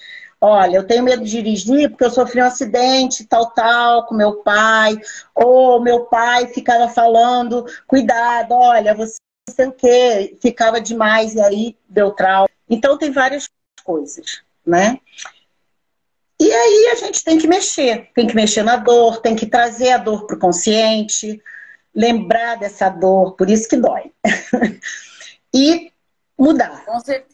olha, 0.41 0.77
eu 0.77 0.87
tenho 0.87 1.03
medo 1.03 1.25
de 1.25 1.31
dirigir 1.31 1.91
porque 1.91 2.05
eu 2.05 2.11
sofri 2.11 2.41
um 2.41 2.47
acidente, 2.47 3.27
tal, 3.27 3.51
tal, 3.51 4.07
com 4.07 4.15
meu 4.15 4.37
pai, 4.37 4.97
ou 5.35 5.83
meu 5.83 6.05
pai 6.05 6.47
ficava 6.47 6.89
falando, 6.89 7.67
cuidado, 7.87 8.53
olha, 8.53 8.95
você 8.95 9.17
não 9.49 9.55
sei 9.55 9.67
o 9.67 9.73
quê, 9.73 10.39
ficava 10.41 10.81
demais 10.81 11.35
e 11.35 11.41
aí 11.41 11.77
deu 11.89 12.13
trauma. 12.13 12.49
Então 12.71 12.97
tem 12.97 13.11
várias 13.11 13.49
coisas, 13.85 14.43
né? 14.65 15.01
E 16.39 16.53
aí 16.53 16.89
a 16.93 16.95
gente 16.97 17.25
tem 17.25 17.39
que 17.39 17.47
mexer, 17.47 18.11
tem 18.15 18.27
que 18.27 18.37
mexer 18.37 18.63
na 18.63 18.77
dor, 18.77 19.21
tem 19.21 19.35
que 19.35 19.47
trazer 19.47 19.93
a 19.93 19.99
dor 19.99 20.27
para 20.27 20.37
o 20.37 20.39
consciente, 20.39 21.43
lembrar 21.95 22.57
dessa 22.57 22.91
dor, 22.91 23.35
por 23.37 23.49
isso 23.49 23.67
que 23.69 23.77
dói. 23.77 24.13
e 25.55 25.91
mudar, 26.39 26.85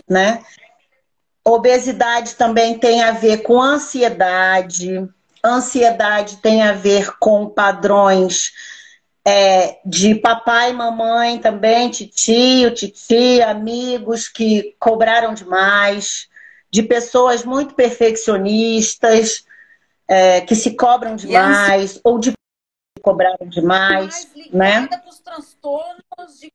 né? 0.09 0.43
Obesidade 1.45 2.37
também 2.37 2.79
tem 2.79 3.03
a 3.03 3.11
ver 3.11 3.43
com 3.43 3.61
ansiedade. 3.61 5.09
Ansiedade 5.45 6.37
tem 6.37 6.63
a 6.63 6.73
ver 6.73 7.19
com 7.19 7.49
padrões 7.49 8.53
é, 9.25 9.81
de 9.85 10.15
papai, 10.15 10.73
mamãe 10.73 11.39
também, 11.39 11.91
titio, 11.91 12.73
titia, 12.73 13.51
amigos 13.51 14.29
que 14.29 14.77
cobraram 14.79 15.35
demais 15.35 16.29
de 16.73 16.83
pessoas 16.83 17.45
muito 17.45 17.75
perfeccionistas, 17.75 19.45
é, 20.09 20.41
que 20.41 20.55
se 20.55 20.75
cobram 20.75 21.15
demais, 21.15 22.01
ou 22.03 22.19
de 22.19 22.33
cobraram 23.03 23.47
demais, 23.47 24.29
né? 24.53 24.87
Para 24.87 25.09
os 25.09 25.19
transtornos 25.19 26.41
de 26.41 26.53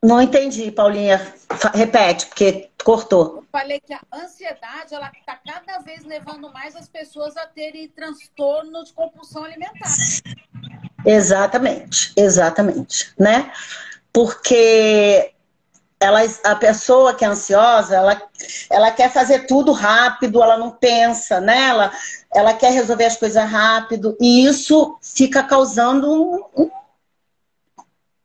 Não 0.00 0.22
entendi, 0.22 0.70
Paulinha. 0.70 1.34
Repete, 1.74 2.26
porque 2.26 2.70
cortou. 2.84 3.38
Eu 3.38 3.46
falei 3.50 3.80
que 3.80 3.92
a 3.92 4.00
ansiedade 4.14 4.94
ela 4.94 5.10
está 5.18 5.40
cada 5.44 5.80
vez 5.80 6.04
levando 6.04 6.52
mais 6.52 6.76
as 6.76 6.88
pessoas 6.88 7.36
a 7.36 7.46
terem 7.46 7.88
transtorno 7.88 8.84
de 8.84 8.92
compulsão 8.92 9.42
alimentar. 9.42 9.90
Exatamente, 11.04 12.12
exatamente, 12.16 13.12
né? 13.18 13.52
Porque 14.12 15.34
ela, 16.00 16.20
a 16.44 16.54
pessoa 16.54 17.14
que 17.14 17.24
é 17.24 17.28
ansiosa, 17.28 17.96
ela, 17.96 18.22
ela 18.70 18.90
quer 18.90 19.12
fazer 19.12 19.46
tudo 19.46 19.72
rápido, 19.72 20.42
ela 20.42 20.56
não 20.56 20.70
pensa, 20.70 21.40
né? 21.40 21.90
Ela, 22.32 22.54
quer 22.54 22.72
resolver 22.72 23.06
as 23.06 23.16
coisas 23.16 23.50
rápido, 23.50 24.16
e 24.20 24.46
isso 24.46 24.96
fica 25.02 25.42
causando 25.42 26.48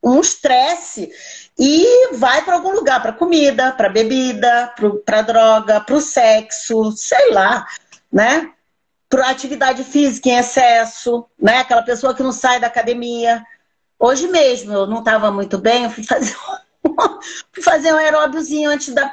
um 0.03 0.19
estresse. 0.19 1.11
E 1.57 2.15
vai 2.15 2.43
para 2.43 2.55
algum 2.55 2.73
lugar, 2.73 3.01
para 3.01 3.13
comida, 3.13 3.71
para 3.71 3.89
bebida, 3.89 4.73
para 5.05 5.21
droga, 5.21 5.81
para 5.81 5.95
o 5.95 6.01
sexo, 6.01 6.91
sei 6.91 7.31
lá, 7.31 7.65
né? 8.11 8.51
Para 9.09 9.29
atividade 9.29 9.83
física 9.83 10.29
em 10.29 10.37
excesso, 10.37 11.25
né? 11.39 11.59
Aquela 11.59 11.83
pessoa 11.83 12.13
que 12.13 12.23
não 12.23 12.31
sai 12.31 12.59
da 12.59 12.67
academia. 12.67 13.43
Hoje 13.97 14.27
mesmo 14.27 14.73
eu 14.73 14.85
não 14.85 14.99
estava 14.99 15.31
muito 15.31 15.57
bem, 15.57 15.85
eu 15.85 15.89
fui 15.89 16.03
fazer 16.03 16.35
fazer 17.63 17.93
um 17.93 17.97
aeróbiozinho 17.97 18.69
antes 18.69 18.93
da, 18.93 19.11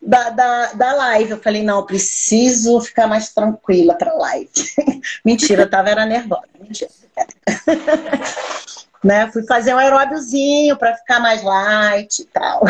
da, 0.00 0.30
da, 0.30 0.72
da 0.72 0.92
live. 0.94 1.32
Eu 1.32 1.40
falei, 1.40 1.62
não, 1.62 1.84
preciso 1.84 2.80
ficar 2.80 3.06
mais 3.06 3.32
tranquila 3.32 3.94
para 3.94 4.14
live. 4.14 4.50
Mentira, 5.24 5.62
eu 5.62 5.70
tava 5.70 5.90
era 5.90 6.06
nervosa. 6.06 6.48
Mentira. 6.58 6.90
né? 9.02 9.30
Fui 9.30 9.44
fazer 9.46 9.74
um 9.74 9.78
aeróbiozinho 9.78 10.76
para 10.76 10.96
ficar 10.96 11.20
mais 11.20 11.42
light 11.42 12.20
e 12.20 12.24
tal. 12.26 12.62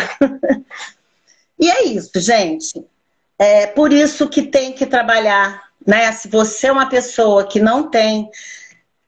e 1.59 1.69
é 1.69 1.83
isso, 1.85 2.19
gente. 2.19 2.85
É 3.37 3.67
por 3.67 3.93
isso 3.93 4.27
que 4.27 4.43
tem 4.43 4.73
que 4.73 4.85
trabalhar, 4.85 5.63
né? 5.85 6.11
Se 6.11 6.27
você 6.27 6.67
é 6.67 6.71
uma 6.71 6.89
pessoa 6.89 7.47
que 7.47 7.59
não 7.59 7.89
tem, 7.89 8.29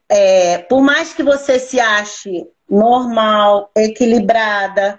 é, 0.08 0.58
por 0.58 0.80
mais 0.80 1.12
que 1.12 1.22
você 1.22 1.58
se 1.58 1.78
ache 1.78 2.46
normal, 2.72 3.70
equilibrada, 3.76 4.98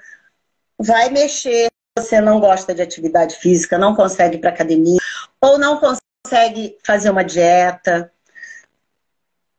vai 0.78 1.09
mexer. 1.09 1.69
Você 1.97 2.21
não 2.21 2.39
gosta 2.39 2.74
de 2.74 2.82
atividade 2.82 3.36
física, 3.36 3.78
não 3.78 3.95
consegue 3.95 4.38
ir 4.38 4.39
para 4.39 4.51
academia, 4.51 4.99
ou 5.41 5.57
não 5.57 5.80
consegue 5.80 6.78
fazer 6.84 7.09
uma 7.09 7.24
dieta, 7.24 8.11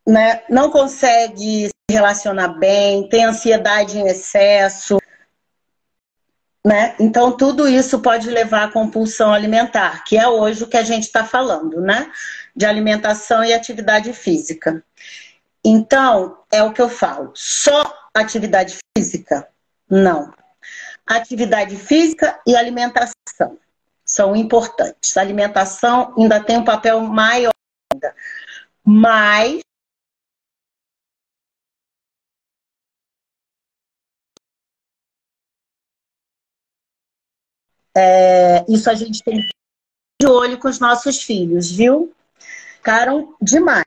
né? 0.07 0.43
não 0.49 0.69
consegue 0.69 1.67
se 1.67 1.71
relacionar 1.89 2.49
bem, 2.49 3.07
tem 3.07 3.25
ansiedade 3.25 3.97
em 3.97 4.07
excesso. 4.07 4.97
Né? 6.65 6.95
Então, 6.99 7.35
tudo 7.35 7.67
isso 7.67 7.99
pode 7.99 8.29
levar 8.29 8.63
à 8.63 8.71
compulsão 8.71 9.31
alimentar, 9.31 10.03
que 10.03 10.17
é 10.17 10.27
hoje 10.27 10.63
o 10.63 10.67
que 10.67 10.77
a 10.77 10.83
gente 10.83 11.03
está 11.03 11.23
falando, 11.23 11.79
né? 11.79 12.11
De 12.55 12.65
alimentação 12.65 13.43
e 13.43 13.53
atividade 13.53 14.11
física. 14.13 14.83
Então, 15.65 16.37
é 16.51 16.61
o 16.63 16.71
que 16.71 16.81
eu 16.81 16.87
falo. 16.87 17.31
Só 17.33 17.91
atividade 18.13 18.77
física? 18.95 19.49
Não. 19.89 20.31
Atividade 21.07 21.75
física 21.75 22.39
e 22.45 22.55
alimentação 22.55 23.13
são 24.05 24.35
importantes. 24.35 25.17
A 25.17 25.21
alimentação 25.21 26.13
ainda 26.17 26.39
tem 26.39 26.57
um 26.57 26.63
papel 26.63 27.01
maior 27.01 27.51
ainda. 27.91 28.15
Mas 28.85 29.61
É, 37.97 38.65
isso 38.69 38.89
a 38.89 38.93
gente 38.93 39.23
tem 39.23 39.39
de 40.21 40.27
olho 40.27 40.59
com 40.59 40.67
os 40.67 40.79
nossos 40.79 41.21
filhos, 41.21 41.71
viu? 41.71 42.13
Ficaram 42.75 43.35
demais. 43.41 43.85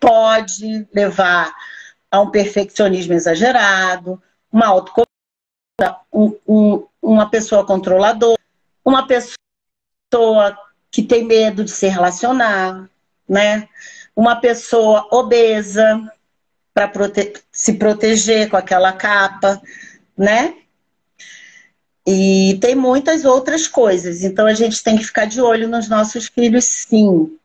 Pode 0.00 0.86
levar 0.94 1.54
a 2.10 2.20
um 2.20 2.30
perfeccionismo 2.30 3.12
exagerado, 3.12 4.22
uma 4.52 4.66
autoconfiança 4.66 5.08
um, 6.12 6.36
um, 6.46 6.86
uma 7.00 7.30
pessoa 7.30 7.64
controladora, 7.64 8.40
uma 8.84 9.06
pessoa 9.06 10.58
que 10.90 11.02
tem 11.02 11.24
medo 11.24 11.64
de 11.64 11.70
se 11.70 11.86
relacionar, 11.86 12.88
né? 13.28 13.68
Uma 14.16 14.36
pessoa 14.36 15.06
obesa 15.12 16.10
para 16.74 16.88
prote 16.88 17.34
se 17.52 17.74
proteger 17.74 18.48
com 18.48 18.56
aquela 18.56 18.92
capa, 18.92 19.60
né? 20.16 20.54
E 22.06 22.58
tem 22.60 22.74
muitas 22.74 23.24
outras 23.24 23.68
coisas. 23.68 24.22
Então 24.22 24.46
a 24.46 24.54
gente 24.54 24.82
tem 24.82 24.96
que 24.96 25.04
ficar 25.04 25.26
de 25.26 25.40
olho 25.40 25.68
nos 25.68 25.88
nossos 25.88 26.26
filhos, 26.26 26.64
sim, 26.64 27.38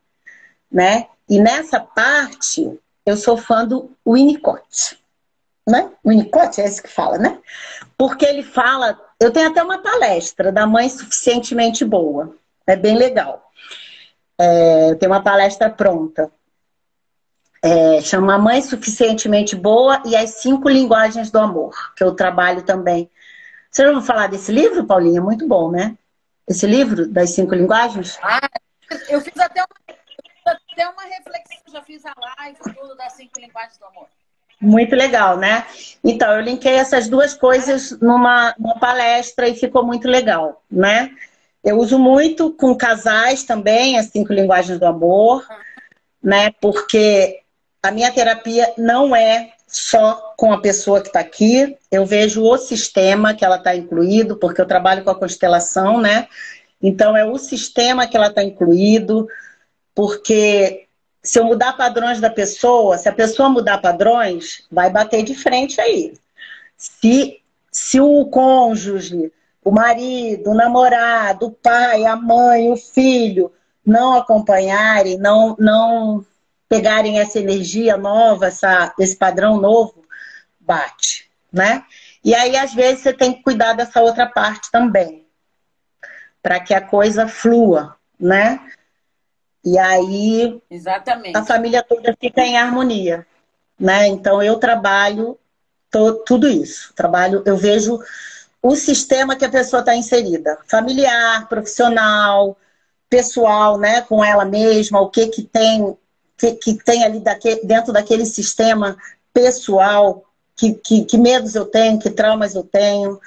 né? 0.72 1.08
E 1.30 1.40
nessa 1.40 1.80
parte 1.80 2.80
eu 3.06 3.18
sou 3.18 3.38
fã 3.38 3.66
do 3.66 3.92
Winnicott 4.08 4.98
né? 5.68 5.90
Winnicott 6.06 6.60
é 6.60 6.66
esse 6.66 6.82
que 6.82 6.90
fala, 6.90 7.18
né? 7.18 7.40
Porque 7.98 8.26
ele 8.26 8.44
fala, 8.44 9.00
eu 9.20 9.32
tenho 9.32 9.50
até 9.50 9.64
uma 9.64 9.82
palestra 9.82 10.52
da 10.52 10.68
mãe 10.68 10.90
suficientemente 10.90 11.86
boa, 11.86 12.36
é 12.68 12.76
bem 12.76 12.98
legal. 12.98 13.50
É, 14.38 14.96
tem 14.96 15.08
uma 15.08 15.22
palestra 15.22 15.70
pronta. 15.70 16.32
É, 17.62 18.02
chama 18.02 18.38
Mãe 18.38 18.62
Suficientemente 18.62 19.56
Boa 19.56 20.02
e 20.06 20.18
as 20.18 20.32
Cinco 20.32 20.68
Linguagens 20.68 21.32
do 21.32 21.40
Amor, 21.40 21.94
que 21.96 22.04
eu 22.04 22.14
trabalho 22.14 22.64
também. 22.64 23.10
Você 23.72 23.84
já 23.84 23.90
ouviu 23.90 24.04
falar 24.04 24.28
desse 24.28 24.52
livro, 24.52 24.86
Paulinha? 24.86 25.22
Muito 25.22 25.48
bom, 25.48 25.72
né? 25.72 25.98
Esse 26.46 26.68
livro 26.68 27.08
das 27.08 27.30
cinco 27.30 27.56
linguagens? 27.56 28.20
Ah, 28.22 28.50
eu 29.08 29.22
fiz 29.22 29.38
até 29.40 29.62
uma, 29.62 29.83
até 30.74 30.90
uma 30.90 31.04
reflexão, 31.04 31.58
já 31.72 31.82
fiz 31.84 32.04
a 32.06 32.14
live 32.18 32.58
tudo 32.76 32.96
das 32.96 33.14
cinco 33.14 33.40
linguagens 33.40 33.78
do 33.78 33.86
amor. 33.86 34.08
Muito 34.60 34.96
legal, 34.96 35.38
né? 35.38 35.66
Então, 36.04 36.32
eu 36.34 36.42
linkei 36.42 36.74
essas 36.74 37.08
duas 37.08 37.34
coisas 37.34 37.92
numa, 38.00 38.56
numa 38.58 38.80
palestra 38.80 39.48
e 39.48 39.56
ficou 39.56 39.86
muito 39.86 40.08
legal, 40.08 40.64
né? 40.72 41.12
Eu 41.64 41.78
uso 41.78 41.98
muito 42.00 42.52
com 42.54 42.76
casais 42.76 43.44
também, 43.44 43.98
as 43.98 44.08
cinco 44.08 44.34
linguagens 44.34 44.80
do 44.80 44.86
amor, 44.86 45.46
né? 46.22 46.52
Porque 46.60 47.42
a 47.82 47.92
minha 47.92 48.12
terapia 48.12 48.74
não 48.78 49.16
é 49.16 49.54
só 49.68 50.34
com 50.38 50.54
a 50.54 50.62
pessoa 50.62 51.02
que 51.02 51.08
está 51.08 51.20
aqui, 51.20 51.78
eu 51.92 52.06
vejo 52.06 52.44
o 52.44 52.58
sistema 52.58 53.34
que 53.34 53.44
ela 53.44 53.58
está 53.58 53.76
incluído, 53.76 54.38
porque 54.38 54.62
eu 54.62 54.68
trabalho 54.68 55.04
com 55.04 55.10
a 55.10 55.20
constelação, 55.20 56.00
né? 56.00 56.28
Então 56.82 57.18
é 57.18 57.26
o 57.26 57.38
sistema 57.38 58.08
que 58.08 58.16
ela 58.16 58.28
está 58.28 58.44
incluído, 58.44 59.28
porque 59.96 60.88
se 61.22 61.40
eu 61.40 61.46
mudar 61.46 61.74
padrões 61.74 62.20
da 62.20 62.30
pessoa, 62.30 62.98
se 62.98 63.08
a 63.08 63.14
pessoa 63.14 63.50
mudar 63.50 63.78
padrões, 63.78 64.66
vai 64.72 64.90
bater 64.90 65.24
de 65.24 65.34
frente 65.34 65.80
aí. 65.80 66.14
Se, 66.78 67.40
se 67.72 68.00
o 68.02 68.26
cônjuge, 68.26 69.32
o 69.64 69.72
marido, 69.72 70.52
o 70.52 70.54
namorado, 70.54 71.48
o 71.48 71.52
pai, 71.52 72.06
a 72.06 72.16
mãe, 72.16 72.70
o 72.72 72.76
filho 72.76 73.52
não 73.86 74.16
acompanharem, 74.16 75.18
não, 75.18 75.56
não 75.58 76.26
pegarem 76.68 77.20
essa 77.20 77.40
energia 77.40 77.96
nova, 77.96 78.48
essa, 78.48 78.94
esse 79.00 79.16
padrão 79.16 79.60
novo, 79.60 80.04
bate, 80.60 81.30
né? 81.52 81.86
E 82.24 82.34
aí, 82.34 82.56
às 82.58 82.74
vezes, 82.74 83.04
você 83.04 83.14
tem 83.14 83.34
que 83.34 83.44
cuidar 83.44 83.74
dessa 83.74 84.02
outra 84.02 84.26
parte 84.26 84.72
também, 84.72 85.26
para 86.42 86.60
que 86.60 86.74
a 86.74 86.82
coisa 86.82 87.28
flua, 87.28 87.96
né? 88.20 88.60
E 89.64 89.78
aí 89.78 90.62
Exatamente. 90.70 91.38
a 91.38 91.46
família 91.46 91.84
toda 91.84 92.16
fica 92.20 92.42
em 92.42 92.58
harmonia. 92.58 93.26
Né? 93.80 94.08
Então 94.08 94.42
eu 94.42 94.58
trabalho 94.58 95.38
to, 95.90 96.24
tudo 96.26 96.48
isso. 96.48 96.94
Trabalho, 96.96 97.44
eu 97.46 97.58
vejo 97.58 98.00
o 98.62 98.76
sistema 98.76 99.36
que 99.36 99.46
a 99.46 99.50
pessoa 99.50 99.82
está 99.82 99.96
inserida. 99.96 100.58
Familiar, 100.68 101.48
profissional, 101.48 102.58
pessoal, 103.10 103.78
né? 103.78 104.02
Com 104.02 104.24
ela 104.24 104.46
mesma, 104.46 105.02
o 105.02 105.10
que, 105.10 105.28
que 105.28 105.44
tem 105.44 105.98
que, 106.38 106.54
que 106.56 106.84
tem 106.84 107.04
ali 107.04 107.20
daquele, 107.20 107.66
dentro 107.66 107.94
daquele 107.94 108.26
sistema 108.26 108.98
pessoal, 109.34 110.26
que, 110.56 110.74
que, 110.74 111.06
que 111.06 111.18
medos 111.18 111.56
eu 111.56 111.66
tenho, 111.66 112.00
que 112.00 112.10
traumas 112.10 112.56
eu 112.56 112.64
tenho. 112.64 113.20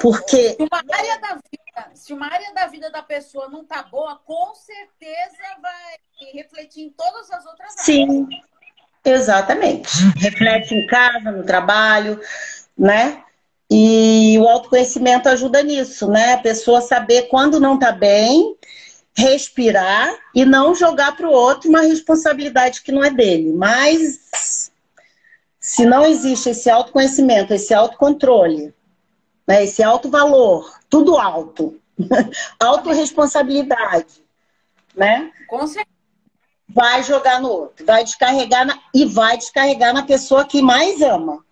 Porque. 0.00 0.56
Uma 0.58 0.82
área 0.90 1.20
da 1.20 1.34
vida 1.34 1.65
se 1.94 2.12
uma 2.12 2.26
área 2.26 2.52
da 2.54 2.66
vida 2.66 2.90
da 2.90 3.02
pessoa 3.02 3.48
não 3.48 3.64
tá 3.64 3.82
boa, 3.82 4.16
com 4.24 4.54
certeza 4.54 5.36
vai 5.60 6.32
refletir 6.32 6.84
em 6.84 6.90
todas 6.90 7.30
as 7.30 7.44
outras 7.46 7.72
áreas. 7.72 7.84
Sim, 7.84 8.28
exatamente. 9.04 9.88
Reflete 10.16 10.74
em 10.74 10.86
casa, 10.86 11.30
no 11.30 11.44
trabalho, 11.44 12.20
né? 12.76 13.22
E 13.70 14.36
o 14.38 14.48
autoconhecimento 14.48 15.28
ajuda 15.28 15.62
nisso, 15.62 16.08
né? 16.08 16.34
A 16.34 16.38
pessoa 16.38 16.80
saber 16.80 17.22
quando 17.28 17.58
não 17.58 17.78
tá 17.78 17.90
bem, 17.90 18.56
respirar 19.16 20.14
e 20.34 20.44
não 20.44 20.74
jogar 20.74 21.16
para 21.16 21.28
o 21.28 21.32
outro 21.32 21.68
uma 21.68 21.80
responsabilidade 21.80 22.82
que 22.82 22.92
não 22.92 23.02
é 23.02 23.10
dele. 23.10 23.52
Mas 23.52 24.70
se 25.58 25.84
não 25.84 26.04
existe 26.04 26.50
esse 26.50 26.70
autoconhecimento, 26.70 27.52
esse 27.52 27.74
autocontrole, 27.74 28.72
né? 29.46 29.64
esse 29.64 29.82
alto 29.82 30.08
valor, 30.08 30.70
tudo 30.88 31.16
alto, 31.16 31.80
autorresponsabilidade, 32.60 34.22
né? 34.94 35.30
Com 35.48 35.66
certeza. 35.66 35.96
Vai 36.68 37.02
jogar 37.04 37.40
no 37.40 37.48
outro, 37.48 37.86
vai 37.86 38.02
descarregar 38.02 38.66
na... 38.66 38.78
e 38.92 39.04
vai 39.04 39.38
descarregar 39.38 39.94
na 39.94 40.02
pessoa 40.02 40.44
que 40.44 40.60
mais 40.60 41.00
ama, 41.00 41.44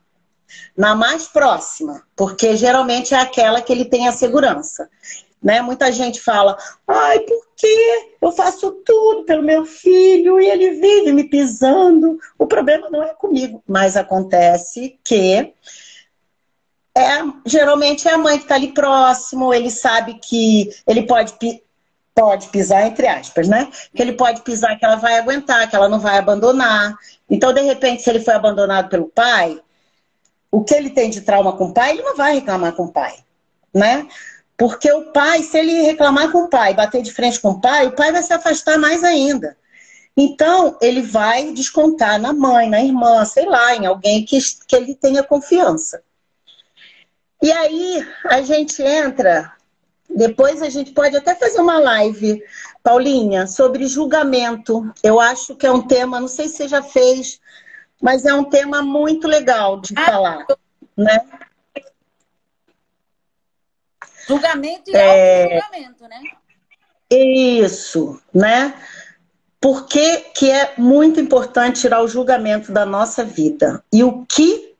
na 0.76 0.94
mais 0.94 1.28
próxima, 1.28 2.02
porque 2.16 2.56
geralmente 2.56 3.14
é 3.14 3.18
aquela 3.18 3.62
que 3.62 3.72
ele 3.72 3.84
tem 3.84 4.08
a 4.08 4.12
segurança. 4.12 4.88
Né? 5.42 5.60
Muita 5.60 5.92
gente 5.92 6.20
fala, 6.20 6.56
ai, 6.88 7.20
por 7.20 7.46
que 7.54 8.16
eu 8.20 8.32
faço 8.32 8.72
tudo 8.84 9.24
pelo 9.24 9.42
meu 9.42 9.64
filho 9.66 10.40
e 10.40 10.46
ele 10.46 10.70
vive 10.80 11.12
me 11.12 11.24
pisando? 11.24 12.18
O 12.38 12.46
problema 12.46 12.88
não 12.90 13.02
é 13.02 13.14
comigo, 13.14 13.62
mas 13.66 13.96
acontece 13.96 14.98
que 15.04 15.52
é, 16.96 17.18
geralmente 17.44 18.06
é 18.06 18.12
a 18.12 18.18
mãe 18.18 18.36
que 18.38 18.44
está 18.44 18.54
ali 18.54 18.72
próximo, 18.72 19.52
ele 19.52 19.70
sabe 19.70 20.14
que 20.14 20.70
ele 20.86 21.02
pode, 21.02 21.34
pode 22.14 22.48
pisar, 22.48 22.86
entre 22.86 23.08
aspas, 23.08 23.48
né? 23.48 23.68
Que 23.94 24.00
ele 24.00 24.12
pode 24.12 24.42
pisar, 24.42 24.78
que 24.78 24.84
ela 24.84 24.96
vai 24.96 25.18
aguentar, 25.18 25.68
que 25.68 25.74
ela 25.74 25.88
não 25.88 25.98
vai 25.98 26.18
abandonar. 26.18 26.96
Então, 27.28 27.52
de 27.52 27.62
repente, 27.62 28.02
se 28.02 28.10
ele 28.10 28.20
foi 28.20 28.34
abandonado 28.34 28.88
pelo 28.88 29.08
pai, 29.08 29.60
o 30.52 30.62
que 30.62 30.72
ele 30.72 30.90
tem 30.90 31.10
de 31.10 31.22
trauma 31.22 31.56
com 31.56 31.66
o 31.66 31.74
pai, 31.74 31.90
ele 31.90 32.02
não 32.02 32.16
vai 32.16 32.34
reclamar 32.34 32.72
com 32.74 32.84
o 32.84 32.92
pai, 32.92 33.16
né? 33.74 34.06
Porque 34.56 34.90
o 34.92 35.10
pai, 35.10 35.42
se 35.42 35.58
ele 35.58 35.82
reclamar 35.82 36.30
com 36.30 36.44
o 36.44 36.48
pai, 36.48 36.74
bater 36.74 37.02
de 37.02 37.12
frente 37.12 37.40
com 37.40 37.50
o 37.50 37.60
pai, 37.60 37.88
o 37.88 37.92
pai 37.96 38.12
vai 38.12 38.22
se 38.22 38.32
afastar 38.32 38.78
mais 38.78 39.02
ainda. 39.02 39.56
Então, 40.16 40.78
ele 40.80 41.02
vai 41.02 41.52
descontar 41.52 42.20
na 42.20 42.32
mãe, 42.32 42.70
na 42.70 42.80
irmã, 42.80 43.24
sei 43.24 43.46
lá, 43.46 43.74
em 43.74 43.84
alguém 43.84 44.24
que, 44.24 44.38
que 44.68 44.76
ele 44.76 44.94
tenha 44.94 45.24
confiança. 45.24 46.03
E 47.44 47.52
aí 47.52 48.08
a 48.24 48.40
gente 48.40 48.82
entra, 48.82 49.52
depois 50.08 50.62
a 50.62 50.70
gente 50.70 50.92
pode 50.92 51.14
até 51.14 51.34
fazer 51.34 51.60
uma 51.60 51.78
live, 51.78 52.42
Paulinha, 52.82 53.46
sobre 53.46 53.86
julgamento. 53.86 54.90
Eu 55.02 55.20
acho 55.20 55.54
que 55.54 55.66
é 55.66 55.70
um 55.70 55.86
tema, 55.86 56.18
não 56.18 56.26
sei 56.26 56.48
se 56.48 56.56
você 56.56 56.68
já 56.68 56.82
fez, 56.82 57.38
mas 58.00 58.24
é 58.24 58.32
um 58.32 58.44
tema 58.44 58.80
muito 58.80 59.28
legal 59.28 59.78
de 59.78 59.92
ah, 59.94 60.04
falar, 60.06 60.46
né? 60.96 61.20
Julgamento 64.26 64.90
e 64.90 64.96
é... 64.96 65.60
julgamento 65.60 66.08
né? 66.08 66.22
Isso, 67.10 68.22
né? 68.32 68.74
Por 69.60 69.84
que, 69.84 70.16
que 70.34 70.50
é 70.50 70.72
muito 70.78 71.20
importante 71.20 71.82
tirar 71.82 72.02
o 72.02 72.08
julgamento 72.08 72.72
da 72.72 72.86
nossa 72.86 73.22
vida? 73.22 73.84
E 73.92 74.02
o 74.02 74.24
que 74.24 74.73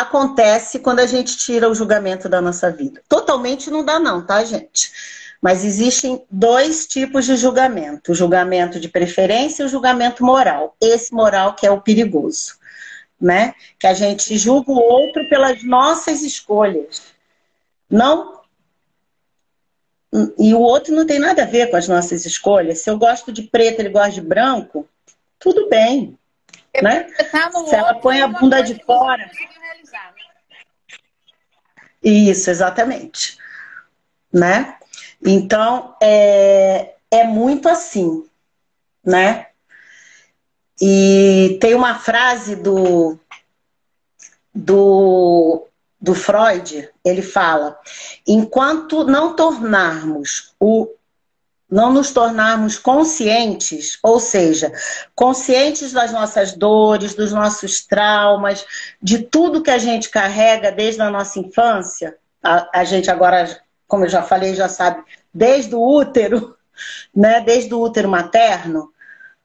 acontece 0.00 0.78
quando 0.78 1.00
a 1.00 1.06
gente 1.06 1.38
tira 1.38 1.70
o 1.70 1.74
julgamento 1.74 2.28
da 2.28 2.40
nossa 2.40 2.70
vida. 2.70 3.02
Totalmente 3.08 3.70
não 3.70 3.82
dá, 3.82 3.98
não, 3.98 4.24
tá, 4.24 4.44
gente? 4.44 4.92
Mas 5.40 5.64
existem 5.64 6.22
dois 6.30 6.86
tipos 6.86 7.24
de 7.24 7.36
julgamento: 7.36 8.12
o 8.12 8.14
julgamento 8.14 8.78
de 8.78 8.88
preferência 8.88 9.62
e 9.62 9.66
o 9.66 9.68
julgamento 9.68 10.22
moral. 10.22 10.76
Esse 10.80 11.14
moral 11.14 11.54
que 11.54 11.66
é 11.66 11.70
o 11.70 11.80
perigoso, 11.80 12.56
né? 13.18 13.54
Que 13.78 13.86
a 13.86 13.94
gente 13.94 14.36
julga 14.36 14.70
o 14.70 14.78
outro 14.78 15.26
pelas 15.30 15.62
nossas 15.64 16.22
escolhas. 16.22 17.02
Não. 17.88 18.36
E 20.38 20.54
o 20.54 20.60
outro 20.60 20.94
não 20.94 21.06
tem 21.06 21.18
nada 21.18 21.42
a 21.42 21.46
ver 21.46 21.70
com 21.70 21.76
as 21.76 21.88
nossas 21.88 22.24
escolhas. 22.26 22.80
Se 22.80 22.90
eu 22.90 22.98
gosto 22.98 23.32
de 23.32 23.42
preto, 23.42 23.80
ele 23.80 23.90
gosta 23.90 24.12
de 24.12 24.20
branco, 24.20 24.88
tudo 25.38 25.68
bem. 25.68 26.18
Né? 26.82 27.04
Tá 27.30 27.50
Se 27.66 27.74
ela 27.74 27.94
põe 27.94 28.20
a 28.20 28.28
bunda 28.28 28.60
de 28.62 28.82
fora. 28.84 29.30
Isso, 32.08 32.50
exatamente. 32.50 33.36
Né? 34.32 34.76
Então, 35.24 35.96
é, 36.00 36.94
é 37.10 37.24
muito 37.24 37.68
assim, 37.68 38.24
né? 39.04 39.48
E 40.80 41.58
tem 41.60 41.74
uma 41.74 41.98
frase 41.98 42.54
do, 42.54 43.18
do, 44.54 45.66
do 46.00 46.14
Freud, 46.14 46.88
ele 47.04 47.22
fala: 47.22 47.76
enquanto 48.24 49.02
não 49.04 49.34
tornarmos 49.34 50.54
o 50.60 50.86
não 51.70 51.92
nos 51.92 52.12
tornarmos 52.12 52.78
conscientes, 52.78 53.98
ou 54.02 54.20
seja, 54.20 54.72
conscientes 55.14 55.92
das 55.92 56.12
nossas 56.12 56.52
dores, 56.52 57.14
dos 57.14 57.32
nossos 57.32 57.84
traumas, 57.84 58.64
de 59.02 59.18
tudo 59.18 59.62
que 59.62 59.70
a 59.70 59.78
gente 59.78 60.08
carrega 60.08 60.70
desde 60.70 61.02
a 61.02 61.10
nossa 61.10 61.38
infância, 61.40 62.16
a, 62.42 62.80
a 62.80 62.84
gente 62.84 63.10
agora, 63.10 63.60
como 63.88 64.04
eu 64.04 64.08
já 64.08 64.22
falei, 64.22 64.54
já 64.54 64.68
sabe, 64.68 65.02
desde 65.34 65.74
o 65.74 65.80
útero, 65.80 66.56
né, 67.14 67.40
desde 67.40 67.74
o 67.74 67.80
útero 67.80 68.08
materno, 68.08 68.92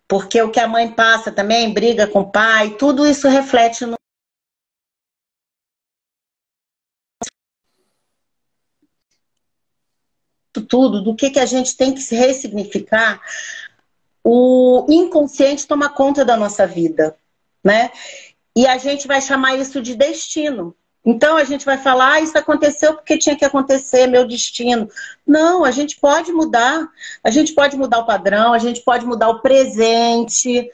porque 0.07 0.41
o 0.41 0.51
que 0.51 0.59
a 0.59 0.67
mãe 0.67 0.91
passa 0.91 1.31
também, 1.31 1.73
briga 1.73 2.05
com 2.05 2.19
o 2.19 2.31
pai, 2.31 2.75
tudo 2.77 3.07
isso 3.07 3.27
reflete 3.27 3.85
no 3.85 4.00
tudo, 10.71 11.03
do 11.03 11.13
que, 11.13 11.29
que 11.29 11.39
a 11.39 11.45
gente 11.45 11.75
tem 11.75 11.93
que 11.93 11.99
se 11.99 12.15
ressignificar, 12.15 13.21
o 14.23 14.85
inconsciente 14.89 15.67
toma 15.67 15.89
conta 15.89 16.23
da 16.23 16.37
nossa 16.37 16.65
vida, 16.65 17.13
né? 17.61 17.91
E 18.55 18.65
a 18.65 18.77
gente 18.77 19.05
vai 19.05 19.21
chamar 19.21 19.55
isso 19.57 19.81
de 19.81 19.95
destino. 19.95 20.73
Então 21.05 21.35
a 21.35 21.43
gente 21.43 21.65
vai 21.65 21.77
falar, 21.77 22.13
ah, 22.13 22.21
isso 22.21 22.37
aconteceu 22.37 22.93
porque 22.93 23.17
tinha 23.17 23.35
que 23.35 23.43
acontecer, 23.43 24.07
meu 24.07 24.25
destino. 24.25 24.87
Não, 25.27 25.65
a 25.65 25.71
gente 25.71 25.99
pode 25.99 26.31
mudar. 26.31 26.87
A 27.23 27.29
gente 27.29 27.53
pode 27.53 27.75
mudar 27.75 27.99
o 27.99 28.05
padrão, 28.05 28.53
a 28.53 28.59
gente 28.59 28.81
pode 28.81 29.05
mudar 29.05 29.29
o 29.29 29.41
presente. 29.41 30.69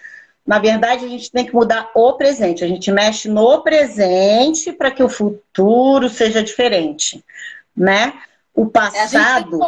Na 0.45 0.60
verdade, 0.60 1.06
a 1.06 1.08
gente 1.08 1.32
tem 1.32 1.45
que 1.45 1.56
mudar 1.56 1.89
o 1.95 2.14
presente. 2.14 2.64
A 2.64 2.68
gente 2.68 2.91
mexe 2.91 3.30
no 3.30 3.64
presente 3.64 4.72
para 4.74 4.91
que 4.91 5.02
o 5.02 5.10
futuro 5.10 6.10
seja 6.10 6.43
diferente, 6.43 7.24
né? 7.76 8.14
O 8.58 8.66
passado. 8.66 9.60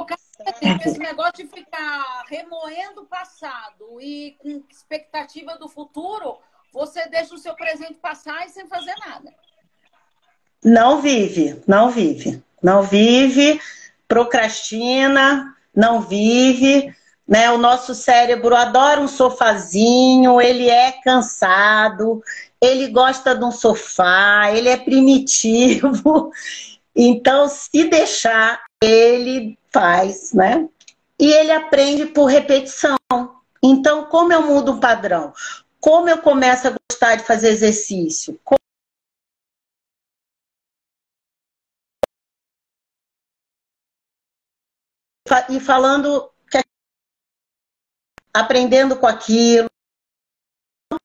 Esse 0.84 0.98
negócio 0.98 1.36
de 1.36 1.48
ficar 1.48 2.24
remoendo 2.28 3.02
o 3.02 3.06
passado 3.06 4.02
e 4.02 4.36
com 4.40 4.64
expectativa 4.68 5.58
do 5.60 5.70
futuro, 5.70 6.40
você 6.74 7.08
deixa 7.08 7.36
o 7.36 7.38
seu 7.38 7.54
presente 7.54 8.00
passar 8.02 8.48
e 8.48 8.50
sem 8.50 8.68
fazer 8.68 8.96
nada. 9.06 9.32
Não 10.64 11.02
vive, 11.02 11.62
não 11.68 11.92
vive. 11.92 12.44
Não 12.64 12.82
vive, 12.82 13.62
procrastina, 14.08 15.56
não 15.74 16.02
vive. 16.02 16.92
Né? 17.28 17.52
O 17.52 17.60
nosso 17.60 17.94
cérebro 17.94 18.56
adora 18.56 19.00
um 19.00 19.08
sofazinho, 19.08 20.42
ele 20.42 20.68
é 20.68 20.94
cansado, 21.04 22.24
ele 22.60 22.88
gosta 22.88 23.36
de 23.36 23.46
um 23.46 23.52
sofá, 23.52 24.52
ele 24.52 24.70
é 24.70 24.78
primitivo. 24.78 26.32
Então, 27.02 27.48
se 27.48 27.86
deixar, 27.86 28.62
ele 28.84 29.58
faz, 29.72 30.34
né? 30.34 30.68
E 31.20 31.32
ele 31.32 31.52
aprende 31.52 32.06
por 32.08 32.26
repetição. 32.26 32.98
Então, 33.62 34.06
como 34.06 34.32
eu 34.32 34.42
mudo 34.44 34.74
o 34.74 34.80
padrão? 34.80 35.34
Como 35.80 36.10
eu 36.10 36.22
começo 36.22 36.68
a 36.68 36.76
gostar 36.90 37.16
de 37.16 37.24
fazer 37.24 37.50
exercício? 37.50 38.40
e 45.50 45.60
falando 45.60 46.32
que 46.50 46.58
aprendendo 48.34 49.00
com 49.00 49.06
aquilo 49.06 49.70
não 50.92 50.98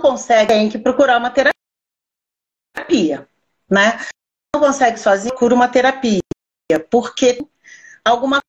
consegue 0.00 0.48
tem 0.48 0.68
que 0.68 0.78
procurar 0.78 1.18
uma 1.18 1.30
terapia, 1.30 1.54
né? 3.70 3.98
Não 4.54 4.60
consegue 4.60 4.98
sozinho, 4.98 5.30
procura 5.30 5.54
uma 5.54 5.68
terapia, 5.68 6.21
porque 6.78 7.44
alguma 8.04 8.40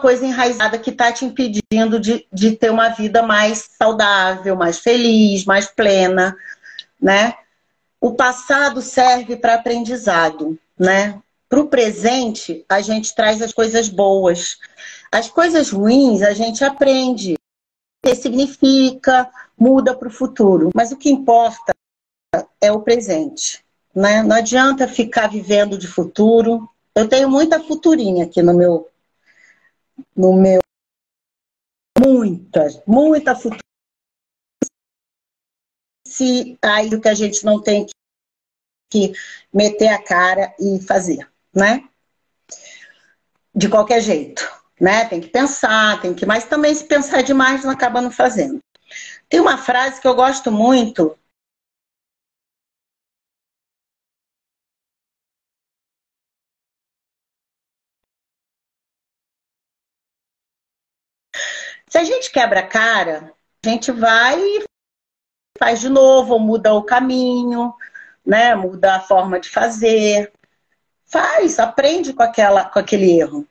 coisa 0.00 0.26
enraizada 0.26 0.78
que 0.78 0.90
está 0.90 1.12
te 1.12 1.24
impedindo 1.24 2.00
de, 2.00 2.26
de 2.32 2.56
ter 2.56 2.70
uma 2.70 2.88
vida 2.88 3.22
mais 3.22 3.70
saudável, 3.78 4.56
mais 4.56 4.78
feliz, 4.78 5.44
mais 5.44 5.66
plena, 5.66 6.36
né? 7.00 7.34
O 8.00 8.14
passado 8.14 8.82
serve 8.82 9.36
para 9.36 9.54
aprendizado, 9.54 10.58
né? 10.78 11.20
Para 11.48 11.60
o 11.60 11.68
presente, 11.68 12.64
a 12.68 12.80
gente 12.80 13.14
traz 13.14 13.42
as 13.42 13.52
coisas 13.52 13.88
boas. 13.88 14.56
As 15.10 15.28
coisas 15.28 15.70
ruins, 15.70 16.22
a 16.22 16.32
gente 16.32 16.64
aprende, 16.64 17.36
significa, 18.16 19.30
muda 19.58 19.94
para 19.94 20.08
o 20.08 20.10
futuro. 20.10 20.70
Mas 20.74 20.90
o 20.90 20.96
que 20.96 21.10
importa 21.10 21.74
é 22.60 22.72
o 22.72 22.80
presente. 22.80 23.62
Né? 23.94 24.22
Não 24.22 24.36
adianta 24.36 24.88
ficar 24.88 25.28
vivendo 25.28 25.76
de 25.76 25.86
futuro. 25.86 26.68
Eu 26.94 27.08
tenho 27.08 27.28
muita 27.30 27.62
futurinha 27.62 28.24
aqui 28.24 28.42
no 28.42 28.54
meu. 28.54 28.90
No 30.14 30.32
meu. 30.34 30.60
Muita, 31.98 32.66
muita 32.86 33.34
futura. 33.34 33.60
Se 36.06 36.58
aí 36.62 36.88
o 36.94 37.00
que 37.00 37.08
a 37.08 37.14
gente 37.14 37.44
não 37.44 37.62
tem 37.62 37.86
que 38.90 39.12
meter 39.52 39.88
a 39.88 40.02
cara 40.02 40.54
e 40.58 40.80
fazer 40.82 41.32
né? 41.54 41.86
De 43.54 43.68
qualquer 43.68 44.00
jeito, 44.00 44.48
né? 44.80 45.04
Tem 45.04 45.20
que 45.20 45.28
pensar, 45.28 46.00
tem 46.00 46.14
que, 46.14 46.24
mas 46.24 46.44
também 46.44 46.74
se 46.74 46.84
pensar 46.84 47.22
demais 47.22 47.64
não 47.64 47.70
acaba 47.70 48.00
não 48.00 48.10
fazendo. 48.10 48.58
Tem 49.28 49.40
uma 49.40 49.58
frase 49.58 50.00
que 50.00 50.08
eu 50.08 50.14
gosto 50.14 50.50
muito. 50.50 51.16
Quebra 62.32 62.60
a 62.60 62.66
cara, 62.66 63.32
a 63.64 63.68
gente 63.68 63.92
vai 63.92 64.40
e 64.40 64.64
faz 65.58 65.80
de 65.80 65.88
novo, 65.88 66.38
muda 66.38 66.74
o 66.74 66.82
caminho, 66.82 67.72
né? 68.24 68.54
Muda 68.54 68.96
a 68.96 69.00
forma 69.00 69.38
de 69.38 69.48
fazer. 69.48 70.32
Faz, 71.06 71.58
aprende 71.58 72.12
com, 72.12 72.22
aquela, 72.22 72.64
com 72.64 72.78
aquele 72.78 73.20
erro, 73.20 73.46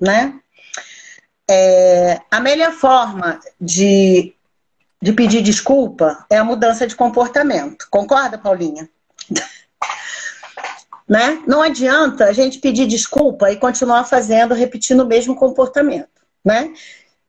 né? 0.00 0.40
É, 1.50 2.20
a 2.30 2.40
melhor 2.40 2.72
forma 2.72 3.38
de, 3.60 4.34
de 5.00 5.12
pedir 5.12 5.42
desculpa 5.42 6.26
é 6.30 6.36
a 6.38 6.44
mudança 6.44 6.86
de 6.86 6.96
comportamento. 6.96 7.86
Concorda, 7.90 8.38
Paulinha? 8.38 8.88
né? 11.08 11.42
Não 11.46 11.62
adianta 11.62 12.24
a 12.24 12.32
gente 12.32 12.58
pedir 12.58 12.86
desculpa 12.86 13.50
e 13.50 13.56
continuar 13.56 14.04
fazendo, 14.04 14.54
repetindo 14.54 15.00
o 15.00 15.06
mesmo 15.06 15.36
comportamento, 15.36 16.08
né? 16.44 16.72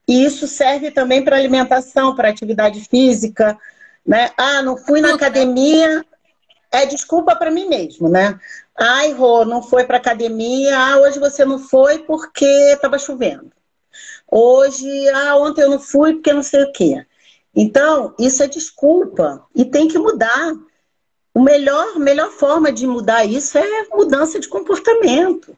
E 0.10 0.26
isso 0.26 0.48
serve 0.48 0.90
também 0.90 1.24
para 1.24 1.38
alimentação, 1.38 2.16
para 2.16 2.30
atividade 2.30 2.84
física, 2.90 3.56
né? 4.04 4.32
Ah, 4.36 4.64
não 4.64 4.76
fui 4.76 5.02
na 5.02 5.14
academia, 5.14 6.04
é 6.72 6.84
desculpa 6.88 7.36
para 7.36 7.52
mim 7.52 7.68
mesmo, 7.68 8.10
né? 8.10 8.40
Ai, 8.76 9.12
Rô, 9.12 9.46
não 9.46 9.62
foi 9.62 9.84
para 9.84 9.98
academia. 9.98 10.76
Ah, 10.76 10.98
hoje 10.98 11.20
você 11.20 11.46
não 11.46 11.60
foi 11.60 12.00
porque 12.00 12.44
estava 12.44 12.98
chovendo. 12.98 13.52
Hoje, 14.32 14.90
ah, 15.10 15.36
ontem 15.38 15.62
eu 15.62 15.70
não 15.70 15.80
fui 15.80 16.14
porque 16.14 16.34
não 16.34 16.42
sei 16.42 16.64
o 16.64 16.72
quê. 16.72 17.06
Então, 17.56 18.16
isso 18.18 18.42
é 18.42 18.48
desculpa 18.48 19.46
e 19.56 19.64
tem 19.64 19.88
que 19.88 20.00
mudar. 20.00 20.56
O 21.36 21.40
melhor, 21.40 22.00
melhor 22.00 22.32
forma 22.32 22.72
de 22.72 22.88
mudar 22.88 23.26
isso 23.26 23.60
é 23.60 23.86
mudança 23.92 24.40
de 24.40 24.48
comportamento. 24.48 25.56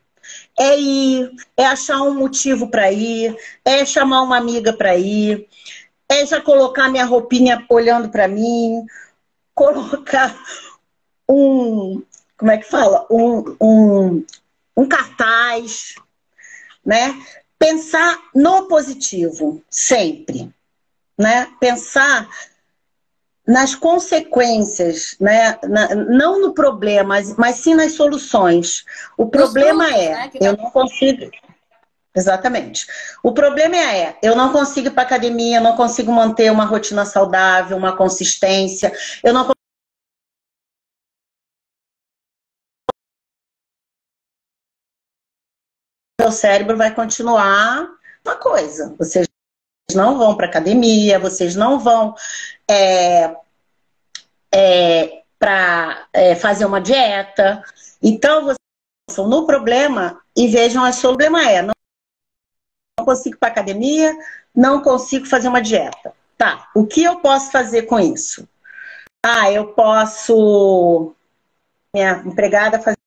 É 0.60 0.78
ir, 0.80 1.32
é 1.58 1.66
achar 1.66 2.02
um 2.02 2.14
motivo 2.14 2.70
para 2.70 2.92
ir, 2.92 3.36
é 3.66 3.86
chamar 3.86 4.22
uma 4.22 4.38
amiga 4.38 4.74
para 4.74 4.96
ir, 4.96 5.48
é 6.10 6.26
já 6.26 6.42
colocar 6.42 6.90
minha 6.90 7.06
roupinha 7.06 7.66
olhando 7.70 8.10
para 8.10 8.28
mim, 8.28 8.86
colocar 9.56 10.38
um, 11.28 12.04
como 12.38 12.52
é 12.52 12.58
que 12.58 12.70
fala? 12.70 13.06
Um, 13.10 13.56
um, 13.62 14.26
um 14.76 14.88
cartaz, 14.88 15.96
né? 16.86 17.16
Pensar 17.58 18.20
no 18.34 18.68
positivo, 18.68 19.64
sempre. 19.70 20.52
Né? 21.18 21.48
Pensar 21.60 22.28
nas 23.48 23.76
consequências, 23.76 25.16
né? 25.20 25.58
Na, 25.64 25.96
não 25.96 26.40
no 26.40 26.54
problema, 26.54 27.16
mas, 27.38 27.56
sim 27.58 27.74
nas 27.74 27.94
soluções. 27.94 28.86
O 29.18 29.28
problema 29.28 29.88
é, 29.88 30.10
né? 30.10 30.32
eu 30.40 30.58
não 30.58 30.70
consigo. 30.72 31.30
Exatamente. 32.16 32.86
O 33.24 33.34
problema 33.34 33.78
é, 33.78 34.18
eu 34.22 34.36
não 34.36 34.52
consigo 34.52 34.88
ir 34.88 34.92
para 34.92 35.04
academia, 35.04 35.58
eu 35.58 35.64
não 35.64 35.78
consigo 35.78 36.12
manter 36.12 36.52
uma 36.52 36.66
rotina 36.66 37.06
saudável, 37.06 37.78
uma 37.78 37.96
consistência, 37.96 38.92
eu 39.24 39.34
não 39.34 39.50
seu 46.22 46.32
cérebro 46.32 46.78
vai 46.78 46.94
continuar 46.94 47.88
uma 48.24 48.36
coisa. 48.36 48.94
Vocês 49.00 49.28
não 49.94 50.18
vão 50.18 50.36
para 50.36 50.48
academia, 50.48 51.20
vocês 51.20 51.56
não 51.56 51.80
vão 51.80 52.16
é, 52.70 53.36
é, 54.54 55.24
para 55.40 56.08
é, 56.14 56.36
fazer 56.36 56.66
uma 56.66 56.82
dieta. 56.82 57.64
Então, 58.02 58.44
vocês 58.44 58.58
estão 59.10 59.28
no 59.28 59.46
problema 59.46 60.22
e 60.36 60.48
vejam 60.48 60.92
sua 60.94 61.12
problema 61.12 61.44
é 61.50 61.62
não, 61.62 61.74
não 63.00 63.06
consigo 63.06 63.38
para 63.38 63.50
academia, 63.50 64.16
não 64.56 64.82
consigo 64.82 65.26
fazer 65.26 65.48
uma 65.48 65.62
dieta. 65.62 66.14
Tá, 66.38 66.70
o 66.76 66.88
que 66.88 67.04
eu 67.04 67.20
posso 67.20 67.52
fazer 67.52 67.84
com 67.84 68.00
isso? 68.00 68.48
Ah, 69.24 69.52
eu 69.52 69.74
posso 69.74 71.14
minha 71.94 72.24
empregada 72.26 72.80
fazer 72.80 72.98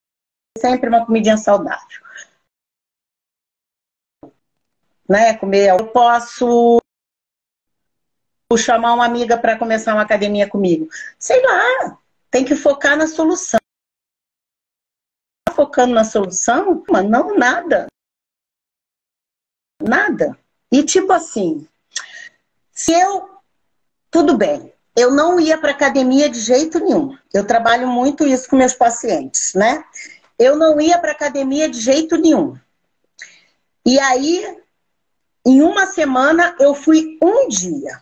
sempre 0.57 0.87
uma 0.87 1.05
comidinha 1.05 1.37
saudável 1.37 2.05
né? 5.07 5.37
Comer. 5.37 5.69
Eu 5.69 5.87
posso 5.87 6.79
chamar 8.57 8.93
uma 8.93 9.05
amiga 9.05 9.37
para 9.37 9.57
começar 9.57 9.93
uma 9.93 10.03
academia 10.03 10.49
comigo. 10.49 10.87
Sei 11.19 11.41
lá, 11.41 11.97
tem 12.31 12.45
que 12.45 12.55
focar 12.55 12.97
na 12.97 13.07
solução. 13.07 13.59
Tá 15.47 15.53
focando 15.53 15.93
na 15.93 16.03
solução? 16.03 16.83
Mas 16.89 17.09
não, 17.09 17.37
nada. 17.37 17.87
Nada. 19.81 20.37
E 20.71 20.83
tipo 20.83 21.11
assim, 21.11 21.67
se 22.71 22.91
eu. 22.93 23.35
Tudo 24.09 24.37
bem, 24.37 24.73
eu 24.95 25.11
não 25.11 25.39
ia 25.39 25.57
para 25.57 25.71
academia 25.71 26.29
de 26.29 26.39
jeito 26.39 26.79
nenhum. 26.79 27.17
Eu 27.33 27.45
trabalho 27.45 27.87
muito 27.87 28.25
isso 28.25 28.49
com 28.49 28.55
meus 28.55 28.73
pacientes, 28.73 29.53
né? 29.53 29.83
Eu 30.39 30.55
não 30.55 30.79
ia 30.79 30.97
para 30.97 31.11
academia 31.11 31.69
de 31.69 31.81
jeito 31.81 32.17
nenhum. 32.17 32.57
E 33.85 33.99
aí, 33.99 34.63
em 35.45 35.61
uma 35.61 35.87
semana, 35.87 36.55
eu 36.59 36.73
fui 36.73 37.17
um 37.21 37.47
dia, 37.47 38.01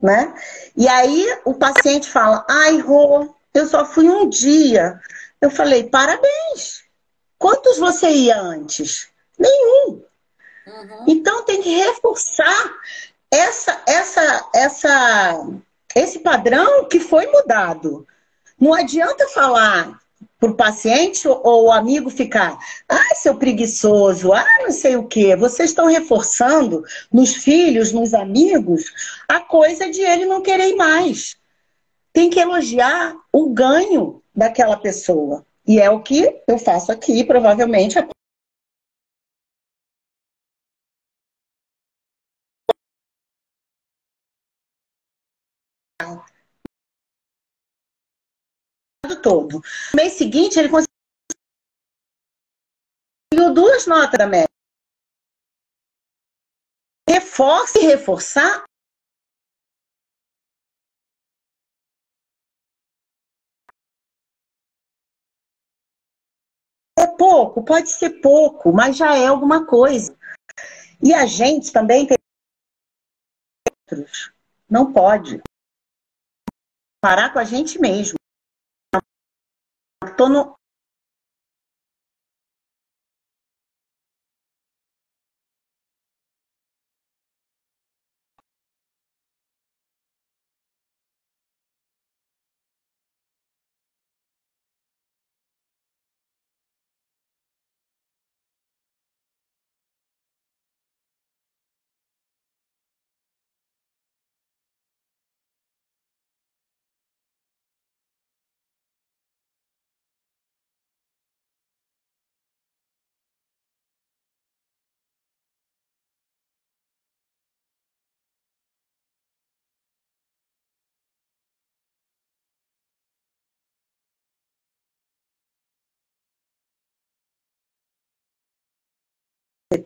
né? 0.00 0.34
E 0.76 0.88
aí 0.88 1.26
o 1.44 1.54
paciente 1.54 2.10
fala: 2.10 2.44
"Ai, 2.48 2.78
Rô, 2.78 3.34
eu 3.54 3.66
só 3.66 3.84
fui 3.84 4.08
um 4.08 4.28
dia". 4.28 5.00
Eu 5.40 5.50
falei: 5.50 5.84
"Parabéns. 5.84 6.84
Quantos 7.38 7.78
você 7.78 8.08
ia 8.10 8.40
antes?" 8.40 9.08
Nenhum. 9.38 10.02
Uhum. 10.66 11.04
Então 11.08 11.44
tem 11.44 11.62
que 11.62 11.70
reforçar 11.70 12.74
essa, 13.30 13.82
essa, 13.86 14.50
essa 14.54 15.46
esse 15.94 16.20
padrão 16.20 16.86
que 16.88 17.00
foi 17.00 17.26
mudado. 17.26 18.06
Não 18.58 18.74
adianta 18.74 19.28
falar 19.28 19.98
para 20.40 20.50
o 20.50 20.56
paciente 20.56 21.28
ou 21.28 21.66
o 21.66 21.72
amigo 21.72 22.08
ficar, 22.08 22.58
ah, 22.88 23.14
seu 23.14 23.36
preguiçoso, 23.36 24.32
ah, 24.32 24.46
não 24.62 24.72
sei 24.72 24.96
o 24.96 25.06
quê. 25.06 25.36
Vocês 25.36 25.68
estão 25.68 25.86
reforçando 25.86 26.82
nos 27.12 27.34
filhos, 27.34 27.92
nos 27.92 28.14
amigos, 28.14 28.90
a 29.28 29.38
coisa 29.38 29.90
de 29.90 30.00
ele 30.00 30.24
não 30.24 30.40
querer 30.40 30.74
mais. 30.74 31.36
Tem 32.10 32.30
que 32.30 32.40
elogiar 32.40 33.14
o 33.30 33.50
ganho 33.50 34.22
daquela 34.34 34.78
pessoa. 34.78 35.44
E 35.66 35.78
é 35.78 35.90
o 35.90 36.00
que 36.00 36.40
eu 36.48 36.58
faço 36.58 36.90
aqui, 36.90 37.22
provavelmente, 37.22 37.98
todo. 49.20 49.60
No 49.92 49.96
mês 49.96 50.14
seguinte, 50.14 50.58
ele 50.58 50.68
conseguiu 50.68 50.90
duas 53.54 53.86
notas 53.86 54.18
da 54.18 54.26
média. 54.26 54.48
Reforça 57.08 57.78
e 57.78 57.86
reforçar 57.86 58.64
É 66.98 67.06
pouco, 67.06 67.64
pode 67.64 67.88
ser 67.90 68.20
pouco, 68.20 68.72
mas 68.74 68.94
já 68.94 69.16
é 69.16 69.26
alguma 69.26 69.66
coisa. 69.66 70.14
E 71.02 71.14
a 71.14 71.24
gente 71.24 71.72
também 71.72 72.06
tem 72.06 72.18
não 74.68 74.92
pode 74.92 75.40
parar 77.02 77.32
com 77.32 77.38
a 77.38 77.44
gente 77.44 77.78
mesmo. 77.80 78.19
Tô 80.20 80.28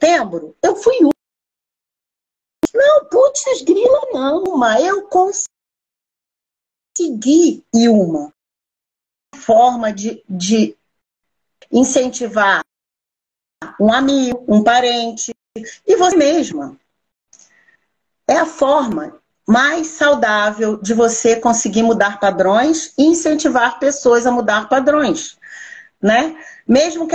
setembro, 0.04 0.54
eu 0.62 0.76
fui 0.76 0.96
um. 1.02 1.08
Não, 2.74 3.06
putz, 3.06 3.62
grila 3.62 4.00
não, 4.12 4.58
mas 4.58 4.84
eu 4.84 5.08
consegui 5.08 5.48
ir 7.72 7.88
uma 7.88 8.30
forma 9.36 9.92
de, 9.92 10.22
de 10.28 10.76
incentivar 11.72 12.62
um 13.80 13.92
amigo, 13.92 14.44
um 14.46 14.62
parente 14.62 15.32
e 15.86 15.96
você 15.96 16.16
mesma. 16.16 16.78
É 18.28 18.36
a 18.36 18.46
forma 18.46 19.20
mais 19.46 19.88
saudável 19.88 20.80
de 20.80 20.94
você 20.94 21.38
conseguir 21.38 21.82
mudar 21.82 22.18
padrões 22.18 22.94
e 22.98 23.04
incentivar 23.04 23.78
pessoas 23.78 24.26
a 24.26 24.32
mudar 24.32 24.68
padrões, 24.68 25.38
né? 26.02 26.36
Mesmo 26.66 27.06
que 27.06 27.14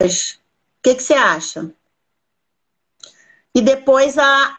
O 0.00 0.82
que, 0.82 0.94
que 0.94 1.02
você 1.02 1.14
acha? 1.14 1.70
E 3.54 3.60
depois 3.60 4.16
a 4.16 4.56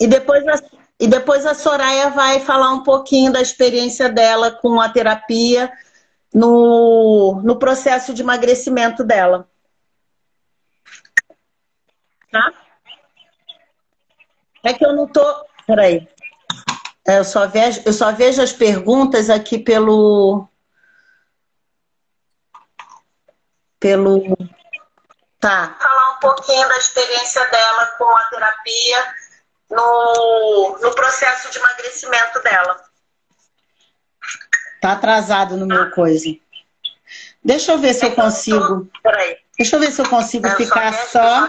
e 0.00 0.06
depois 0.06 0.46
a, 0.46 0.54
e 0.98 1.06
depois 1.08 1.44
a 1.44 1.54
Soraya 1.54 2.10
vai 2.10 2.40
falar 2.40 2.70
um 2.70 2.82
pouquinho 2.82 3.32
da 3.32 3.40
experiência 3.40 4.08
dela 4.08 4.50
com 4.50 4.80
a 4.80 4.88
terapia 4.88 5.72
no, 6.32 7.40
no 7.42 7.58
processo 7.58 8.14
de 8.14 8.22
emagrecimento 8.22 9.02
dela. 9.02 9.48
Tá? 12.30 12.52
É 14.62 14.72
que 14.72 14.84
eu 14.84 14.94
não 14.94 15.06
tô. 15.06 15.24
Peraí. 15.66 16.08
É, 17.06 17.18
eu 17.18 17.24
só 17.24 17.46
vejo, 17.46 17.82
eu 17.84 17.92
só 17.92 18.12
vejo 18.12 18.40
as 18.42 18.52
perguntas 18.52 19.30
aqui 19.30 19.58
pelo 19.58 20.46
pelo. 23.80 24.36
Tá. 25.40 25.76
Falar 25.80 26.10
um 26.12 26.20
pouquinho 26.20 26.68
da 26.68 26.76
experiência 26.76 27.44
dela 27.46 27.86
com 27.98 28.16
a 28.16 28.22
terapia 28.24 29.14
no, 29.70 30.78
no 30.82 30.94
processo 30.94 31.50
de 31.50 31.58
emagrecimento 31.58 32.42
dela. 32.42 32.84
Tá 34.82 34.92
atrasado 34.92 35.56
no 35.56 35.66
meu 35.66 35.90
coisa. 35.90 36.28
Deixa 37.42 37.72
eu 37.72 37.78
ver 37.78 37.94
se 37.94 38.04
eu 38.04 38.14
consigo. 38.14 38.90
Deixa 39.56 39.76
eu 39.76 39.80
ver 39.80 39.90
se 39.90 40.00
eu 40.02 40.08
consigo 40.08 40.48
ficar 40.50 40.92
só. 40.92 41.48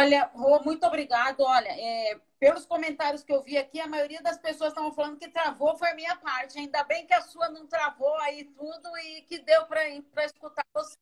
Olha, 0.00 0.30
Rô, 0.34 0.62
muito 0.64 0.84
obrigado. 0.86 1.40
Olha, 1.40 1.68
é, 1.68 2.18
pelos 2.38 2.64
comentários 2.66 3.22
que 3.22 3.32
eu 3.32 3.42
vi 3.42 3.56
aqui, 3.58 3.78
a 3.80 3.86
maioria 3.86 4.22
das 4.22 4.38
pessoas 4.38 4.70
estavam 4.70 4.92
falando 4.92 5.18
que 5.18 5.28
travou 5.28 5.76
foi 5.76 5.90
a 5.90 5.94
minha 5.94 6.16
parte. 6.16 6.58
Ainda 6.58 6.82
bem 6.84 7.06
que 7.06 7.14
a 7.14 7.22
sua 7.22 7.48
não 7.50 7.66
travou 7.66 8.14
aí 8.20 8.44
tudo 8.44 8.96
e 8.98 9.22
que 9.22 9.38
deu 9.38 9.66
para 9.66 9.86
escutar 10.24 10.64
você. 10.74 10.96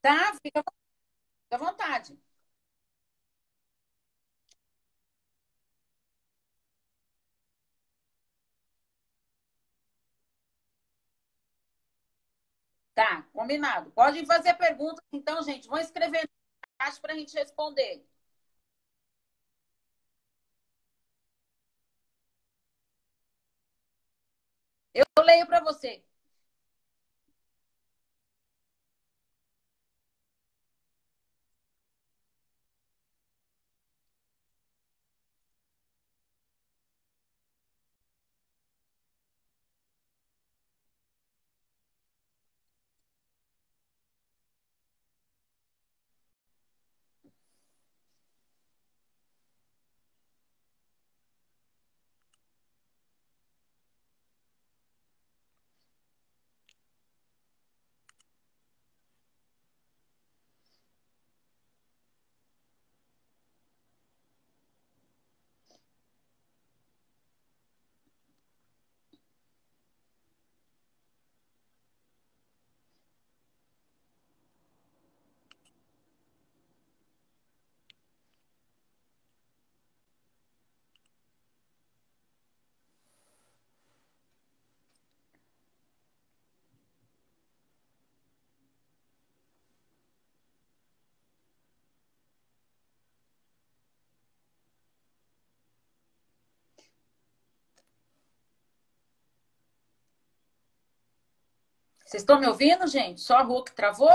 Tá? 0.00 0.32
Fica 0.42 0.62
à 1.52 1.58
vontade. 1.58 2.18
Tá, 12.96 13.22
combinado. 13.32 13.90
Pode 13.92 14.24
fazer 14.26 14.54
perguntas, 14.54 15.04
então, 15.12 15.40
gente. 15.44 15.68
Vão 15.68 15.78
escrever 15.78 16.22
no 16.22 16.86
chat 16.86 17.00
para 17.00 17.12
a 17.14 17.16
gente 17.16 17.34
responder. 17.34 18.04
Eu 24.94 25.04
leio 25.24 25.46
para 25.46 25.60
você. 25.60 26.02
Vocês 102.16 102.22
estão 102.22 102.40
me 102.40 102.46
ouvindo, 102.46 102.86
gente? 102.86 103.20
Só 103.20 103.36
a 103.36 103.42
Hulk 103.42 103.72
travou? 103.72 104.08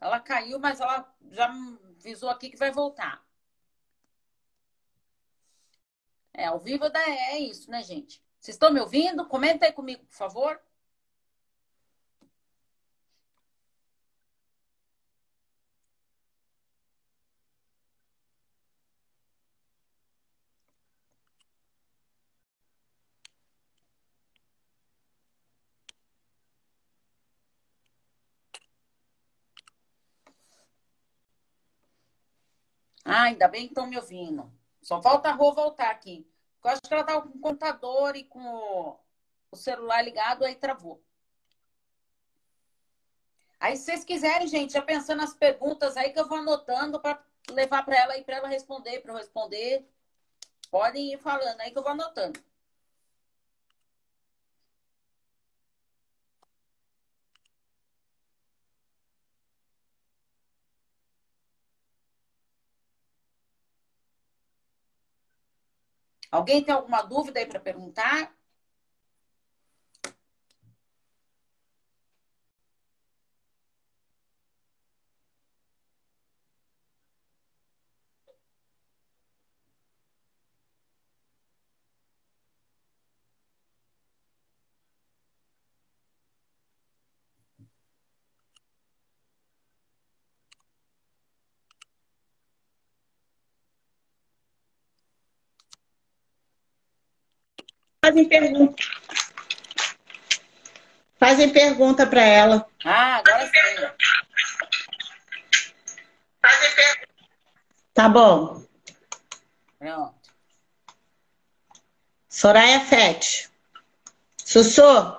Ela 0.00 0.20
caiu, 0.20 0.60
mas 0.60 0.80
ela 0.80 1.12
já 1.32 1.52
avisou 1.98 2.30
aqui 2.30 2.50
que 2.50 2.56
vai 2.56 2.70
voltar. 2.70 3.26
É, 6.32 6.44
ao 6.44 6.60
vivo 6.60 6.84
é 6.84 7.38
isso, 7.40 7.68
né, 7.68 7.82
gente? 7.82 8.22
Vocês 8.38 8.54
estão 8.54 8.72
me 8.72 8.78
ouvindo? 8.78 9.26
Comenta 9.26 9.66
aí 9.66 9.72
comigo, 9.72 10.04
por 10.04 10.14
favor. 10.14 10.62
Ah, 33.16 33.26
ainda 33.26 33.46
bem 33.46 33.62
que 33.62 33.68
estão 33.68 33.86
me 33.86 33.96
ouvindo. 33.96 34.52
Só 34.82 35.00
falta 35.00 35.28
a 35.28 35.32
Rô 35.32 35.52
voltar 35.54 35.88
aqui. 35.88 36.28
Eu 36.64 36.70
acho 36.72 36.82
que 36.82 36.92
ela 36.92 37.02
estava 37.02 37.22
com 37.22 37.28
o 37.28 37.40
computador 37.40 38.16
e 38.16 38.24
com 38.24 38.98
o 39.52 39.56
celular 39.56 40.02
ligado, 40.02 40.44
aí 40.44 40.56
travou. 40.56 41.00
Aí, 43.60 43.76
se 43.76 43.84
vocês 43.84 44.04
quiserem, 44.04 44.48
gente, 44.48 44.72
já 44.72 44.82
pensando 44.82 45.20
nas 45.20 45.32
perguntas 45.32 45.96
aí 45.96 46.12
que 46.12 46.18
eu 46.18 46.26
vou 46.26 46.38
anotando 46.38 46.98
para 46.98 47.24
levar 47.50 47.84
para 47.84 47.96
ela 47.96 48.18
e 48.18 48.24
para 48.24 48.38
ela 48.38 48.48
responder, 48.48 48.98
para 48.98 49.12
eu 49.12 49.16
responder. 49.16 49.88
Podem 50.68 51.12
ir 51.12 51.18
falando 51.18 51.60
aí 51.60 51.70
que 51.70 51.78
eu 51.78 51.84
vou 51.84 51.92
anotando. 51.92 52.42
Alguém 66.34 66.62
tem 66.64 66.74
alguma 66.74 67.02
dúvida 67.02 67.38
aí 67.40 67.46
para 67.46 67.60
perguntar? 67.60 68.34
Fazem 98.04 98.28
pergunta. 98.28 98.82
Fazem 101.18 101.50
pergunta 101.50 102.06
para 102.06 102.22
ela. 102.22 102.66
Ah, 102.84 103.16
agora 103.16 103.46
sim. 103.46 103.52
Fazem 106.42 106.74
pergunta. 106.76 107.08
Tá 107.94 108.06
bom. 108.06 108.62
Pronto. 109.78 110.14
Soraya 112.28 112.80
Fete. 112.80 113.48
Sussô. 114.36 115.16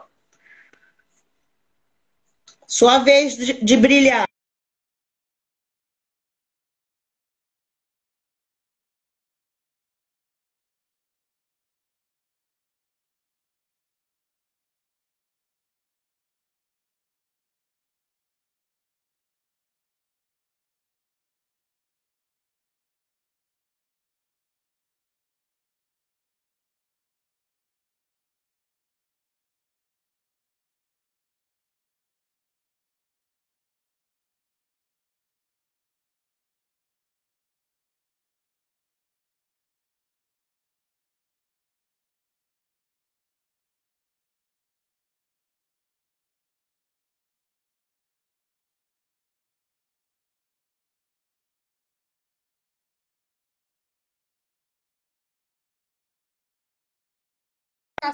Sua 2.68 3.00
vez 3.00 3.36
de, 3.36 3.54
de 3.66 3.78
brilhar. 3.78 4.25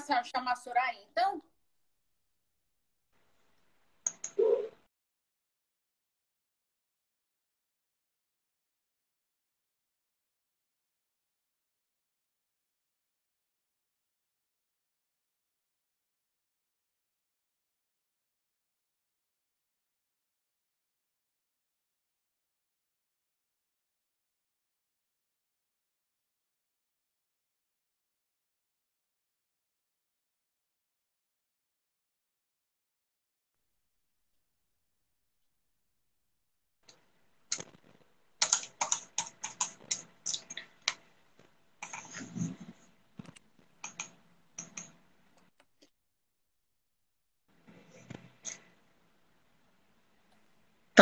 Chamar 0.00 0.52
a 0.52 0.56
Soraya, 0.56 1.02
então? 1.10 1.42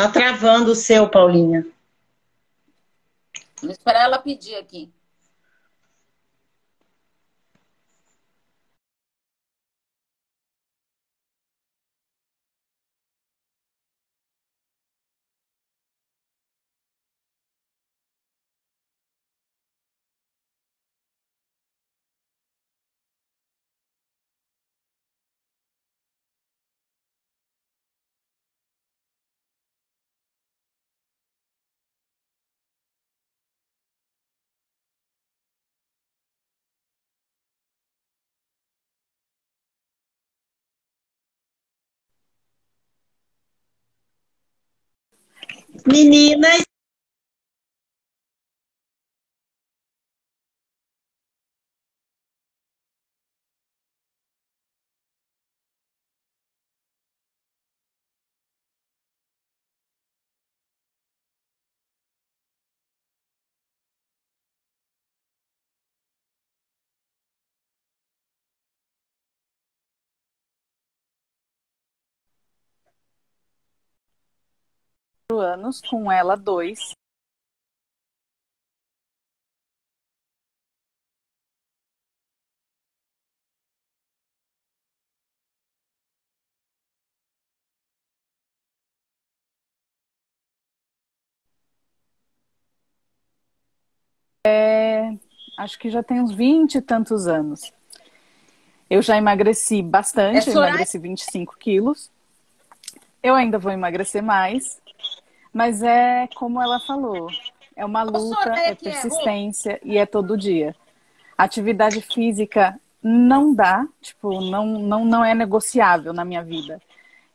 Tá 0.01 0.09
travando 0.09 0.71
o 0.71 0.75
seu, 0.75 1.07
Paulinha. 1.07 1.63
Vou 3.61 3.69
esperar 3.69 4.05
ela 4.05 4.17
pedir 4.17 4.55
aqui. 4.55 4.91
Meninas, 45.85 46.63
anos, 75.39 75.81
com 75.81 76.11
ela 76.11 76.35
dois. 76.35 76.91
É, 94.45 95.13
acho 95.57 95.77
que 95.77 95.89
já 95.89 96.01
tem 96.01 96.19
uns 96.19 96.33
20 96.33 96.75
e 96.75 96.81
tantos 96.81 97.27
anos. 97.27 97.71
Eu 98.89 99.01
já 99.01 99.15
emagreci 99.15 99.81
bastante, 99.81 100.49
É 100.49 100.53
eu 100.53 100.63
emagreci 100.63 100.97
25 100.97 101.57
quilos. 101.57 102.11
Eu 103.23 103.35
ainda 103.35 103.59
vou 103.59 103.71
emagrecer 103.71 104.23
mais, 104.23 104.80
mas 105.53 105.81
é 105.83 106.27
como 106.35 106.61
ela 106.61 106.79
falou, 106.79 107.27
é 107.75 107.85
uma 107.85 108.03
luta, 108.03 108.53
é 108.55 108.69
é 108.71 108.75
persistência 108.75 109.79
e 109.83 109.97
é 109.97 110.05
todo 110.05 110.37
dia. 110.37 110.75
Atividade 111.37 112.01
física 112.01 112.79
não 113.01 113.53
dá, 113.53 113.85
tipo, 114.01 114.39
não, 114.41 114.65
não, 114.65 115.03
não 115.05 115.25
é 115.25 115.33
negociável 115.33 116.13
na 116.13 116.23
minha 116.23 116.43
vida. 116.43 116.79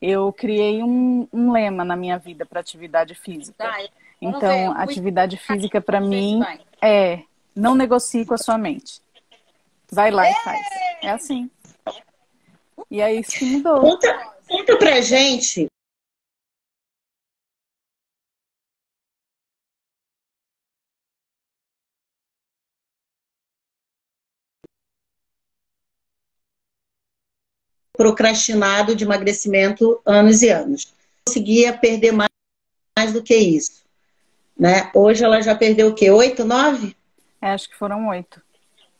Eu 0.00 0.32
criei 0.32 0.82
um, 0.82 1.26
um 1.32 1.50
lema 1.50 1.84
na 1.84 1.96
minha 1.96 2.18
vida 2.18 2.46
para 2.46 2.60
atividade 2.60 3.14
física. 3.14 3.64
Tá, 3.64 3.78
Então, 4.20 4.66
muito- 4.66 4.80
atividade 4.80 5.36
física 5.36 5.80
para 5.80 6.00
mim 6.00 6.40
é 6.80 7.20
não 7.54 7.74
negocie 7.74 8.24
com 8.24 8.34
a 8.34 8.38
sua 8.38 8.58
mente. 8.58 9.00
Vai 9.90 10.10
lá 10.10 10.30
e 10.30 10.34
faz. 10.34 10.60
É 11.02 11.10
assim. 11.10 11.50
E 12.90 13.00
é 13.00 13.12
isso 13.14 13.32
que 13.38 13.44
mudou. 13.44 13.80
conta, 13.80 14.32
conta 14.48 14.76
pra 14.76 15.00
gente. 15.00 15.66
Procrastinado 27.96 28.94
de 28.94 29.04
emagrecimento 29.04 30.00
anos 30.04 30.42
e 30.42 30.48
anos. 30.48 30.92
Conseguia 31.26 31.72
perder 31.72 32.12
mais, 32.12 32.30
mais 32.96 33.12
do 33.12 33.22
que 33.22 33.34
isso. 33.34 33.84
Né? 34.58 34.90
Hoje 34.94 35.24
ela 35.24 35.40
já 35.40 35.54
perdeu 35.54 35.88
o 35.88 35.94
quê? 35.94 36.10
Oito, 36.10 36.44
nove? 36.44 36.96
É, 37.42 37.50
acho 37.50 37.68
que 37.68 37.76
foram 37.76 38.08
oito. 38.08 38.40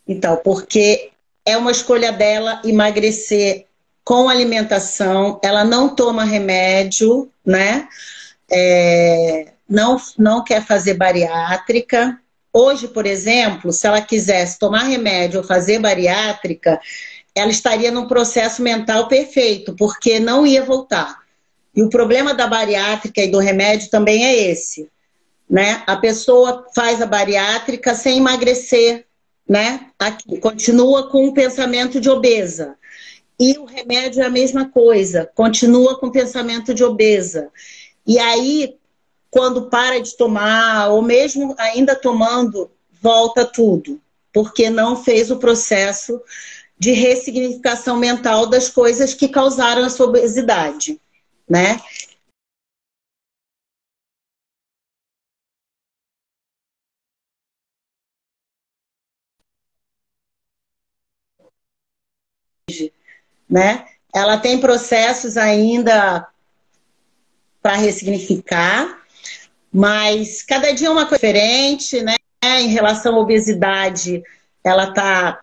Então, 0.07 0.37
porque 0.37 1.11
é 1.45 1.57
uma 1.57 1.71
escolha 1.71 2.13
dela 2.13 2.61
emagrecer 2.65 3.67
com 4.05 4.29
alimentação, 4.29 5.41
ela 5.43 5.65
não 5.65 5.93
toma 5.93 6.25
remédio, 6.25 7.29
né? 7.45 7.89
É, 8.49 9.53
não, 9.69 10.01
não 10.17 10.45
quer 10.45 10.65
fazer 10.65 10.95
bariátrica. 10.95 12.17
Hoje, 12.53 12.87
por 12.87 13.05
exemplo, 13.05 13.73
se 13.73 13.85
ela 13.85 14.01
quisesse 14.01 14.61
tomar 14.61 14.85
remédio 14.85 15.41
ou 15.41 15.47
fazer 15.47 15.81
bariátrica, 15.81 16.81
ela 17.37 17.51
estaria 17.51 17.93
num 17.93 18.09
processo 18.09 18.63
mental 18.63 19.09
perfeito, 19.09 19.77
porque 19.77 20.19
não 20.19 20.47
ia 20.47 20.65
voltar. 20.65 21.19
E 21.75 21.83
o 21.83 21.91
problema 21.91 22.33
da 22.33 22.47
bariátrica 22.47 23.21
e 23.21 23.31
do 23.31 23.39
remédio 23.39 23.91
também 23.91 24.25
é 24.25 24.51
esse, 24.51 24.89
né? 25.49 25.83
A 25.87 25.97
pessoa 25.97 26.67
faz 26.75 27.03
a 27.03 27.07
bariátrica 27.07 27.95
sem 27.95 28.17
emagrecer, 28.17 29.05
né? 29.47 29.89
Aqui, 29.99 30.39
continua 30.39 31.11
com 31.11 31.29
o 31.29 31.35
pensamento 31.35 32.01
de 32.01 32.09
obesa. 32.09 32.75
E 33.39 33.59
o 33.59 33.67
remédio 33.67 34.23
é 34.23 34.27
a 34.27 34.31
mesma 34.31 34.71
coisa, 34.71 35.31
continua 35.35 35.99
com 35.99 36.07
o 36.07 36.13
pensamento 36.13 36.73
de 36.73 36.83
obesa. 36.83 37.49
E 38.07 38.19
aí, 38.19 38.77
quando 39.31 39.69
para 39.69 40.01
de 40.01 40.17
tomar, 40.17 40.89
ou 40.89 41.03
mesmo 41.03 41.55
ainda 41.59 41.95
tomando, 41.95 42.71
volta 43.03 43.45
tudo, 43.45 44.01
porque 44.33 44.71
não 44.71 44.97
fez 44.97 45.31
o 45.31 45.37
processo 45.37 46.19
de 46.79 46.93
ressignificação 46.93 47.97
mental 47.97 48.47
das 48.47 48.69
coisas 48.69 49.15
que 49.15 49.29
causaram 49.29 49.85
a 49.85 49.91
sua 49.91 50.07
obesidade, 50.07 51.01
né? 51.49 51.81
né? 63.49 63.87
Ela 64.15 64.39
tem 64.39 64.61
processos 64.61 65.37
ainda 65.37 66.27
para 67.63 67.77
ressignificar, 67.77 69.03
mas 69.73 70.43
cada 70.43 70.73
dia 70.73 70.89
é 70.89 70.91
uma 70.91 71.07
coisa 71.07 71.17
diferente, 71.17 72.03
né? 72.03 72.15
Em 72.43 72.69
relação 72.69 73.17
à 73.17 73.19
obesidade, 73.19 74.23
ela 74.63 74.91
está 74.91 75.41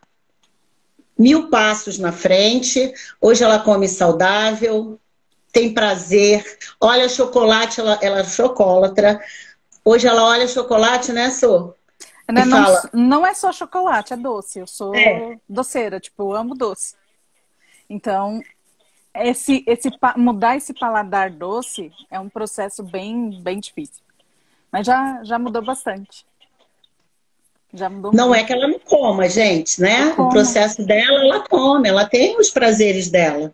mil 1.17 1.49
passos 1.49 1.97
na 1.99 2.11
frente. 2.11 2.93
Hoje 3.21 3.43
ela 3.43 3.59
come 3.59 3.87
saudável, 3.87 4.99
tem 5.51 5.73
prazer, 5.73 6.43
olha 6.81 7.07
chocolate, 7.07 7.79
ela, 7.79 7.99
ela 8.01 8.19
é 8.19 8.23
chocolatra. 8.23 9.21
Hoje 9.85 10.07
ela 10.07 10.23
olha 10.25 10.47
chocolate, 10.47 11.11
né, 11.11 11.29
Sô? 11.29 11.75
Né, 12.31 12.45
Não, 12.45 12.63
fala. 12.63 12.89
não 12.93 13.25
é 13.25 13.33
só 13.33 13.51
chocolate, 13.51 14.13
é 14.13 14.17
doce. 14.17 14.59
Eu 14.59 14.67
sou 14.67 14.95
É. 14.95 15.37
doceira, 15.47 15.99
tipo, 15.99 16.23
eu 16.23 16.33
amo 16.33 16.55
doce. 16.55 16.95
Então, 17.89 18.41
esse, 19.13 19.63
esse 19.67 19.91
mudar 20.15 20.55
esse 20.55 20.73
paladar 20.73 21.29
doce 21.29 21.91
é 22.09 22.19
um 22.19 22.29
processo 22.29 22.81
bem, 22.81 23.39
bem 23.41 23.59
difícil. 23.59 24.01
Mas 24.71 24.87
já, 24.87 25.23
já 25.23 25.37
mudou 25.37 25.61
bastante. 25.63 26.25
Já 27.73 27.89
mudou 27.89 28.13
não 28.13 28.29
muito. 28.29 28.39
é 28.39 28.43
que 28.43 28.53
ela 28.53 28.67
não 28.67 28.79
coma, 28.79 29.27
gente, 29.27 29.81
né? 29.81 30.13
O 30.17 30.29
processo 30.29 30.83
dela, 30.83 31.19
ela 31.21 31.39
come, 31.47 31.89
ela 31.89 32.05
tem 32.05 32.37
os 32.39 32.49
prazeres 32.51 33.09
dela, 33.09 33.53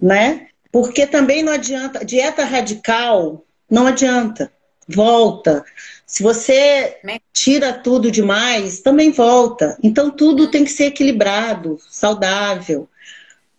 né? 0.00 0.48
Porque 0.70 1.06
também 1.06 1.42
não 1.42 1.52
adianta, 1.52 2.04
dieta 2.04 2.44
radical 2.44 3.44
não 3.70 3.86
adianta, 3.86 4.52
volta. 4.88 5.64
Se 6.06 6.22
você 6.22 6.98
tira 7.32 7.72
tudo 7.72 8.10
demais, 8.10 8.80
também 8.80 9.10
volta. 9.10 9.76
Então 9.82 10.10
tudo 10.10 10.50
tem 10.50 10.64
que 10.64 10.70
ser 10.70 10.86
equilibrado, 10.86 11.78
saudável, 11.90 12.88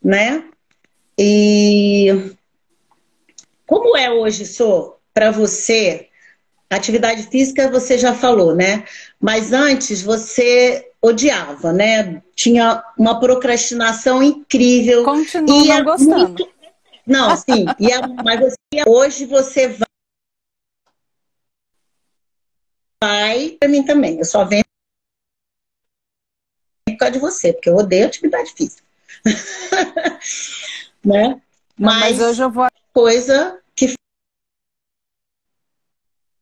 né? 0.04 0.44
E 1.18 2.34
como 3.66 3.96
é 3.96 4.10
hoje, 4.10 4.46
Sô, 4.46 4.96
para 5.14 5.30
você? 5.30 6.09
Atividade 6.70 7.24
física 7.24 7.70
você 7.70 7.98
já 7.98 8.14
falou, 8.14 8.56
né? 8.56 8.86
Mas 9.20 9.52
antes 9.52 10.02
você 10.02 10.92
odiava, 11.02 11.74
né? 11.74 12.22
Tinha 12.36 12.84
uma 12.98 13.20
procrastinação 13.20 14.22
incrível. 14.22 15.04
Continuo 15.04 15.66
não 15.66 15.84
gostando. 15.84 16.28
Muito... 16.28 16.50
Não, 17.06 17.36
sim. 17.36 17.66
Ia... 17.80 18.02
Mas 18.24 18.40
você... 18.40 18.84
hoje 18.88 19.26
você 19.26 19.68
vai 19.68 19.90
vai 23.02 23.52
para 23.60 23.70
mim 23.70 23.84
também. 23.84 24.18
Eu 24.18 24.26
só 24.26 24.46
venho 24.46 24.64
por 26.86 26.98
causa 26.98 27.14
de 27.14 27.20
você, 27.20 27.54
porque 27.54 27.70
eu 27.70 27.76
odeio 27.76 28.06
atividade 28.06 28.54
física. 28.54 28.84
né? 31.04 31.42
Mas, 31.78 32.18
Mas 32.18 32.22
hoje 32.22 32.44
eu 32.44 32.52
vou 32.52 32.68
coisa 32.94 33.60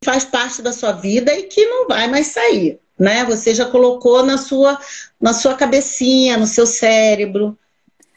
faz 0.04 0.24
parte 0.24 0.62
da 0.62 0.72
sua 0.72 0.92
vida 0.92 1.32
e 1.34 1.44
que 1.44 1.64
não 1.66 1.88
vai 1.88 2.08
mais 2.08 2.28
sair, 2.28 2.78
né? 2.98 3.24
Você 3.24 3.54
já 3.54 3.66
colocou 3.66 4.24
na 4.24 4.38
sua 4.38 4.78
na 5.20 5.32
sua 5.32 5.54
cabecinha, 5.54 6.36
no 6.36 6.46
seu 6.46 6.66
cérebro, 6.66 7.58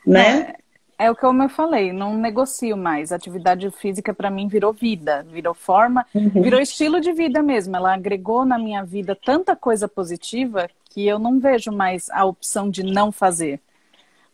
né? 0.05 0.55
É, 0.99 1.05
é 1.05 1.11
o 1.11 1.15
que 1.15 1.25
eu 1.25 1.33
falei, 1.49 1.91
não 1.91 2.15
negocio 2.15 2.77
mais. 2.77 3.11
atividade 3.11 3.69
física 3.71 4.13
para 4.13 4.29
mim 4.29 4.47
virou 4.47 4.71
vida, 4.71 5.25
virou 5.29 5.53
forma, 5.53 6.05
uhum. 6.13 6.41
virou 6.41 6.59
estilo 6.59 7.01
de 7.01 7.11
vida 7.11 7.41
mesmo. 7.41 7.75
Ela 7.75 7.93
agregou 7.93 8.45
na 8.45 8.57
minha 8.57 8.83
vida 8.83 9.15
tanta 9.15 9.55
coisa 9.55 9.87
positiva 9.87 10.69
que 10.91 11.07
eu 11.07 11.17
não 11.17 11.39
vejo 11.39 11.71
mais 11.71 12.09
a 12.09 12.25
opção 12.25 12.69
de 12.69 12.83
não 12.83 13.11
fazer. 13.11 13.59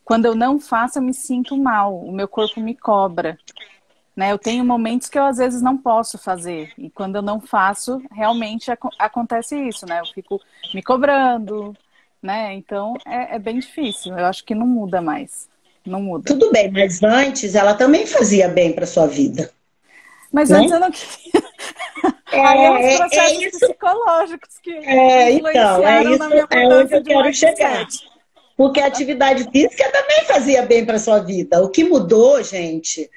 Quando 0.04 0.26
eu 0.26 0.36
não 0.36 0.60
faço, 0.60 1.00
eu 1.00 1.04
me 1.04 1.14
sinto 1.14 1.56
mal, 1.58 1.98
o 1.98 2.12
meu 2.12 2.28
corpo 2.28 2.60
me 2.60 2.74
cobra. 2.74 3.38
Né? 4.18 4.32
Eu 4.32 4.40
tenho 4.40 4.66
momentos 4.66 5.08
que 5.10 5.20
eu 5.20 5.26
às 5.26 5.38
vezes 5.38 5.62
não 5.62 5.78
posso 5.78 6.18
fazer. 6.18 6.72
E 6.76 6.90
quando 6.90 7.18
eu 7.18 7.22
não 7.22 7.40
faço, 7.40 8.02
realmente 8.12 8.72
ac 8.72 8.82
acontece 8.98 9.56
isso, 9.56 9.86
né? 9.86 10.00
Eu 10.00 10.08
fico 10.08 10.42
me 10.74 10.82
cobrando, 10.82 11.78
né? 12.20 12.56
Então 12.56 12.96
é, 13.06 13.36
é 13.36 13.40
bem 13.40 13.60
difícil. 13.60 14.18
Eu 14.18 14.26
acho 14.26 14.44
que 14.44 14.56
não 14.56 14.66
muda 14.66 15.00
mais. 15.04 15.48
Não 15.86 16.02
muda. 16.02 16.26
Tudo 16.26 16.52
bem, 16.52 16.72
mas 16.72 17.04
antes 17.04 17.54
ela 17.54 17.76
também 17.76 18.08
fazia 18.08 18.50
bem 18.50 18.74
para 18.74 18.88
sua 18.88 19.06
vida. 19.06 19.52
Mas 20.34 20.50
né? 20.50 20.58
antes 20.58 20.72
eu 20.72 20.80
não 20.80 20.92
queria. 20.92 21.48
É, 22.30 22.42
Aí 22.42 22.66
é 22.66 22.72
os 22.72 22.86
é 22.86 22.98
processos 22.98 23.44
é 23.44 23.50
psicológicos 23.52 24.60
que 24.62 24.72
é, 24.72 25.32
então, 25.32 25.88
é 25.88 26.04
isso, 26.04 26.18
na 26.20 26.28
minha 26.28 26.48
é 26.50 26.68
onde 26.68 26.94
eu 26.94 27.04
quero 27.04 27.34
chegar. 27.34 27.88
Porque 28.58 28.80
a 28.80 28.88
atividade 28.88 29.50
física 29.52 29.92
também 29.92 30.26
fazia 30.26 30.64
bem 30.64 30.84
para 30.84 31.00
sua 31.00 31.20
vida. 31.20 31.64
O 31.64 31.70
que 31.70 31.84
mudou, 31.84 32.44
gente, 32.44 33.10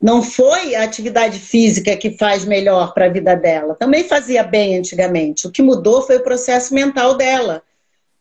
não 0.00 0.22
foi 0.22 0.74
a 0.74 0.84
atividade 0.84 1.38
física 1.38 1.96
que 1.96 2.16
faz 2.16 2.44
melhor 2.44 2.94
para 2.94 3.06
a 3.06 3.08
vida 3.08 3.34
dela. 3.34 3.74
Também 3.74 4.04
fazia 4.04 4.44
bem 4.44 4.78
antigamente. 4.78 5.46
O 5.46 5.50
que 5.50 5.60
mudou 5.60 6.02
foi 6.02 6.16
o 6.16 6.22
processo 6.22 6.72
mental 6.72 7.16
dela, 7.16 7.62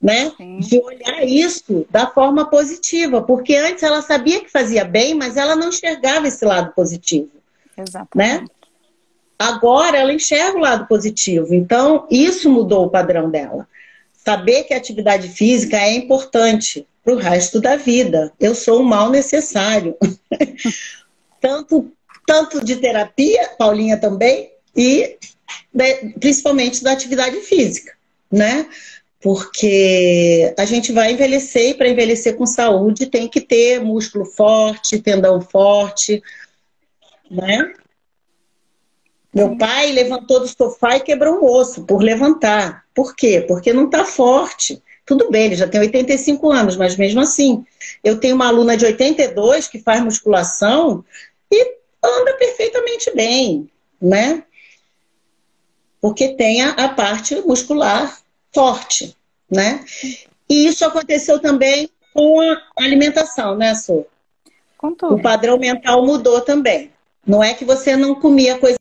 né? 0.01 0.31
Sim. 0.35 0.59
De 0.59 0.79
olhar 0.79 1.23
isso 1.23 1.85
da 1.89 2.07
forma 2.07 2.49
positiva, 2.49 3.21
porque 3.21 3.55
antes 3.55 3.83
ela 3.83 4.01
sabia 4.01 4.43
que 4.43 4.51
fazia 4.51 4.83
bem, 4.83 5.13
mas 5.13 5.37
ela 5.37 5.55
não 5.55 5.69
enxergava 5.69 6.27
esse 6.27 6.43
lado 6.43 6.73
positivo. 6.73 7.29
Exato. 7.77 8.09
Né? 8.15 8.43
Agora 9.37 9.97
ela 9.97 10.13
enxerga 10.13 10.57
o 10.57 10.61
lado 10.61 10.87
positivo. 10.87 11.53
Então, 11.53 12.07
isso 12.09 12.49
mudou 12.49 12.85
o 12.85 12.89
padrão 12.89 13.29
dela 13.29 13.67
saber 14.27 14.63
que 14.63 14.73
a 14.73 14.77
atividade 14.77 15.29
física 15.29 15.77
é 15.77 15.93
importante 15.93 16.85
para 17.01 17.13
o 17.13 17.17
resto 17.17 17.61
da 17.61 17.77
vida. 17.77 18.33
Eu 18.37 18.53
sou 18.53 18.81
um 18.81 18.83
mal 18.83 19.09
necessário. 19.09 19.95
tanto, 21.39 21.91
tanto 22.25 22.63
de 22.63 22.75
terapia, 22.77 23.49
Paulinha 23.57 23.97
também, 23.97 24.51
e 24.75 25.17
de, 25.73 26.13
principalmente 26.19 26.83
da 26.83 26.91
atividade 26.91 27.39
física, 27.41 27.93
né? 28.31 28.67
Porque 29.19 30.53
a 30.57 30.65
gente 30.65 30.91
vai 30.91 31.11
envelhecer 31.11 31.71
e 31.71 31.73
para 31.73 31.89
envelhecer 31.89 32.35
com 32.35 32.45
saúde 32.45 33.07
tem 33.07 33.27
que 33.27 33.41
ter 33.41 33.81
músculo 33.81 34.25
forte, 34.25 34.99
tendão 34.99 35.41
forte, 35.41 36.21
né? 37.29 37.73
Meu 39.33 39.55
pai 39.57 39.91
levantou 39.91 40.39
do 40.39 40.47
sofá 40.47 40.97
e 40.97 41.01
quebrou 41.01 41.39
um 41.39 41.45
osso 41.45 41.83
por 41.83 42.01
levantar. 42.01 42.85
Por 42.93 43.15
quê? 43.15 43.43
Porque 43.47 43.71
não 43.73 43.85
está 43.85 44.03
forte. 44.03 44.81
Tudo 45.05 45.29
bem, 45.29 45.45
ele 45.45 45.55
já 45.55 45.67
tem 45.67 45.79
85 45.79 46.51
anos, 46.51 46.75
mas 46.75 46.97
mesmo 46.97 47.21
assim. 47.21 47.63
Eu 48.03 48.19
tenho 48.19 48.35
uma 48.35 48.47
aluna 48.47 48.75
de 48.75 48.85
82 48.85 49.67
que 49.67 49.79
faz 49.79 50.03
musculação 50.03 51.05
e 51.51 51.77
anda 52.03 52.33
perfeitamente 52.33 53.13
bem, 53.15 53.69
né? 54.01 54.43
Porque 55.99 56.29
tem 56.35 56.61
a, 56.61 56.71
a 56.71 56.89
parte 56.89 57.35
muscular 57.41 58.19
forte, 58.53 59.15
né? 59.49 59.83
E 60.49 60.67
isso 60.67 60.85
aconteceu 60.85 61.39
também 61.39 61.89
com 62.13 62.41
a 62.41 62.61
alimentação, 62.77 63.55
né, 63.55 63.75
Su? 63.75 64.05
O 65.15 65.21
padrão 65.21 65.57
mental 65.57 66.05
mudou 66.05 66.41
também. 66.41 66.91
Não 67.25 67.43
é 67.43 67.53
que 67.53 67.65
você 67.65 67.95
não 67.95 68.15
comia 68.15 68.57
coisa 68.57 68.77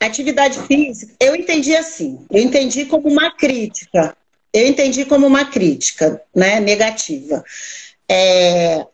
Atividade 0.00 0.60
física, 0.60 1.14
eu 1.18 1.34
entendi 1.34 1.74
assim, 1.74 2.24
eu 2.30 2.40
entendi 2.40 2.84
como 2.84 3.08
uma 3.08 3.32
crítica, 3.32 4.16
eu 4.52 4.66
entendi 4.66 5.04
como 5.04 5.26
uma 5.26 5.44
crítica, 5.44 6.22
né, 6.34 6.60
negativa. 6.60 7.44
É, 8.08 8.86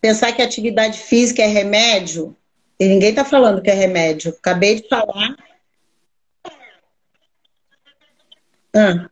pensar 0.00 0.32
que 0.32 0.40
atividade 0.40 0.98
física 0.98 1.42
é 1.42 1.46
remédio, 1.46 2.36
e 2.82 2.88
ninguém 2.88 3.10
está 3.10 3.24
falando 3.24 3.62
que 3.62 3.70
é 3.70 3.74
remédio. 3.74 4.34
Acabei 4.36 4.80
de 4.80 4.88
falar. 4.88 5.36
Ah. 8.74 9.08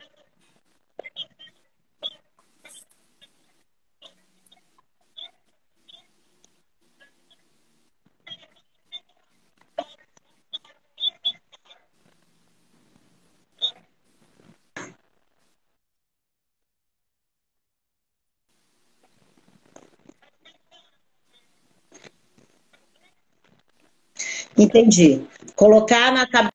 Entendi. 24.61 25.27
Colocar 25.57 26.13
na 26.13 26.29
cabeça. 26.29 26.53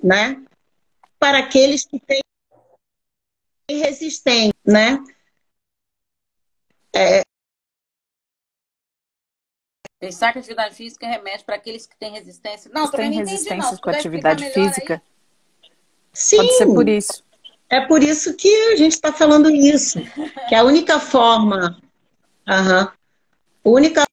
Né? 0.00 0.40
Para 1.18 1.40
aqueles 1.40 1.84
que 1.84 1.98
têm 1.98 2.20
resistência, 3.68 4.54
né? 4.64 5.02
É... 6.94 7.22
Pensar 9.98 10.32
que 10.32 10.38
atividade 10.38 10.76
física 10.76 11.06
é 11.06 11.10
remédio 11.10 11.44
para 11.44 11.56
aqueles 11.56 11.88
que 11.88 11.96
têm 11.96 12.12
resistência. 12.12 12.70
Não, 12.72 12.88
tem 12.88 13.10
resistência 13.10 13.76
com 13.78 13.90
atividade 13.90 14.48
física? 14.50 15.02
Aí. 15.02 15.70
Sim. 16.12 16.36
Pode 16.36 16.52
ser 16.52 16.66
por 16.66 16.88
isso. 16.88 17.24
É 17.68 17.80
por 17.84 18.00
isso 18.00 18.36
que 18.36 18.54
a 18.72 18.76
gente 18.76 18.92
está 18.92 19.12
falando 19.12 19.50
isso. 19.50 19.98
Que 20.48 20.54
a 20.54 20.62
única 20.62 21.00
forma 21.00 21.82
Aham. 22.48 22.92
Única 23.62 24.07